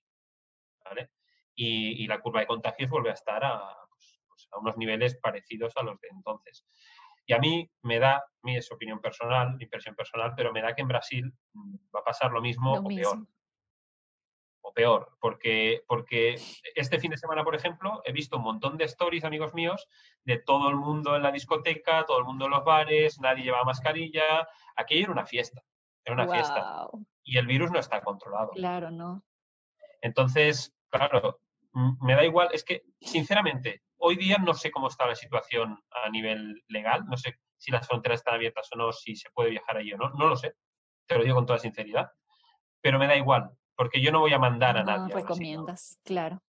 ¿vale? 0.84 1.12
Y, 1.56 2.04
y 2.04 2.08
la 2.08 2.20
curva 2.20 2.42
de 2.42 2.48
contagios 2.48 2.90
vuelve 2.90 3.10
a 3.10 3.14
estar 3.14 3.44
a, 3.44 3.76
pues, 3.90 4.22
pues, 4.28 4.48
a 4.52 4.60
unos 4.60 4.78
niveles 4.78 5.16
parecidos 5.18 5.76
a 5.78 5.84
los 5.84 6.00
de 6.00 6.08
entonces. 6.10 6.66
Y 7.26 7.34
a 7.34 7.40
mí 7.40 7.70
me 7.84 8.00
da, 8.00 8.24
mi 8.42 8.58
es 8.58 8.72
opinión 8.72 9.00
personal, 9.00 9.56
impresión 9.62 9.96
personal, 9.96 10.34
pero 10.36 10.52
me 10.52 10.62
da 10.62 10.74
que 10.76 10.82
en 10.82 10.88
Brasil 10.88 11.34
mm, 11.54 11.76
va 11.96 12.00
a 12.02 12.04
pasar 12.04 12.32
lo 12.32 12.42
mismo 12.42 12.76
Lo 12.76 12.82
o 12.82 12.88
peor 12.88 13.28
o 14.66 14.72
peor, 14.74 15.10
porque, 15.20 15.84
porque 15.88 16.36
este 16.76 16.98
fin 16.98 17.12
de 17.12 17.18
semana, 17.18 17.44
por 17.44 17.54
ejemplo, 17.54 18.02
he 18.06 18.14
visto 18.14 18.38
un 18.38 18.44
montón 18.44 18.78
de 18.78 18.86
stories, 18.86 19.26
amigos 19.26 19.54
míos, 19.54 19.88
de 20.24 20.38
todo 20.40 20.70
el 20.70 20.78
mundo 20.78 21.18
en 21.18 21.24
la 21.24 21.34
discoteca, 21.34 22.06
todo 22.06 22.18
el 22.20 22.24
mundo 22.24 22.46
en 22.46 22.52
los 22.52 22.64
bares, 22.64 23.20
nadie 23.20 23.44
llevaba 23.44 23.66
mascarilla. 23.66 24.48
Aquello 24.78 25.04
era 25.04 25.12
una 25.12 25.26
fiesta, 25.26 25.62
era 26.06 26.14
una 26.16 26.28
fiesta. 26.30 26.88
Y 27.24 27.38
el 27.38 27.46
virus 27.46 27.72
no 27.72 27.80
está 27.80 28.02
controlado. 28.02 28.52
Claro, 28.52 28.90
¿no? 28.90 29.22
Entonces, 30.02 30.74
claro, 30.90 31.40
m- 31.76 31.98
me 32.02 32.16
da 32.16 32.24
igual, 32.24 32.48
es 32.54 32.64
que, 32.64 32.84
sinceramente, 33.02 33.84
hoy 34.06 34.18
día 34.18 34.38
no 34.38 34.54
sé 34.54 34.70
cómo 34.70 34.88
está 34.88 35.08
la 35.08 35.16
situación 35.16 35.82
a 35.92 36.10
nivel 36.10 36.62
legal, 36.68 37.06
no 37.06 37.16
sé 37.16 37.40
si 37.58 37.72
las 37.72 37.88
fronteras 37.88 38.20
están 38.20 38.36
abiertas 38.36 38.70
o 38.74 38.78
no, 38.78 38.92
si 38.92 39.16
se 39.16 39.30
puede 39.32 39.52
viajar 39.52 39.78
allí 39.78 39.94
o 39.94 39.98
no, 39.98 40.10
no 40.10 40.28
lo 40.28 40.36
sé, 40.36 40.56
te 41.08 41.18
lo 41.18 41.24
digo 41.24 41.36
con 41.36 41.46
toda 41.46 41.60
sinceridad, 41.60 42.12
pero 42.82 43.00
me 43.00 43.08
da 43.08 43.16
igual, 43.16 43.50
porque 43.76 44.02
yo 44.02 44.12
no 44.12 44.20
voy 44.20 44.34
a 44.34 44.40
mandar 44.40 44.78
a 44.78 44.84
nadie. 44.84 45.14
¿no? 45.14 45.20
recomiendas, 45.20 46.00
claro. 46.04 46.42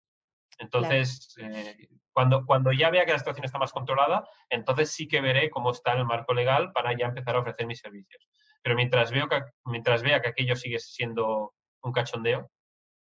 Entonces, 0.57 1.35
eh, 1.39 1.89
cuando, 2.11 2.45
cuando 2.45 2.71
ya 2.71 2.89
vea 2.89 3.05
que 3.05 3.11
la 3.11 3.19
situación 3.19 3.45
está 3.45 3.59
más 3.59 3.71
controlada, 3.71 4.27
entonces 4.49 4.91
sí 4.91 5.07
que 5.07 5.21
veré 5.21 5.49
cómo 5.49 5.71
está 5.71 5.93
el 5.93 6.05
marco 6.05 6.33
legal 6.33 6.71
para 6.71 6.97
ya 6.97 7.07
empezar 7.07 7.35
a 7.35 7.39
ofrecer 7.39 7.67
mis 7.67 7.79
servicios. 7.79 8.27
Pero 8.63 8.75
mientras, 8.75 9.11
veo 9.11 9.27
que, 9.27 9.41
mientras 9.65 10.01
vea 10.01 10.21
que 10.21 10.29
aquello 10.29 10.55
sigue 10.55 10.79
siendo 10.79 11.53
un 11.81 11.91
cachondeo, 11.91 12.49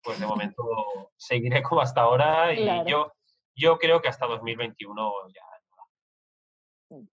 pues 0.03 0.21
de 0.21 0.27
momento 0.27 0.63
seguiré 1.17 1.63
como 1.63 1.81
hasta 1.81 2.03
ahora 2.03 2.53
y 2.53 2.63
Claro. 2.63 2.89
yo, 2.89 3.13
yo 3.55 3.79
creo 3.79 4.03
que 4.03 4.09
hasta 4.09 4.27
2021 4.27 5.13
ya. 5.29 5.55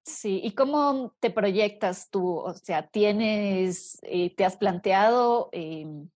Sí, 0.04 0.42
¿y 0.44 0.54
cómo 0.54 1.16
te 1.20 1.32
proyectas 1.32 2.10
tú? 2.10 2.38
O 2.38 2.54
sea, 2.54 2.88
¿tienes, 2.88 4.00
eh, 4.04 4.34
te 4.36 4.46
has 4.46 4.58
planteado 4.58 5.50
em, 5.52 6.10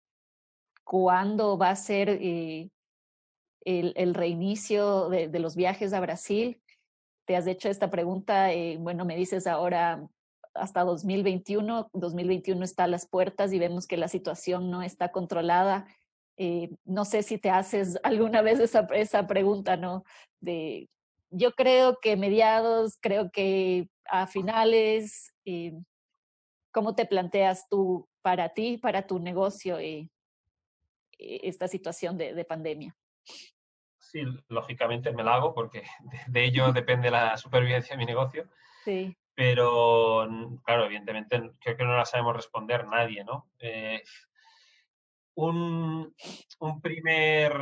cuándo 0.84 1.58
va 1.58 1.70
a 1.70 1.76
ser 1.76 2.10
eh, 2.10 2.70
el, 3.62 3.94
el 3.96 4.14
reinicio 4.14 5.10
de, 5.10 5.28
de 5.30 5.40
los 5.40 5.56
viajes 5.56 5.94
a 5.94 6.00
Brasil? 6.00 6.62
¿Te 7.26 7.36
has 7.36 7.48
hecho 7.48 7.70
esta 7.70 7.90
pregunta? 7.90 8.52
Eh, 8.54 8.78
bueno, 8.80 9.06
me 9.06 9.16
dices 9.16 9.48
ahora 9.48 10.08
hasta 10.54 10.84
2021, 10.84 11.90
2021 11.94 12.64
está 12.64 12.86
a 12.86 12.88
las 12.88 13.08
puertas 13.08 13.52
y 13.52 13.60
vemos 13.60 13.88
que 13.88 13.98
la 13.98 14.08
situación 14.08 14.70
no 14.70 14.84
está 14.84 15.12
controlada. 15.12 15.88
Eh, 16.38 16.70
no 16.84 17.06
sé 17.06 17.24
si 17.24 17.38
te 17.38 17.50
haces 17.50 17.98
alguna 18.04 18.42
vez 18.42 18.60
esa, 18.60 18.88
esa 18.94 19.28
pregunta, 19.28 19.78
¿no? 19.78 20.04
De, 20.40 20.90
yo 21.30 21.52
creo 21.54 22.00
que 22.02 22.16
mediados, 22.16 22.98
creo 23.02 23.32
que 23.32 23.90
a 24.06 24.28
finales, 24.28 25.34
eh, 25.46 25.74
¿cómo 26.72 26.96
te 26.96 27.06
planteas 27.06 27.68
tú 27.70 28.08
para 28.22 28.50
ti, 28.50 28.78
para 28.78 29.08
tu 29.08 29.20
negocio, 29.20 29.80
eh, 29.80 30.10
eh, 31.20 31.40
esta 31.44 31.68
situación 31.68 32.18
de, 32.18 32.34
de 32.34 32.46
pandemia? 32.46 32.96
Sí, 33.98 34.24
lógicamente 34.48 35.12
me 35.12 35.24
la 35.24 35.36
hago 35.36 35.54
porque 35.54 35.84
de, 36.28 36.46
ello 36.46 36.72
depende 36.74 37.12
la 37.12 37.38
supervivencia 37.38 37.96
de 37.96 37.98
mi 37.98 38.06
negocio. 38.06 38.50
Sí, 38.84 39.16
pero 39.34 40.28
claro, 40.64 40.86
evidentemente 40.86 41.52
creo 41.60 41.76
que 41.76 41.84
no 41.84 41.98
la 41.98 42.06
sabemos 42.06 42.36
responder 42.36 42.88
nadie, 42.88 43.26
¿no? 43.26 43.50
Eh, 43.60 44.02
un, 45.36 46.16
un 46.60 46.82
primer, 46.82 47.54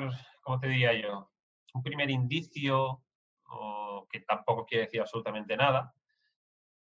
¿cómo 0.42 0.60
te 0.60 0.68
diría 0.68 0.94
yo? 0.94 1.32
Un 1.74 1.84
primer 1.84 2.10
indicio, 2.10 3.04
o 3.46 4.08
que 4.10 4.22
tampoco 4.22 4.66
quiere 4.66 4.86
decir 4.86 5.02
absolutamente 5.02 5.58
nada, 5.58 5.94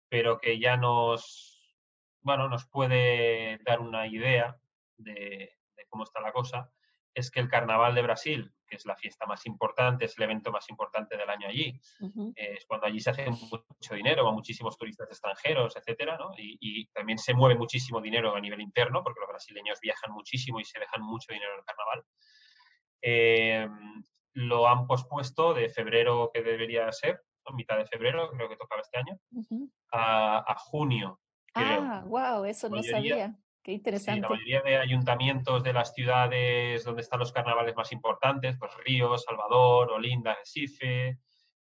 pero 0.09 0.39
que 0.39 0.59
ya 0.59 0.77
nos, 0.77 1.77
bueno, 2.21 2.49
nos 2.49 2.67
puede 2.67 3.59
dar 3.65 3.81
una 3.81 4.07
idea 4.07 4.59
de, 4.97 5.57
de 5.77 5.87
cómo 5.89 6.05
está 6.05 6.21
la 6.21 6.33
cosa, 6.33 6.73
es 7.15 7.31
que 7.31 7.41
el 7.41 7.49
Carnaval 7.49 7.95
de 7.95 8.03
Brasil, 8.03 8.55
que 8.69 8.77
es 8.77 8.87
la 8.87 8.97
fiesta 8.97 9.27
más 9.27 9.47
importante, 9.47 10.05
es 10.05 10.17
el 10.19 10.25
evento 10.25 10.53
más 10.53 10.69
importante 10.69 11.17
del 11.17 11.29
año 11.29 11.49
allí, 11.49 11.81
eh, 12.37 12.55
es 12.59 12.67
cuando 12.67 12.87
allí 12.87 13.01
se 13.01 13.11
hace 13.11 13.29
mucho 13.31 13.95
dinero, 13.95 14.25
van 14.25 14.35
muchísimos 14.35 14.77
turistas 14.77 15.09
extranjeros, 15.09 15.75
etcétera, 15.77 16.17
¿no? 16.17 16.31
Y, 16.37 16.59
y 16.61 16.87
también 16.89 17.19
se 17.19 17.35
mueve 17.35 17.57
muchísimo 17.57 18.01
dinero 18.01 18.35
a 18.37 18.41
nivel 18.41 18.61
interno, 18.61 19.03
porque 19.03 19.21
los 19.21 19.29
brasileños 19.29 19.81
viajan 19.81 20.13
muchísimo 20.13 20.61
y 20.61 20.65
se 20.65 20.79
dejan 20.79 21.03
mucho 21.03 21.33
dinero 21.33 21.53
en 21.55 21.59
el 21.59 21.65
carnaval. 21.65 22.05
Eh, 23.03 23.69
lo 24.35 24.69
han 24.69 24.87
pospuesto 24.87 25.55
de 25.55 25.69
febrero, 25.69 26.31
que 26.33 26.43
debería 26.43 26.91
ser, 26.93 27.21
¿no? 27.47 27.57
mitad 27.57 27.77
de 27.77 27.87
febrero, 27.87 28.31
creo 28.31 28.49
que 28.49 28.57
tocaba 28.57 28.83
este 28.83 28.99
año, 28.99 29.19
a, 29.93 30.53
a 30.53 30.55
junio, 30.59 31.21
creo. 31.53 31.83
Ah, 31.83 32.05
wow, 32.07 32.45
eso 32.45 32.69
no 32.69 32.83
sabía. 32.83 33.37
Qué 33.69 33.73
Sí, 33.73 33.77
interesante. 33.77 34.23
la 34.23 34.29
mayoría 34.31 34.63
de 34.63 34.79
ayuntamientos 34.79 35.63
de 35.63 35.75
las 35.75 35.93
ciudades 35.93 36.83
donde 36.85 37.03
están 37.03 37.19
los 37.19 37.33
carnavales 37.33 37.77
más 37.77 37.93
importantes, 37.93 38.57
pues 38.59 38.75
Río, 38.79 39.19
Salvador, 39.19 39.93
Olinda, 39.93 40.35
Recife, 40.35 41.19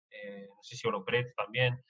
eh, 0.08 0.48
no 0.48 0.62
sé 0.62 0.74
si 0.74 0.88
Oropret 0.88 1.34
también, 1.36 1.84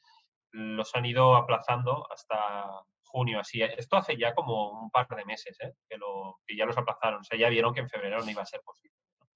los 0.50 0.92
han 0.96 1.06
ido 1.06 1.36
aplazando 1.36 2.04
hasta 2.12 2.82
junio. 3.04 3.38
Así, 3.38 3.62
esto 3.62 3.96
hace 3.96 4.16
ya 4.16 4.34
como 4.34 4.82
un 4.82 4.90
par 4.90 5.06
de 5.06 5.24
meses 5.24 5.56
¿eh? 5.60 5.74
que, 5.88 5.96
lo, 5.96 6.40
que 6.44 6.56
ya 6.56 6.66
los 6.66 6.76
aplazaron. 6.76 7.20
O 7.20 7.24
sea, 7.24 7.38
ya 7.38 7.48
vieron 7.48 7.72
que 7.72 7.78
en 7.78 7.88
febrero 7.88 8.18
no 8.20 8.28
iba 8.28 8.42
a 8.42 8.46
ser 8.46 8.60
posible. 8.62 8.96
¿no? 9.20 9.28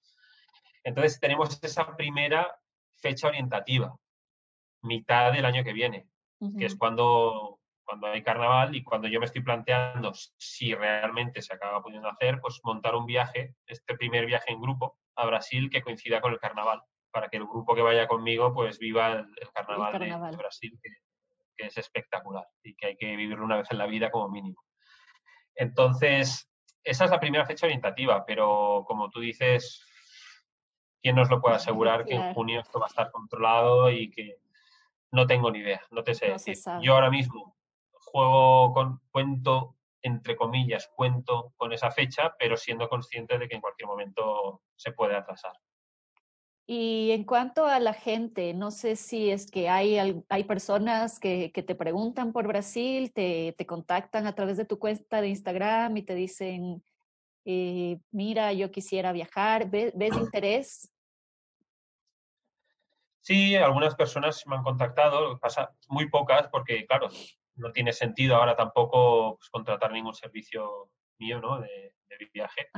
Entonces 0.82 1.20
tenemos 1.20 1.62
esa 1.62 1.94
primera 1.94 2.58
fecha 2.96 3.28
orientativa, 3.28 3.94
mitad 4.80 5.32
del 5.32 5.44
año 5.44 5.62
que 5.62 5.72
viene 5.72 6.08
que 6.58 6.66
es 6.66 6.76
cuando, 6.76 7.60
cuando 7.84 8.06
hay 8.06 8.22
carnaval 8.22 8.74
y 8.74 8.82
cuando 8.82 9.08
yo 9.08 9.20
me 9.20 9.26
estoy 9.26 9.42
planteando 9.42 10.12
si 10.14 10.74
realmente 10.74 11.42
se 11.42 11.54
acaba 11.54 11.82
pudiendo 11.82 12.08
hacer, 12.08 12.40
pues 12.40 12.60
montar 12.64 12.94
un 12.94 13.06
viaje, 13.06 13.54
este 13.66 13.96
primer 13.96 14.26
viaje 14.26 14.52
en 14.52 14.60
grupo 14.60 14.98
a 15.16 15.26
Brasil 15.26 15.68
que 15.70 15.82
coincida 15.82 16.20
con 16.20 16.32
el 16.32 16.38
carnaval, 16.38 16.82
para 17.10 17.28
que 17.28 17.36
el 17.36 17.44
grupo 17.44 17.74
que 17.74 17.82
vaya 17.82 18.06
conmigo 18.06 18.52
pues 18.54 18.78
viva 18.78 19.12
el, 19.12 19.26
el 19.40 19.50
carnaval, 19.52 19.98
de-. 19.98 20.36
Brasil, 20.36 20.78
que, 20.82 20.90
que 21.56 21.66
es 21.66 21.76
espectacular 21.76 22.46
y 22.62 22.74
que 22.74 22.86
hay 22.86 22.96
que 22.96 23.16
vivirlo 23.16 23.44
una 23.44 23.56
vez 23.56 23.70
en 23.70 23.78
la 23.78 23.86
vida 23.86 24.10
como 24.10 24.28
mínimo. 24.28 24.62
Entonces, 25.54 26.50
esa 26.82 27.04
es 27.04 27.10
la 27.10 27.20
primera 27.20 27.46
fecha 27.46 27.66
orientativa, 27.66 28.24
pero 28.24 28.84
como 28.86 29.10
tú 29.10 29.20
dices, 29.20 29.84
¿quién 31.02 31.16
nos 31.16 31.30
lo 31.30 31.40
puede 31.40 31.56
asegurar 31.56 32.04
que 32.04 32.14
en 32.14 32.32
junio 32.34 32.60
esto 32.60 32.80
va 32.80 32.86
a 32.86 32.88
estar 32.88 33.10
controlado 33.10 33.90
y 33.90 34.10
que 34.10 34.38
no 35.10 35.26
tengo 35.26 35.50
ni 35.50 35.58
idea, 35.58 35.82
no 35.90 36.02
te 36.02 36.14
sé 36.14 36.28
No 36.28 36.32
decir. 36.34 36.56
Yo 36.80 36.94
ahora 36.94 37.10
mismo 37.10 37.54
juego 38.12 38.72
con, 38.72 39.00
cuento, 39.10 39.76
entre 40.02 40.36
comillas, 40.36 40.88
cuento 40.94 41.52
con 41.56 41.72
esa 41.72 41.90
fecha, 41.90 42.34
pero 42.38 42.56
siendo 42.56 42.88
consciente 42.88 43.38
de 43.38 43.48
que 43.48 43.56
en 43.56 43.60
cualquier 43.60 43.88
momento 43.88 44.62
se 44.76 44.92
puede 44.92 45.16
atrasar. 45.16 45.52
Y 46.66 47.10
en 47.10 47.24
cuanto 47.24 47.66
a 47.66 47.80
la 47.80 47.92
gente, 47.92 48.54
no 48.54 48.70
sé 48.70 48.94
si 48.94 49.30
es 49.30 49.50
que 49.50 49.68
hay, 49.68 49.98
hay 50.28 50.44
personas 50.44 51.18
que, 51.18 51.50
que 51.52 51.62
te 51.62 51.74
preguntan 51.74 52.32
por 52.32 52.46
Brasil, 52.46 53.12
te, 53.12 53.52
te 53.58 53.66
contactan 53.66 54.26
a 54.26 54.34
través 54.34 54.56
de 54.56 54.64
tu 54.64 54.78
cuenta 54.78 55.20
de 55.20 55.28
Instagram 55.28 55.96
y 55.96 56.02
te 56.02 56.14
dicen, 56.14 56.84
eh, 57.44 57.98
mira, 58.12 58.52
yo 58.52 58.70
quisiera 58.70 59.12
viajar, 59.12 59.68
¿Ve- 59.70 59.92
¿ves 59.96 60.16
interés? 60.16 60.92
Sí, 63.22 63.54
algunas 63.54 63.94
personas 63.94 64.44
me 64.46 64.56
han 64.56 64.62
contactado, 64.64 65.38
pasa 65.38 65.74
muy 65.88 66.08
pocas, 66.10 66.48
porque 66.48 66.86
claro, 66.86 67.08
no 67.62 67.72
tiene 67.72 67.92
sentido 67.92 68.36
ahora 68.36 68.56
tampoco 68.56 69.36
pues, 69.36 69.48
contratar 69.48 69.92
ningún 69.92 70.14
servicio 70.14 70.90
mío 71.18 71.40
¿no? 71.40 71.60
de, 71.60 71.94
de 72.08 72.28
viaje. 72.32 72.68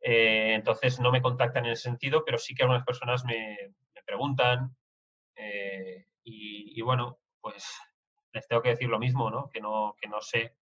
Eh, 0.00 0.54
entonces 0.54 1.00
no 1.00 1.10
me 1.10 1.22
contactan 1.22 1.66
en 1.66 1.72
ese 1.72 1.84
sentido, 1.84 2.22
pero 2.24 2.38
sí 2.38 2.54
que 2.54 2.62
algunas 2.62 2.84
personas 2.84 3.24
me, 3.24 3.56
me 3.94 4.02
preguntan 4.04 4.76
eh, 5.34 6.06
y, 6.22 6.78
y, 6.78 6.82
bueno, 6.82 7.18
pues 7.40 7.64
les 8.32 8.46
tengo 8.46 8.62
que 8.62 8.70
decir 8.70 8.88
lo 8.88 8.98
mismo, 8.98 9.30
¿no? 9.30 9.48
Que 9.50 9.60
no, 9.60 9.96
que 10.00 10.08
no 10.08 10.20
sé 10.20 10.56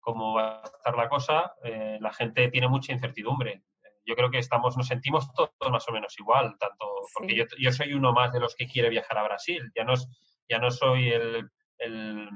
cómo 0.00 0.34
va 0.34 0.60
a 0.60 0.64
estar 0.64 0.96
la 0.96 1.08
cosa, 1.08 1.54
eh, 1.64 1.98
la 2.00 2.12
gente 2.12 2.48
tiene 2.48 2.68
mucha 2.68 2.92
incertidumbre. 2.92 3.64
Yo 4.04 4.14
creo 4.14 4.30
que 4.30 4.38
estamos, 4.38 4.76
nos 4.76 4.86
sentimos 4.86 5.32
todos 5.32 5.50
más 5.70 5.88
o 5.88 5.92
menos 5.92 6.16
igual, 6.18 6.56
tanto 6.58 6.86
porque 7.12 7.34
yo, 7.34 7.44
yo, 7.58 7.72
soy 7.72 7.92
uno 7.92 8.12
más 8.12 8.32
de 8.32 8.38
los 8.38 8.54
que 8.54 8.68
quiere 8.68 8.88
viajar 8.88 9.18
a 9.18 9.24
Brasil. 9.24 9.72
Ya 9.74 9.82
no, 9.82 9.94
ya 10.48 10.58
no 10.60 10.70
soy 10.70 11.10
el, 11.10 11.50
el, 11.78 12.28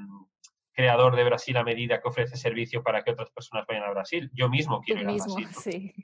creador 0.81 1.17
de 1.17 1.25
Brasil 1.25 1.57
a 1.57 1.65
medida 1.65 2.01
que 2.01 2.09
ofrece 2.09 2.37
servicio 2.37 2.83
para 2.83 3.03
que 3.03 3.13
otras 3.13 3.31
personas 3.31 3.67
vayan 3.67 3.85
a 3.85 3.91
Brasil. 3.91 4.31
Yo 4.33 4.49
mismo 4.49 4.81
quiero 4.81 5.03
ir 5.03 5.09
a 5.09 5.13
Brasil. 5.13 5.49
Sí. 5.53 5.95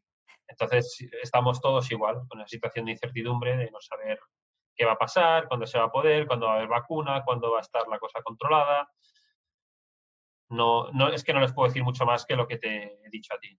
Entonces, 0.48 0.98
estamos 1.22 1.60
todos 1.60 1.90
igual, 1.90 2.16
con 2.28 2.38
una 2.38 2.46
situación 2.46 2.86
de 2.86 2.92
incertidumbre, 2.92 3.56
de 3.56 3.70
no 3.70 3.80
saber 3.80 4.18
qué 4.74 4.84
va 4.84 4.92
a 4.92 4.98
pasar, 4.98 5.48
cuándo 5.48 5.66
se 5.66 5.78
va 5.78 5.84
a 5.84 5.90
poder, 5.92 6.26
cuándo 6.26 6.46
va 6.46 6.52
a 6.52 6.56
haber 6.56 6.68
vacuna, 6.68 7.22
cuándo 7.24 7.50
va 7.50 7.58
a 7.58 7.62
estar 7.62 7.88
la 7.88 7.98
cosa 7.98 8.22
controlada 8.22 8.88
no, 10.48 10.90
no, 10.92 11.12
es 11.12 11.24
que 11.24 11.32
no 11.32 11.40
les 11.40 11.52
puedo 11.52 11.68
decir 11.68 11.82
mucho 11.82 12.04
más 12.04 12.24
que 12.24 12.36
lo 12.36 12.46
que 12.46 12.58
te 12.58 13.04
he 13.04 13.10
dicho 13.10 13.34
a 13.34 13.38
ti. 13.38 13.58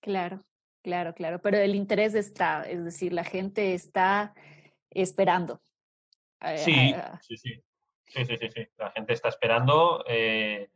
Claro, 0.00 0.44
claro, 0.82 1.14
claro, 1.14 1.40
pero 1.40 1.58
el 1.58 1.74
interés 1.74 2.14
está, 2.14 2.62
es 2.62 2.84
decir, 2.84 3.12
la 3.12 3.24
gente 3.24 3.74
está 3.74 4.34
esperando. 4.90 5.60
Eh, 6.40 6.58
sí, 6.58 7.36
sí, 7.36 7.62
sí, 8.08 8.24
sí, 8.24 8.36
sí, 8.36 8.48
sí, 8.50 8.68
la 8.76 8.90
gente 8.90 9.12
está 9.12 9.28
esperando. 9.28 10.04
Eh, 10.06 10.70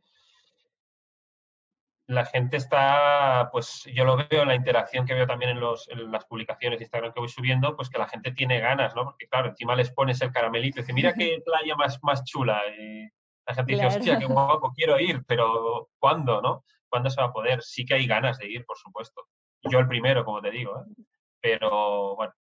la 2.07 2.25
gente 2.25 2.57
está, 2.57 3.49
pues 3.51 3.85
yo 3.93 4.03
lo 4.03 4.17
veo 4.17 4.41
en 4.41 4.47
la 4.49 4.55
interacción 4.55 5.05
que 5.05 5.13
veo 5.13 5.25
también 5.25 5.51
en, 5.51 5.59
los, 5.59 5.87
en 5.89 6.11
las 6.11 6.25
publicaciones 6.25 6.79
de 6.79 6.83
Instagram 6.83 7.13
que 7.13 7.19
voy 7.19 7.29
subiendo, 7.29 7.75
pues 7.75 7.89
que 7.89 7.97
la 7.97 8.07
gente 8.07 8.31
tiene 8.31 8.59
ganas, 8.59 8.93
¿no? 8.95 9.05
Porque 9.05 9.27
claro, 9.27 9.49
encima 9.49 9.75
les 9.75 9.91
pones 9.91 10.21
el 10.21 10.31
caramelito 10.31 10.79
y 10.79 10.81
dice, 10.81 10.93
mira 10.93 11.13
qué 11.13 11.41
playa 11.45 11.75
más, 11.75 11.99
más 12.03 12.23
chula. 12.23 12.61
Y, 12.77 13.09
la 13.45 13.55
gente 13.55 13.73
dice, 13.73 13.85
hostia, 13.85 14.19
qué 14.19 14.25
guapo, 14.25 14.71
quiero 14.75 14.99
ir, 14.99 15.23
pero 15.25 15.89
¿cuándo, 15.97 16.41
no? 16.41 16.63
¿Cuándo 16.87 17.09
se 17.09 17.21
va 17.21 17.27
a 17.27 17.33
poder? 17.33 17.61
Sí 17.61 17.85
que 17.85 17.95
hay 17.95 18.05
ganas 18.05 18.37
de 18.37 18.49
ir, 18.49 18.65
por 18.65 18.77
supuesto. 18.77 19.27
Yo 19.63 19.79
el 19.79 19.87
primero, 19.87 20.25
como 20.25 20.41
te 20.41 20.51
digo, 20.51 20.79
¿eh? 20.79 21.03
Pero, 21.41 22.15
bueno, 22.15 22.33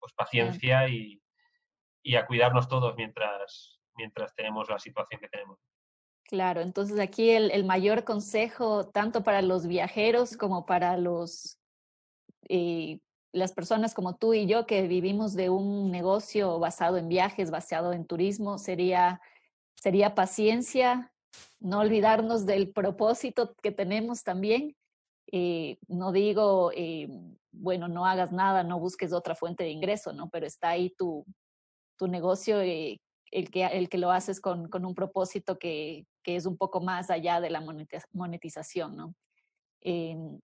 pues 0.00 0.12
paciencia 0.14 0.88
y, 0.88 1.20
y, 2.02 2.16
a 2.16 2.26
cuidarnos 2.26 2.68
todos 2.68 2.96
mientras, 2.96 3.77
mientras 3.98 4.34
tenemos 4.34 4.70
la 4.70 4.78
situación 4.78 5.20
que 5.20 5.28
tenemos. 5.28 5.58
Claro, 6.24 6.62
entonces 6.62 6.98
aquí 6.98 7.30
el, 7.30 7.50
el 7.50 7.64
mayor 7.64 8.04
consejo, 8.04 8.88
tanto 8.88 9.22
para 9.22 9.42
los 9.42 9.66
viajeros 9.66 10.36
como 10.36 10.64
para 10.64 10.96
los, 10.96 11.58
eh, 12.48 13.00
las 13.32 13.52
personas 13.52 13.94
como 13.94 14.16
tú 14.16 14.32
y 14.32 14.46
yo 14.46 14.66
que 14.66 14.86
vivimos 14.88 15.34
de 15.34 15.50
un 15.50 15.90
negocio 15.90 16.58
basado 16.58 16.96
en 16.96 17.08
viajes, 17.08 17.50
basado 17.50 17.92
en 17.92 18.06
turismo, 18.06 18.58
sería 18.58 19.20
sería 19.80 20.14
paciencia, 20.14 21.12
no 21.60 21.80
olvidarnos 21.80 22.46
del 22.46 22.72
propósito 22.72 23.54
que 23.62 23.70
tenemos 23.70 24.24
también. 24.24 24.76
Eh, 25.30 25.78
no 25.86 26.10
digo, 26.10 26.72
eh, 26.74 27.08
bueno, 27.52 27.88
no 27.88 28.06
hagas 28.06 28.32
nada, 28.32 28.64
no 28.64 28.80
busques 28.80 29.12
otra 29.12 29.34
fuente 29.34 29.64
de 29.64 29.70
ingreso, 29.70 30.12
¿no? 30.12 30.28
Pero 30.30 30.46
está 30.46 30.70
ahí 30.70 30.90
tu, 30.90 31.24
tu 31.96 32.08
negocio, 32.08 32.60
eh, 32.60 33.00
el, 33.30 33.50
que, 33.50 33.64
el 33.64 33.88
que 33.88 33.98
lo 33.98 34.10
haces 34.10 34.40
con, 34.40 34.68
con 34.68 34.84
un 34.84 34.94
propósito 34.94 35.58
que, 35.58 36.06
que, 36.22 36.36
es 36.36 36.46
un 36.46 36.56
poco 36.56 36.80
más 36.80 37.10
allá 37.10 37.40
de 37.40 37.50
la 37.50 37.62
monetización, 38.12 38.96
¿no? 38.96 39.14
Em, 39.80 40.40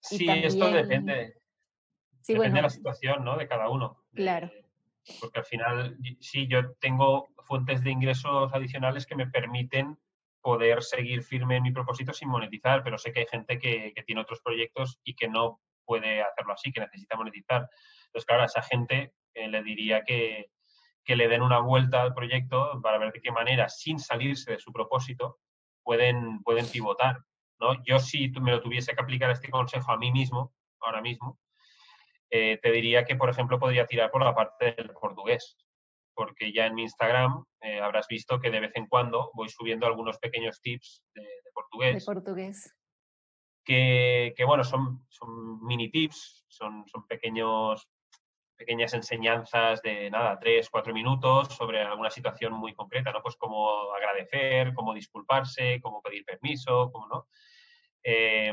sí, 0.00 0.26
esto 0.28 0.70
depende. 0.70 1.34
Sí, 2.20 2.34
depende 2.34 2.56
de 2.56 2.62
la 2.62 2.70
situación, 2.70 3.24
¿no? 3.24 3.36
De 3.36 3.48
cada 3.48 3.70
uno. 3.70 4.04
Claro 4.14 4.50
porque 5.20 5.38
al 5.38 5.44
final 5.44 5.96
sí, 6.20 6.46
yo 6.46 6.72
tengo 6.74 7.28
fuentes 7.46 7.82
de 7.82 7.90
ingresos 7.90 8.52
adicionales 8.52 9.06
que 9.06 9.16
me 9.16 9.26
permiten 9.26 9.98
poder 10.40 10.82
seguir 10.82 11.22
firme 11.22 11.56
en 11.56 11.62
mi 11.64 11.72
propósito 11.72 12.12
sin 12.12 12.28
monetizar, 12.28 12.82
pero 12.84 12.98
sé 12.98 13.12
que 13.12 13.20
hay 13.20 13.26
gente 13.26 13.58
que, 13.58 13.92
tiene 14.06 14.20
otros 14.20 14.40
proyectos 14.40 15.00
y 15.04 15.14
que 15.14 15.28
no 15.28 15.60
puede 15.84 16.22
hacerlo 16.22 16.52
así, 16.52 16.70
que 16.70 16.80
necesita 16.80 17.16
monetizar. 17.16 17.68
Entonces, 18.06 18.26
claro, 18.26 18.42
a 18.42 18.46
esa 18.46 18.62
gente 18.62 19.14
eh, 19.34 19.48
le 19.48 19.62
diría 19.62 20.02
que, 20.04 20.50
que 21.08 21.16
le 21.16 21.26
den 21.26 21.40
una 21.40 21.58
vuelta 21.58 22.02
al 22.02 22.12
proyecto 22.12 22.82
para 22.82 22.98
ver 22.98 23.12
de 23.12 23.22
qué 23.22 23.32
manera, 23.32 23.70
sin 23.70 23.98
salirse 23.98 24.52
de 24.52 24.58
su 24.58 24.70
propósito, 24.74 25.38
pueden, 25.82 26.42
pueden 26.42 26.68
pivotar. 26.68 27.24
¿no? 27.58 27.82
Yo 27.82 27.98
si 27.98 28.28
me 28.42 28.50
lo 28.50 28.60
tuviese 28.60 28.94
que 28.94 29.00
aplicar 29.00 29.30
este 29.30 29.48
consejo 29.48 29.90
a 29.90 29.96
mí 29.96 30.12
mismo, 30.12 30.52
ahora 30.82 31.00
mismo, 31.00 31.40
eh, 32.28 32.58
te 32.62 32.70
diría 32.70 33.06
que, 33.06 33.16
por 33.16 33.30
ejemplo, 33.30 33.58
podría 33.58 33.86
tirar 33.86 34.10
por 34.10 34.22
la 34.22 34.34
parte 34.34 34.72
del 34.72 34.90
portugués, 34.90 35.56
porque 36.12 36.52
ya 36.52 36.66
en 36.66 36.74
mi 36.74 36.82
Instagram 36.82 37.42
eh, 37.62 37.80
habrás 37.80 38.06
visto 38.06 38.38
que 38.38 38.50
de 38.50 38.60
vez 38.60 38.72
en 38.74 38.86
cuando 38.86 39.30
voy 39.32 39.48
subiendo 39.48 39.86
algunos 39.86 40.18
pequeños 40.18 40.60
tips 40.60 41.04
de, 41.14 41.26
portugués. 41.54 42.04
De 42.04 42.12
portugués. 42.12 42.76
Que, 43.64 44.34
que, 44.36 44.44
bueno, 44.44 44.62
son, 44.62 45.06
son 45.08 45.64
mini 45.64 45.90
tips, 45.90 46.44
son, 46.48 46.86
son 46.86 47.06
pequeños, 47.06 47.88
pequeñas 48.58 48.92
enseñanzas 48.92 49.80
de 49.82 50.10
nada, 50.10 50.38
tres, 50.38 50.68
cuatro 50.68 50.92
minutos 50.92 51.48
sobre 51.54 51.80
alguna 51.80 52.10
situación 52.10 52.52
muy 52.52 52.74
concreta, 52.74 53.12
¿no? 53.12 53.22
Pues 53.22 53.36
cómo 53.36 53.94
agradecer, 53.94 54.74
cómo 54.74 54.92
disculparse, 54.92 55.80
cómo 55.80 56.02
pedir 56.02 56.24
permiso, 56.24 56.90
cómo 56.92 57.06
no. 57.06 57.28
Eh, 58.02 58.52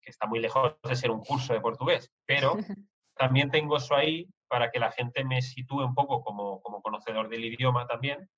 que 0.00 0.10
está 0.10 0.26
muy 0.26 0.40
lejos 0.40 0.76
de 0.82 0.96
ser 0.96 1.10
un 1.10 1.20
curso 1.20 1.52
de 1.52 1.60
portugués, 1.60 2.10
pero 2.26 2.54
también 3.16 3.50
tengo 3.50 3.76
eso 3.76 3.94
ahí 3.94 4.26
para 4.48 4.70
que 4.70 4.78
la 4.78 4.90
gente 4.90 5.24
me 5.24 5.42
sitúe 5.42 5.84
un 5.84 5.94
poco 5.94 6.22
como, 6.22 6.60
como 6.62 6.80
conocedor 6.80 7.28
del 7.28 7.44
idioma 7.44 7.86
también. 7.86 8.28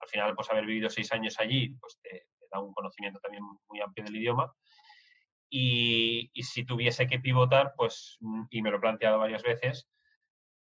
Al 0.00 0.08
final, 0.08 0.34
pues 0.34 0.50
haber 0.50 0.66
vivido 0.66 0.88
seis 0.88 1.10
años 1.12 1.36
allí, 1.38 1.70
pues 1.80 1.98
te, 2.02 2.26
da 2.52 2.60
un 2.60 2.72
conocimiento 2.72 3.18
también 3.20 3.42
muy 3.68 3.80
amplio 3.80 4.04
del 4.04 4.16
idioma. 4.16 4.52
Y, 5.48 6.30
y, 6.34 6.42
si 6.42 6.64
tuviese 6.64 7.06
que 7.06 7.20
pivotar, 7.20 7.72
pues, 7.76 8.18
y 8.50 8.62
me 8.62 8.70
lo 8.70 8.78
he 8.78 8.80
planteado 8.80 9.18
varias 9.18 9.42
veces, 9.44 9.88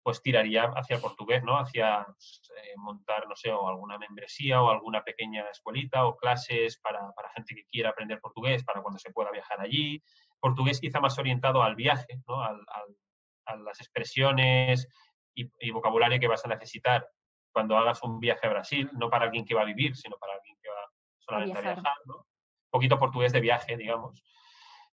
pues 0.03 0.21
tiraría 0.21 0.65
hacia 0.75 0.97
el 0.97 1.03
portugués, 1.03 1.43
¿no? 1.45 1.59
Hacia 1.59 2.01
eh, 2.01 2.75
montar, 2.77 3.29
no 3.29 3.37
sé, 3.37 3.53
o 3.53 3.69
alguna 3.69 3.99
membresía 3.99 4.61
o 4.61 4.71
alguna 4.71 5.03
pequeña 5.05 5.45
escuelita 5.51 6.05
o 6.07 6.17
clases 6.17 6.79
para, 6.79 7.13
para, 7.13 7.31
gente 7.31 7.55
que 7.55 7.65
quiera 7.67 7.91
aprender 7.91 8.21
portugués 8.21 8.65
para 8.65 8.83
cuando 8.83 8.99
se 8.99 9.13
pueda 9.13 9.31
viajar 9.31 9.61
allí. 9.61 10.03
Portugués 10.41 10.81
quizá 10.81 11.01
más 11.01 11.19
orientado 11.19 11.63
al 11.63 11.77
viaje, 11.77 12.21
¿no? 12.27 12.43
Al, 12.43 12.61
a 13.47 13.57
las 13.57 13.81
expresiones 13.81 14.89
y, 15.35 15.71
vocabulario 15.71 16.21
que 16.21 16.29
vas 16.29 16.45
a 16.45 16.49
necesitar 16.49 17.09
cuando 17.53 17.77
hagas 17.77 18.03
un 18.03 18.21
viaje 18.21 18.47
a 18.47 18.51
Brasil, 18.51 18.91
no 18.95 19.11
para 19.11 19.27
alguien 19.27 19.45
que 19.45 19.55
va 19.55 19.63
a 19.63 19.67
vivir, 19.67 19.97
sino 19.97 20.17
para 20.19 20.35
alguien 20.35 20.57
que 20.63 20.69
va 20.69 20.91
solamente 21.19 21.59
a 21.59 21.61
viajar, 21.61 21.97
¿no? 22.07 22.17
Un 22.17 22.71
poquito 22.71 22.99
portugués 22.99 23.33
de 23.33 23.41
viaje, 23.41 23.77
digamos. 23.77 24.23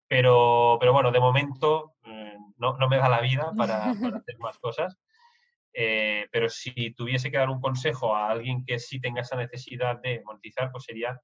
Pero, 0.08 0.78
pero 0.80 0.92
bueno, 0.92 1.12
de 1.12 1.20
momento 1.20 1.94
eh, 2.04 2.36
no, 2.56 2.76
no, 2.78 2.88
me 2.88 2.96
da 2.96 3.08
la 3.08 3.20
vida 3.20 3.52
para, 3.56 3.94
para 4.00 4.18
hacer 4.18 4.38
más 4.38 4.58
cosas. 4.58 4.98
Eh, 5.72 6.26
pero 6.32 6.48
si 6.48 6.92
tuviese 6.92 7.30
que 7.30 7.36
dar 7.36 7.50
un 7.50 7.60
consejo 7.60 8.14
a 8.16 8.30
alguien 8.30 8.64
que 8.64 8.78
sí 8.78 9.00
tenga 9.00 9.20
esa 9.20 9.36
necesidad 9.36 10.00
de 10.00 10.22
monetizar, 10.24 10.72
pues 10.72 10.84
sería 10.84 11.20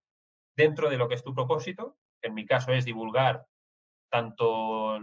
dentro 0.54 0.90
de 0.90 0.98
lo 0.98 1.08
que 1.08 1.14
es 1.14 1.24
tu 1.24 1.34
propósito, 1.34 1.96
que 2.20 2.28
en 2.28 2.34
mi 2.34 2.46
caso 2.46 2.72
es 2.72 2.84
divulgar 2.84 3.46
tanto 4.10 5.00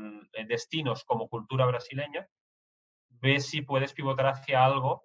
destinos 0.47 1.03
como 1.03 1.27
cultura 1.27 1.65
brasileña, 1.65 2.25
ves 3.09 3.47
si 3.47 3.61
puedes 3.61 3.93
pivotar 3.93 4.27
hacia 4.27 4.63
algo 4.63 5.03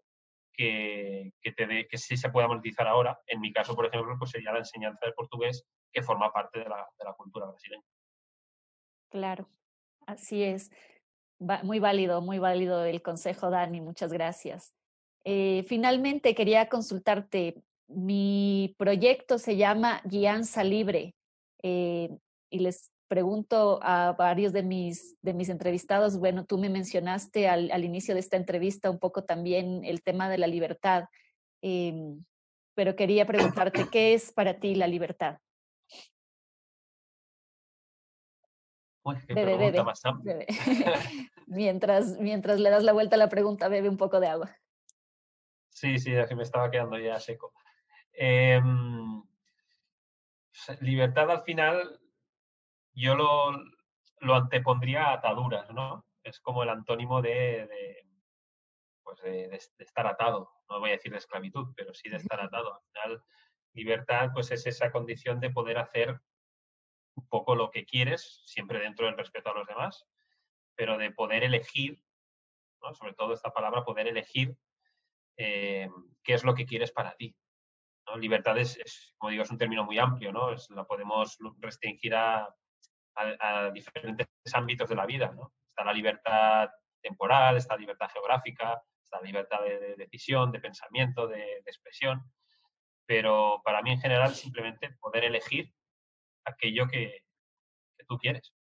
que, 0.53 1.33
que, 1.41 1.53
te 1.53 1.89
que 1.89 1.99
sí 1.99 2.17
se 2.17 2.31
pueda 2.31 2.47
monetizar 2.47 2.87
ahora. 2.87 3.19
En 3.27 3.41
mi 3.41 3.53
caso, 3.53 3.75
por 3.75 3.87
ejemplo, 3.87 4.15
pues 4.19 4.31
sería 4.31 4.53
la 4.53 4.61
enseñanza 4.61 5.07
de 5.07 5.13
portugués, 5.13 5.65
que 5.93 6.03
forma 6.03 6.33
parte 6.33 6.61
de 6.61 6.69
la, 6.69 6.87
de 6.99 7.05
la 7.05 7.15
cultura 7.15 7.47
brasileña. 7.47 7.83
Claro, 9.11 9.49
así 10.07 10.43
es. 10.43 10.71
muy 11.63 11.79
válido, 11.79 12.21
muy 12.21 12.39
válido 12.39 12.85
el 12.85 13.03
consejo, 13.03 13.51
Dani. 13.51 13.81
Muchas 13.81 14.13
gracias. 14.13 14.75
Eh, 15.25 15.65
finalmente, 15.67 16.35
quería 16.35 16.69
consultarte. 16.69 17.63
Mi 17.89 18.75
proyecto 18.79 19.39
se 19.39 19.57
llama 19.57 20.01
Guianza 20.05 20.65
Libre 20.65 21.15
eh, 21.63 22.11
y 22.51 22.59
les 22.59 22.91
pregunto 23.09 23.79
a 23.83 24.13
varios 24.13 24.53
de 24.53 24.63
mis, 24.63 25.17
de 25.23 25.35
mis 25.35 25.49
entrevistados, 25.49 26.19
bueno, 26.19 26.45
tú 26.45 26.59
me 26.59 26.69
mencionaste 26.69 27.49
al, 27.49 27.71
al 27.71 27.85
inicio 27.85 28.15
de 28.15 28.21
esta 28.21 28.37
entrevista 28.37 28.91
un 28.91 28.99
poco 28.99 29.25
también 29.25 29.85
el 29.85 30.03
tema 30.03 30.29
de 30.29 30.39
la 30.39 30.47
libertad, 30.47 31.05
em, 31.63 32.25
pero 32.75 32.97
quería 32.97 33.27
preguntarte, 33.27 33.87
¿qué 33.91 34.15
es 34.15 34.33
para 34.33 34.59
ti 34.59 34.75
la 34.75 34.87
libertad? 34.87 35.39
Bebe, 39.29 39.57
bebe, 39.57 39.85
mientras, 41.47 42.19
mientras 42.19 42.61
le 42.61 42.71
das 42.71 42.83
la 42.83 42.93
vuelta 42.93 43.17
a 43.17 43.19
la 43.19 43.29
pregunta, 43.29 43.69
bebe 43.69 43.89
un 43.89 43.97
poco 43.97 44.21
de 44.21 44.29
agua. 44.29 44.57
Sí, 45.71 45.99
sí, 45.99 46.13
que 46.29 46.35
me 46.35 46.43
estaba 46.43 46.71
quedando 46.71 46.99
ya 46.99 47.21
seco. 47.21 47.53
Em, 48.13 49.23
libertad 50.81 51.31
al 51.31 51.43
final, 51.43 52.01
yo 52.95 53.15
lo, 53.15 53.53
lo, 54.21 54.35
antepondría 54.35 55.09
a 55.09 55.15
ataduras, 55.15 55.71
¿no? 55.73 56.07
Es 56.23 56.41
como 56.41 56.63
el 56.63 56.71
antónimo 56.71 57.21
de, 57.21 57.67
de 57.67 58.07
pues 59.03 59.21
de, 59.21 59.49
de, 59.49 59.85
estar 59.85 60.07
atado. 60.07 60.51
No 60.69 60.81
voy 60.81 60.91
a 60.91 60.95
decir 60.95 61.13
de 61.13 61.19
esclavitud, 61.19 61.75
pero 61.77 61.93
sí 61.93 62.09
de 62.09 62.17
estar 62.17 62.41
atado. 62.41 62.75
Al 62.75 62.81
final, 62.89 63.25
libertad 63.75 64.31
pues 64.33 64.51
es 64.51 64.67
esa 64.67 64.91
condición 64.91 65.39
de 65.39 65.51
poder 65.51 65.79
hacer 65.79 66.21
un 67.17 67.29
poco 67.29 67.55
lo 67.55 67.71
que 67.71 67.85
quieres, 67.85 68.43
siempre 68.47 68.79
dentro 68.79 69.07
del 69.07 69.17
respeto 69.17 69.51
a 69.51 69.55
los 69.55 69.67
demás, 69.67 70.07
pero 70.75 70.99
de 70.99 71.11
poder 71.11 71.43
elegir, 71.43 72.01
sobre 72.93 73.15
todo 73.15 73.35
esta 73.35 73.53
palabra, 73.53 73.85
poder 73.85 74.07
elegir 74.07 74.57
eh, 75.37 75.89
qué 76.23 76.35
es 76.35 76.45
lo 76.45 76.55
que 76.55 76.67
quieres 76.67 76.93
para 76.93 77.17
ti. 77.17 77.37
Libertad 78.15 78.57
es, 78.59 79.15
como 79.19 79.31
digo, 79.31 79.43
es 79.43 79.51
un 79.51 79.59
término 79.59 79.85
muy 79.85 79.99
amplio, 79.99 80.33
¿no? 80.33 80.55
la 80.71 80.85
podemos 80.85 81.39
restringir 81.59 82.15
a, 82.15 82.49
diferentes 83.73 84.29
ámbitos 84.53 84.89
de 84.89 84.95
la 84.95 85.07
vida. 85.07 85.33
¿no? 85.33 85.53
Está 85.69 85.85
la 85.85 85.93
libertad 85.93 86.71
temporal, 87.03 87.57
está 87.57 87.75
la 87.75 87.81
libertad 87.81 88.09
geográfica, 88.11 88.81
está 89.03 89.19
la 89.19 89.27
libertad 89.27 89.63
de, 89.63 89.97
decisión, 89.97 90.53
de 90.53 90.61
pensamiento, 90.61 91.27
de, 91.27 91.59
expresión. 91.67 92.23
Pero 93.07 93.61
para 93.65 93.83
mí 93.83 93.91
en 93.93 94.01
general 94.01 94.35
simplemente 94.35 94.91
poder 95.01 95.25
elegir 95.25 95.73
aquello 96.47 96.89
que 96.89 97.23
tú 98.09 98.19
quieres. 98.19 98.53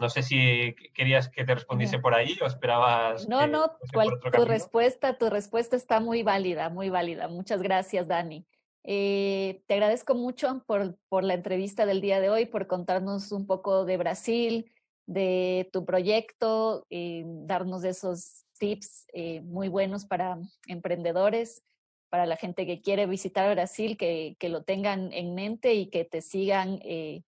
No 0.00 0.08
sé 0.08 0.22
si 0.22 0.74
querías 0.94 1.28
que 1.28 1.44
te 1.44 1.54
respondiese 1.54 1.98
por 1.98 2.14
ahí 2.14 2.38
o 2.40 2.46
esperabas. 2.46 3.28
No, 3.28 3.46
no, 3.46 3.76
tu 4.32 4.44
respuesta, 4.46 5.18
tu 5.18 5.28
respuesta 5.28 5.76
está 5.76 6.00
muy 6.00 6.22
válida, 6.22 6.70
muy 6.70 6.88
válida. 6.88 7.28
Muchas 7.28 7.60
gracias, 7.60 8.08
Dani. 8.08 8.46
Eh, 8.82 9.62
te 9.66 9.74
agradezco 9.74 10.14
mucho 10.14 10.64
por, 10.66 10.96
por 11.10 11.22
la 11.22 11.34
entrevista 11.34 11.84
del 11.84 12.00
día 12.00 12.18
de 12.18 12.30
hoy, 12.30 12.46
por 12.46 12.66
contarnos 12.66 13.30
un 13.30 13.46
poco 13.46 13.84
de 13.84 13.98
Brasil, 13.98 14.72
de 15.04 15.68
tu 15.70 15.84
proyecto, 15.84 16.86
y 16.88 17.24
darnos 17.26 17.84
esos 17.84 18.46
tips 18.58 19.06
eh, 19.12 19.42
muy 19.42 19.68
buenos 19.68 20.06
para 20.06 20.38
emprendedores, 20.66 21.62
para 22.10 22.26
la 22.26 22.36
gente 22.36 22.66
que 22.66 22.82
quiere 22.82 23.06
visitar 23.06 23.50
Brasil, 23.54 23.96
que, 23.96 24.36
que 24.38 24.48
lo 24.48 24.62
tengan 24.64 25.12
en 25.12 25.34
mente 25.34 25.74
y 25.74 25.86
que 25.86 26.04
te 26.04 26.20
sigan 26.20 26.80
eh, 26.82 27.22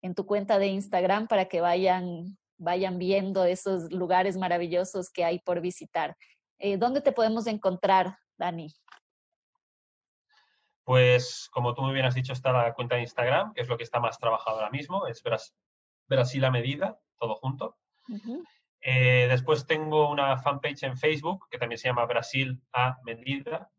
en 0.00 0.14
tu 0.14 0.26
cuenta 0.26 0.58
de 0.58 0.68
Instagram 0.68 1.26
para 1.26 1.46
que 1.46 1.60
vayan, 1.60 2.38
vayan 2.56 2.98
viendo 2.98 3.44
esos 3.44 3.92
lugares 3.92 4.36
maravillosos 4.36 5.10
que 5.10 5.24
hay 5.24 5.40
por 5.40 5.60
visitar. 5.60 6.16
Eh, 6.58 6.76
¿Dónde 6.76 7.00
te 7.00 7.12
podemos 7.12 7.46
encontrar, 7.46 8.16
Dani? 8.38 8.72
Pues 10.84 11.48
como 11.52 11.74
tú 11.74 11.82
muy 11.82 11.92
bien 11.92 12.06
has 12.06 12.14
dicho, 12.14 12.32
está 12.32 12.52
la 12.52 12.72
cuenta 12.74 12.94
de 12.94 13.02
Instagram, 13.02 13.52
que 13.52 13.60
es 13.60 13.68
lo 13.68 13.76
que 13.76 13.84
está 13.84 14.00
más 14.00 14.18
trabajado 14.18 14.58
ahora 14.58 14.70
mismo, 14.70 15.06
es 15.06 15.22
Brasil 16.06 16.44
a 16.44 16.50
medida, 16.50 16.98
todo 17.18 17.34
junto. 17.34 17.76
Eh, 18.80 19.26
después 19.28 19.66
tengo 19.66 20.10
una 20.10 20.38
fanpage 20.38 20.84
en 20.84 20.96
Facebook 20.96 21.46
que 21.50 21.58
también 21.58 21.78
se 21.78 21.88
llama 21.88 22.06
Brasil 22.06 22.62
a 22.72 22.96
medida, 23.04 23.70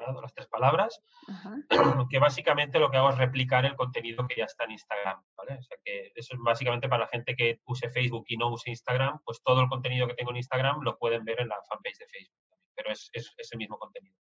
las 0.00 0.34
tres 0.34 0.46
palabras, 0.48 1.00
que 2.10 2.18
básicamente 2.18 2.78
lo 2.78 2.90
que 2.90 2.96
hago 2.96 3.10
es 3.10 3.18
replicar 3.18 3.64
el 3.64 3.76
contenido 3.76 4.26
que 4.26 4.36
ya 4.36 4.44
está 4.44 4.64
en 4.64 4.72
Instagram, 4.72 5.22
¿vale? 5.36 5.58
O 5.58 5.62
sea 5.62 5.76
que 5.84 6.12
eso 6.14 6.34
es 6.34 6.40
básicamente 6.40 6.88
para 6.88 7.04
la 7.04 7.08
gente 7.08 7.34
que 7.36 7.60
use 7.64 7.90
Facebook 7.90 8.24
y 8.28 8.36
no 8.36 8.48
use 8.48 8.70
Instagram, 8.70 9.20
pues 9.24 9.42
todo 9.42 9.60
el 9.60 9.68
contenido 9.68 10.06
que 10.06 10.14
tengo 10.14 10.30
en 10.30 10.38
Instagram 10.38 10.80
lo 10.82 10.98
pueden 10.98 11.24
ver 11.24 11.40
en 11.40 11.48
la 11.48 11.56
fanpage 11.68 11.98
de 11.98 12.06
Facebook, 12.06 12.38
pero 12.74 12.90
es, 12.90 13.10
es, 13.12 13.34
el 13.52 13.58
mismo 13.58 13.78
contenido. 13.78 14.16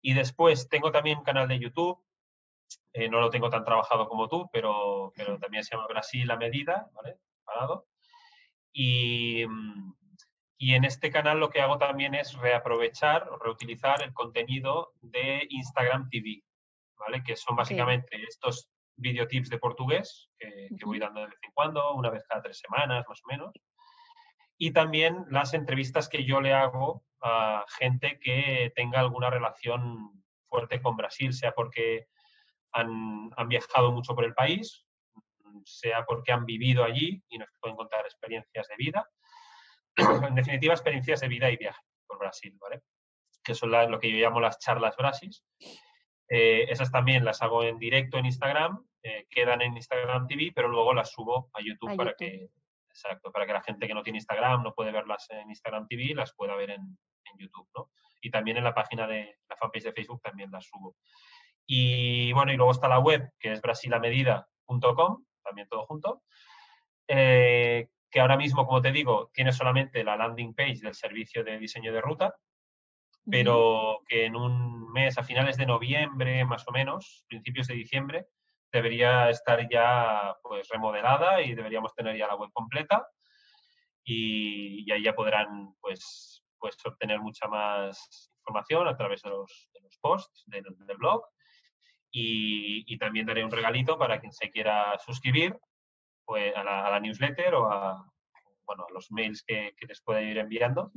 Y 0.00 0.12
después 0.12 0.68
tengo 0.68 0.92
también 0.92 1.18
un 1.18 1.24
canal 1.24 1.48
de 1.48 1.58
YouTube, 1.58 2.04
eh, 2.92 3.08
no 3.08 3.20
lo 3.20 3.30
tengo 3.30 3.50
tan 3.50 3.64
trabajado 3.64 4.08
como 4.08 4.28
tú, 4.28 4.48
pero, 4.52 5.12
pero 5.16 5.38
también 5.38 5.64
se 5.64 5.74
llama 5.74 5.88
Brasil 5.88 6.30
a 6.30 6.36
medida, 6.36 6.88
¿vale? 6.92 7.18
Parado. 7.44 7.86
Y, 8.72 9.46
mm, 9.46 9.94
y 10.64 10.74
en 10.74 10.84
este 10.86 11.10
canal 11.10 11.40
lo 11.40 11.50
que 11.50 11.60
hago 11.60 11.76
también 11.76 12.14
es 12.14 12.32
reaprovechar 12.38 13.28
o 13.28 13.36
reutilizar 13.36 14.02
el 14.02 14.14
contenido 14.14 14.94
de 15.02 15.46
Instagram 15.50 16.08
TV, 16.08 16.42
¿vale? 16.96 17.22
Que 17.22 17.36
son 17.36 17.54
básicamente 17.54 18.22
estos 18.26 18.70
videotips 18.96 19.50
de 19.50 19.58
portugués 19.58 20.30
que, 20.38 20.70
voy 20.86 20.98
dando 20.98 21.20
de 21.20 21.26
vez 21.26 21.38
en 21.42 21.50
cuando, 21.52 21.92
una 21.92 22.08
vez 22.08 22.24
cada 22.26 22.40
tres 22.40 22.60
semanas 22.60 23.04
más 23.06 23.20
o 23.22 23.28
menos. 23.28 23.52
Y 24.56 24.72
también 24.72 25.26
las 25.28 25.52
entrevistas 25.52 26.08
que 26.08 26.24
yo 26.24 26.40
le 26.40 26.54
hago 26.54 27.04
a 27.20 27.66
gente 27.78 28.18
que 28.18 28.72
tenga 28.74 29.00
alguna 29.00 29.28
relación 29.28 30.24
fuerte 30.48 30.80
con 30.80 30.96
Brasil, 30.96 31.34
sea 31.34 31.52
porque 31.52 32.06
han, 32.72 33.30
han 33.36 33.48
viajado 33.48 33.92
mucho 33.92 34.14
por 34.14 34.24
el 34.24 34.32
país, 34.32 34.86
sea 35.66 36.06
porque 36.06 36.32
han 36.32 36.46
vivido 36.46 36.84
allí 36.84 37.22
y 37.28 37.36
nos 37.36 37.50
pueden 37.60 37.76
contar 37.76 38.06
experiencias 38.06 38.66
de 38.68 38.76
vida, 38.78 39.06
en 40.28 40.34
definitiva, 40.34 40.74
experiencias 40.74 41.20
de 41.20 41.28
vida 41.28 41.50
y 41.50 41.56
viaje 41.56 41.80
por 42.06 42.18
Brasil, 42.18 42.56
¿vale? 42.60 42.82
Que 43.42 43.54
son 43.54 43.70
lo 43.70 43.98
que 43.98 44.10
yo 44.10 44.16
llamo 44.16 44.40
las 44.40 44.58
charlas 44.58 44.96
Brasis. 44.96 45.44
Eh, 46.28 46.66
esas 46.70 46.90
también 46.90 47.24
las 47.24 47.42
hago 47.42 47.62
en 47.62 47.78
directo 47.78 48.16
en 48.16 48.26
Instagram, 48.26 48.86
eh, 49.02 49.26
quedan 49.28 49.60
en 49.60 49.76
Instagram 49.76 50.26
TV, 50.26 50.52
pero 50.54 50.68
luego 50.68 50.94
las 50.94 51.10
subo 51.10 51.50
a 51.52 51.60
YouTube, 51.60 51.96
para 51.96 52.14
que 52.14 52.48
exacto, 52.88 53.32
para 53.32 53.46
que 53.46 53.52
la 53.52 53.62
gente 53.62 53.86
que 53.86 53.94
no 53.94 54.02
tiene 54.02 54.18
Instagram 54.18 54.62
no 54.62 54.72
puede 54.72 54.92
verlas 54.92 55.26
en 55.30 55.50
Instagram 55.50 55.86
TV, 55.88 56.14
las 56.14 56.32
pueda 56.34 56.54
ver 56.56 56.70
en, 56.70 56.96
YouTube, 57.36 57.68
¿no? 57.74 57.90
Y 58.20 58.30
también 58.30 58.58
en 58.58 58.64
la 58.64 58.72
página 58.72 59.08
de 59.08 59.38
la 59.48 59.56
fanpage 59.56 59.82
de 59.82 59.92
Facebook 59.92 60.20
también 60.22 60.52
las 60.52 60.66
subo. 60.66 60.94
Y 61.66 62.32
bueno, 62.32 62.52
y 62.52 62.56
luego 62.56 62.70
está 62.70 62.86
la 62.86 63.00
web, 63.00 63.28
que 63.40 63.50
es 63.50 63.60
brasilamedida.com, 63.60 65.24
también 65.42 65.66
todo 65.68 65.84
junto, 65.86 66.22
eh, 67.08 67.88
que 68.14 68.20
ahora 68.20 68.36
mismo, 68.36 68.64
como 68.64 68.80
te 68.80 68.92
digo, 68.92 69.32
tiene 69.34 69.52
solamente 69.52 70.04
la 70.04 70.16
landing 70.16 70.54
page 70.54 70.78
del 70.80 70.94
servicio 70.94 71.42
de 71.42 71.58
diseño 71.58 71.92
de 71.92 72.00
ruta, 72.00 72.36
pero 73.28 74.02
que 74.06 74.26
en 74.26 74.36
un 74.36 74.92
mes, 74.92 75.18
a 75.18 75.24
finales 75.24 75.56
de 75.56 75.66
noviembre 75.66 76.44
más 76.44 76.62
o 76.68 76.70
menos, 76.70 77.24
principios 77.26 77.66
de 77.66 77.74
diciembre, 77.74 78.26
debería 78.72 79.30
estar 79.30 79.68
ya 79.68 80.36
pues 80.44 80.68
remodelada 80.68 81.42
y 81.42 81.56
deberíamos 81.56 81.92
tener 81.92 82.16
ya 82.16 82.28
la 82.28 82.36
web 82.36 82.50
completa 82.52 83.04
y, 84.04 84.88
ahí 84.92 85.02
ya 85.02 85.14
podrán 85.16 85.74
pues, 85.80 86.44
pues 86.56 86.76
obtener 86.84 87.18
mucha 87.18 87.48
más 87.48 88.30
información 88.42 88.86
a 88.86 88.96
través 88.96 89.22
de 89.22 89.30
los, 89.30 89.70
posts 90.00 90.44
del, 90.46 90.62
blog. 90.98 91.24
Y, 92.12 92.84
y, 92.86 92.96
también 92.96 93.26
daré 93.26 93.44
un 93.44 93.50
regalito 93.50 93.98
para 93.98 94.20
quien 94.20 94.32
se 94.32 94.52
quiera 94.52 94.96
suscribir 95.04 95.58
pues, 96.24 96.54
a, 96.56 96.62
la, 96.64 97.00
newsletter 97.00 97.54
o 97.54 97.70
a, 97.70 98.06
bueno, 98.66 98.86
los 98.92 99.10
mails 99.10 99.42
que, 99.46 99.74
les 99.86 100.00
pueda 100.02 100.22
ir 100.22 100.38
enviando. 100.38 100.90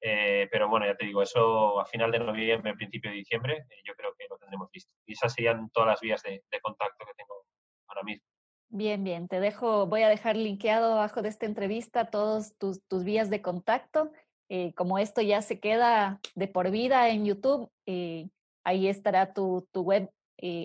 Eh, 0.00 0.48
pero 0.50 0.68
bueno, 0.68 0.84
ya 0.86 0.96
te 0.96 1.06
digo, 1.06 1.22
eso 1.22 1.80
a 1.80 1.86
final 1.86 2.10
de 2.10 2.18
noviembre, 2.18 2.74
principio 2.74 3.10
de 3.10 3.18
diciembre, 3.18 3.66
eh, 3.70 3.76
yo 3.84 3.94
creo 3.94 4.12
que 4.18 4.26
lo 4.28 4.36
tendremos 4.36 4.68
listo. 4.72 4.92
Y 5.06 5.12
esas 5.12 5.32
serían 5.32 5.70
todas 5.70 5.90
las 5.90 6.00
vías 6.00 6.22
de, 6.22 6.42
contacto 6.60 7.04
que 7.06 7.14
tengo 7.14 7.46
ahora 7.86 8.02
mismo. 8.02 8.26
Bien, 8.68 9.04
bien, 9.04 9.28
te 9.28 9.38
dejo, 9.38 9.86
voy 9.86 10.02
a 10.02 10.08
dejar 10.08 10.36
linkeado 10.36 10.94
abajo 10.94 11.22
de 11.22 11.28
esta 11.28 11.46
entrevista 11.46 12.10
todos 12.10 12.56
tus, 12.56 12.82
tus 12.88 13.04
vías 13.04 13.30
de 13.30 13.42
contacto. 13.42 14.10
Eh, 14.48 14.74
como 14.74 14.98
esto 14.98 15.22
ya 15.22 15.40
se 15.40 15.60
queda 15.60 16.20
de 16.34 16.48
por 16.48 16.70
vida 16.70 17.08
en 17.08 17.24
YouTube, 17.24 17.70
ahí 18.64 18.88
estará 18.88 19.32
tu, 19.32 19.68
tu 19.72 19.82
web 19.82 20.10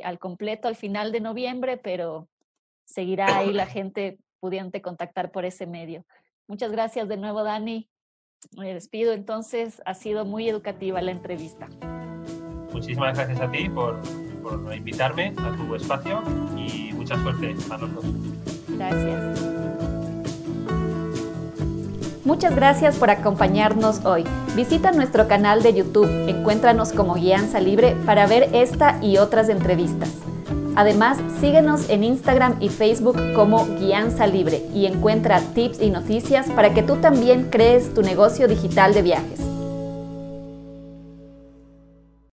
al 0.03 0.17
completo 0.17 0.67
al 0.67 0.75
final 0.75 1.11
de 1.11 1.21
noviembre, 1.21 1.77
pero 1.77 2.27
seguirá 2.87 3.37
ahí 3.37 3.53
la 3.53 3.67
gente 3.67 4.17
pudiente 4.39 4.81
contactar 4.81 5.31
por 5.31 5.45
ese 5.45 5.67
medio. 5.67 6.05
Muchas 6.47 6.71
gracias 6.71 7.07
de 7.09 7.17
nuevo, 7.17 7.43
Dani. 7.43 7.89
Me 8.55 8.73
despido 8.73 9.13
entonces. 9.13 9.81
Ha 9.85 9.93
sido 9.93 10.25
muy 10.25 10.47
educativa 10.47 11.01
la 11.01 11.11
entrevista. 11.11 11.67
Muchísimas 12.71 13.17
gracias 13.17 13.41
a 13.41 13.51
ti 13.51 13.69
por, 13.69 14.01
por 14.41 14.73
invitarme 14.73 15.33
a 15.37 15.55
tu 15.55 15.75
espacio 15.75 16.23
y 16.55 16.93
mucha 16.93 17.21
suerte 17.21 17.55
a 17.69 17.77
los 17.77 17.93
dos. 17.93 18.05
Gracias. 18.69 19.57
Muchas 22.23 22.55
gracias 22.55 22.97
por 22.97 23.09
acompañarnos 23.09 24.03
hoy. 24.03 24.25
Visita 24.53 24.91
nuestro 24.91 25.29
canal 25.29 25.63
de 25.63 25.73
YouTube, 25.73 26.09
encuéntranos 26.27 26.91
como 26.91 27.13
Guianza 27.13 27.61
Libre 27.61 27.95
para 28.05 28.27
ver 28.27 28.49
esta 28.53 28.99
y 29.01 29.17
otras 29.17 29.47
entrevistas. 29.47 30.13
Además, 30.77 31.17
síguenos 31.41 31.89
en 31.89 32.03
Instagram 32.03 32.57
y 32.59 32.69
Facebook 32.69 33.17
como 33.33 33.65
Guianza 33.79 34.27
Libre 34.27 34.61
y 34.75 34.85
encuentra 34.85 35.41
tips 35.41 35.81
y 35.81 35.89
noticias 35.89 36.51
para 36.51 36.75
que 36.75 36.83
tú 36.83 36.97
también 36.97 37.47
crees 37.49 37.95
tu 37.95 38.03
negocio 38.03 38.47
digital 38.47 38.93
de 38.93 39.01
viajes. 39.01 39.56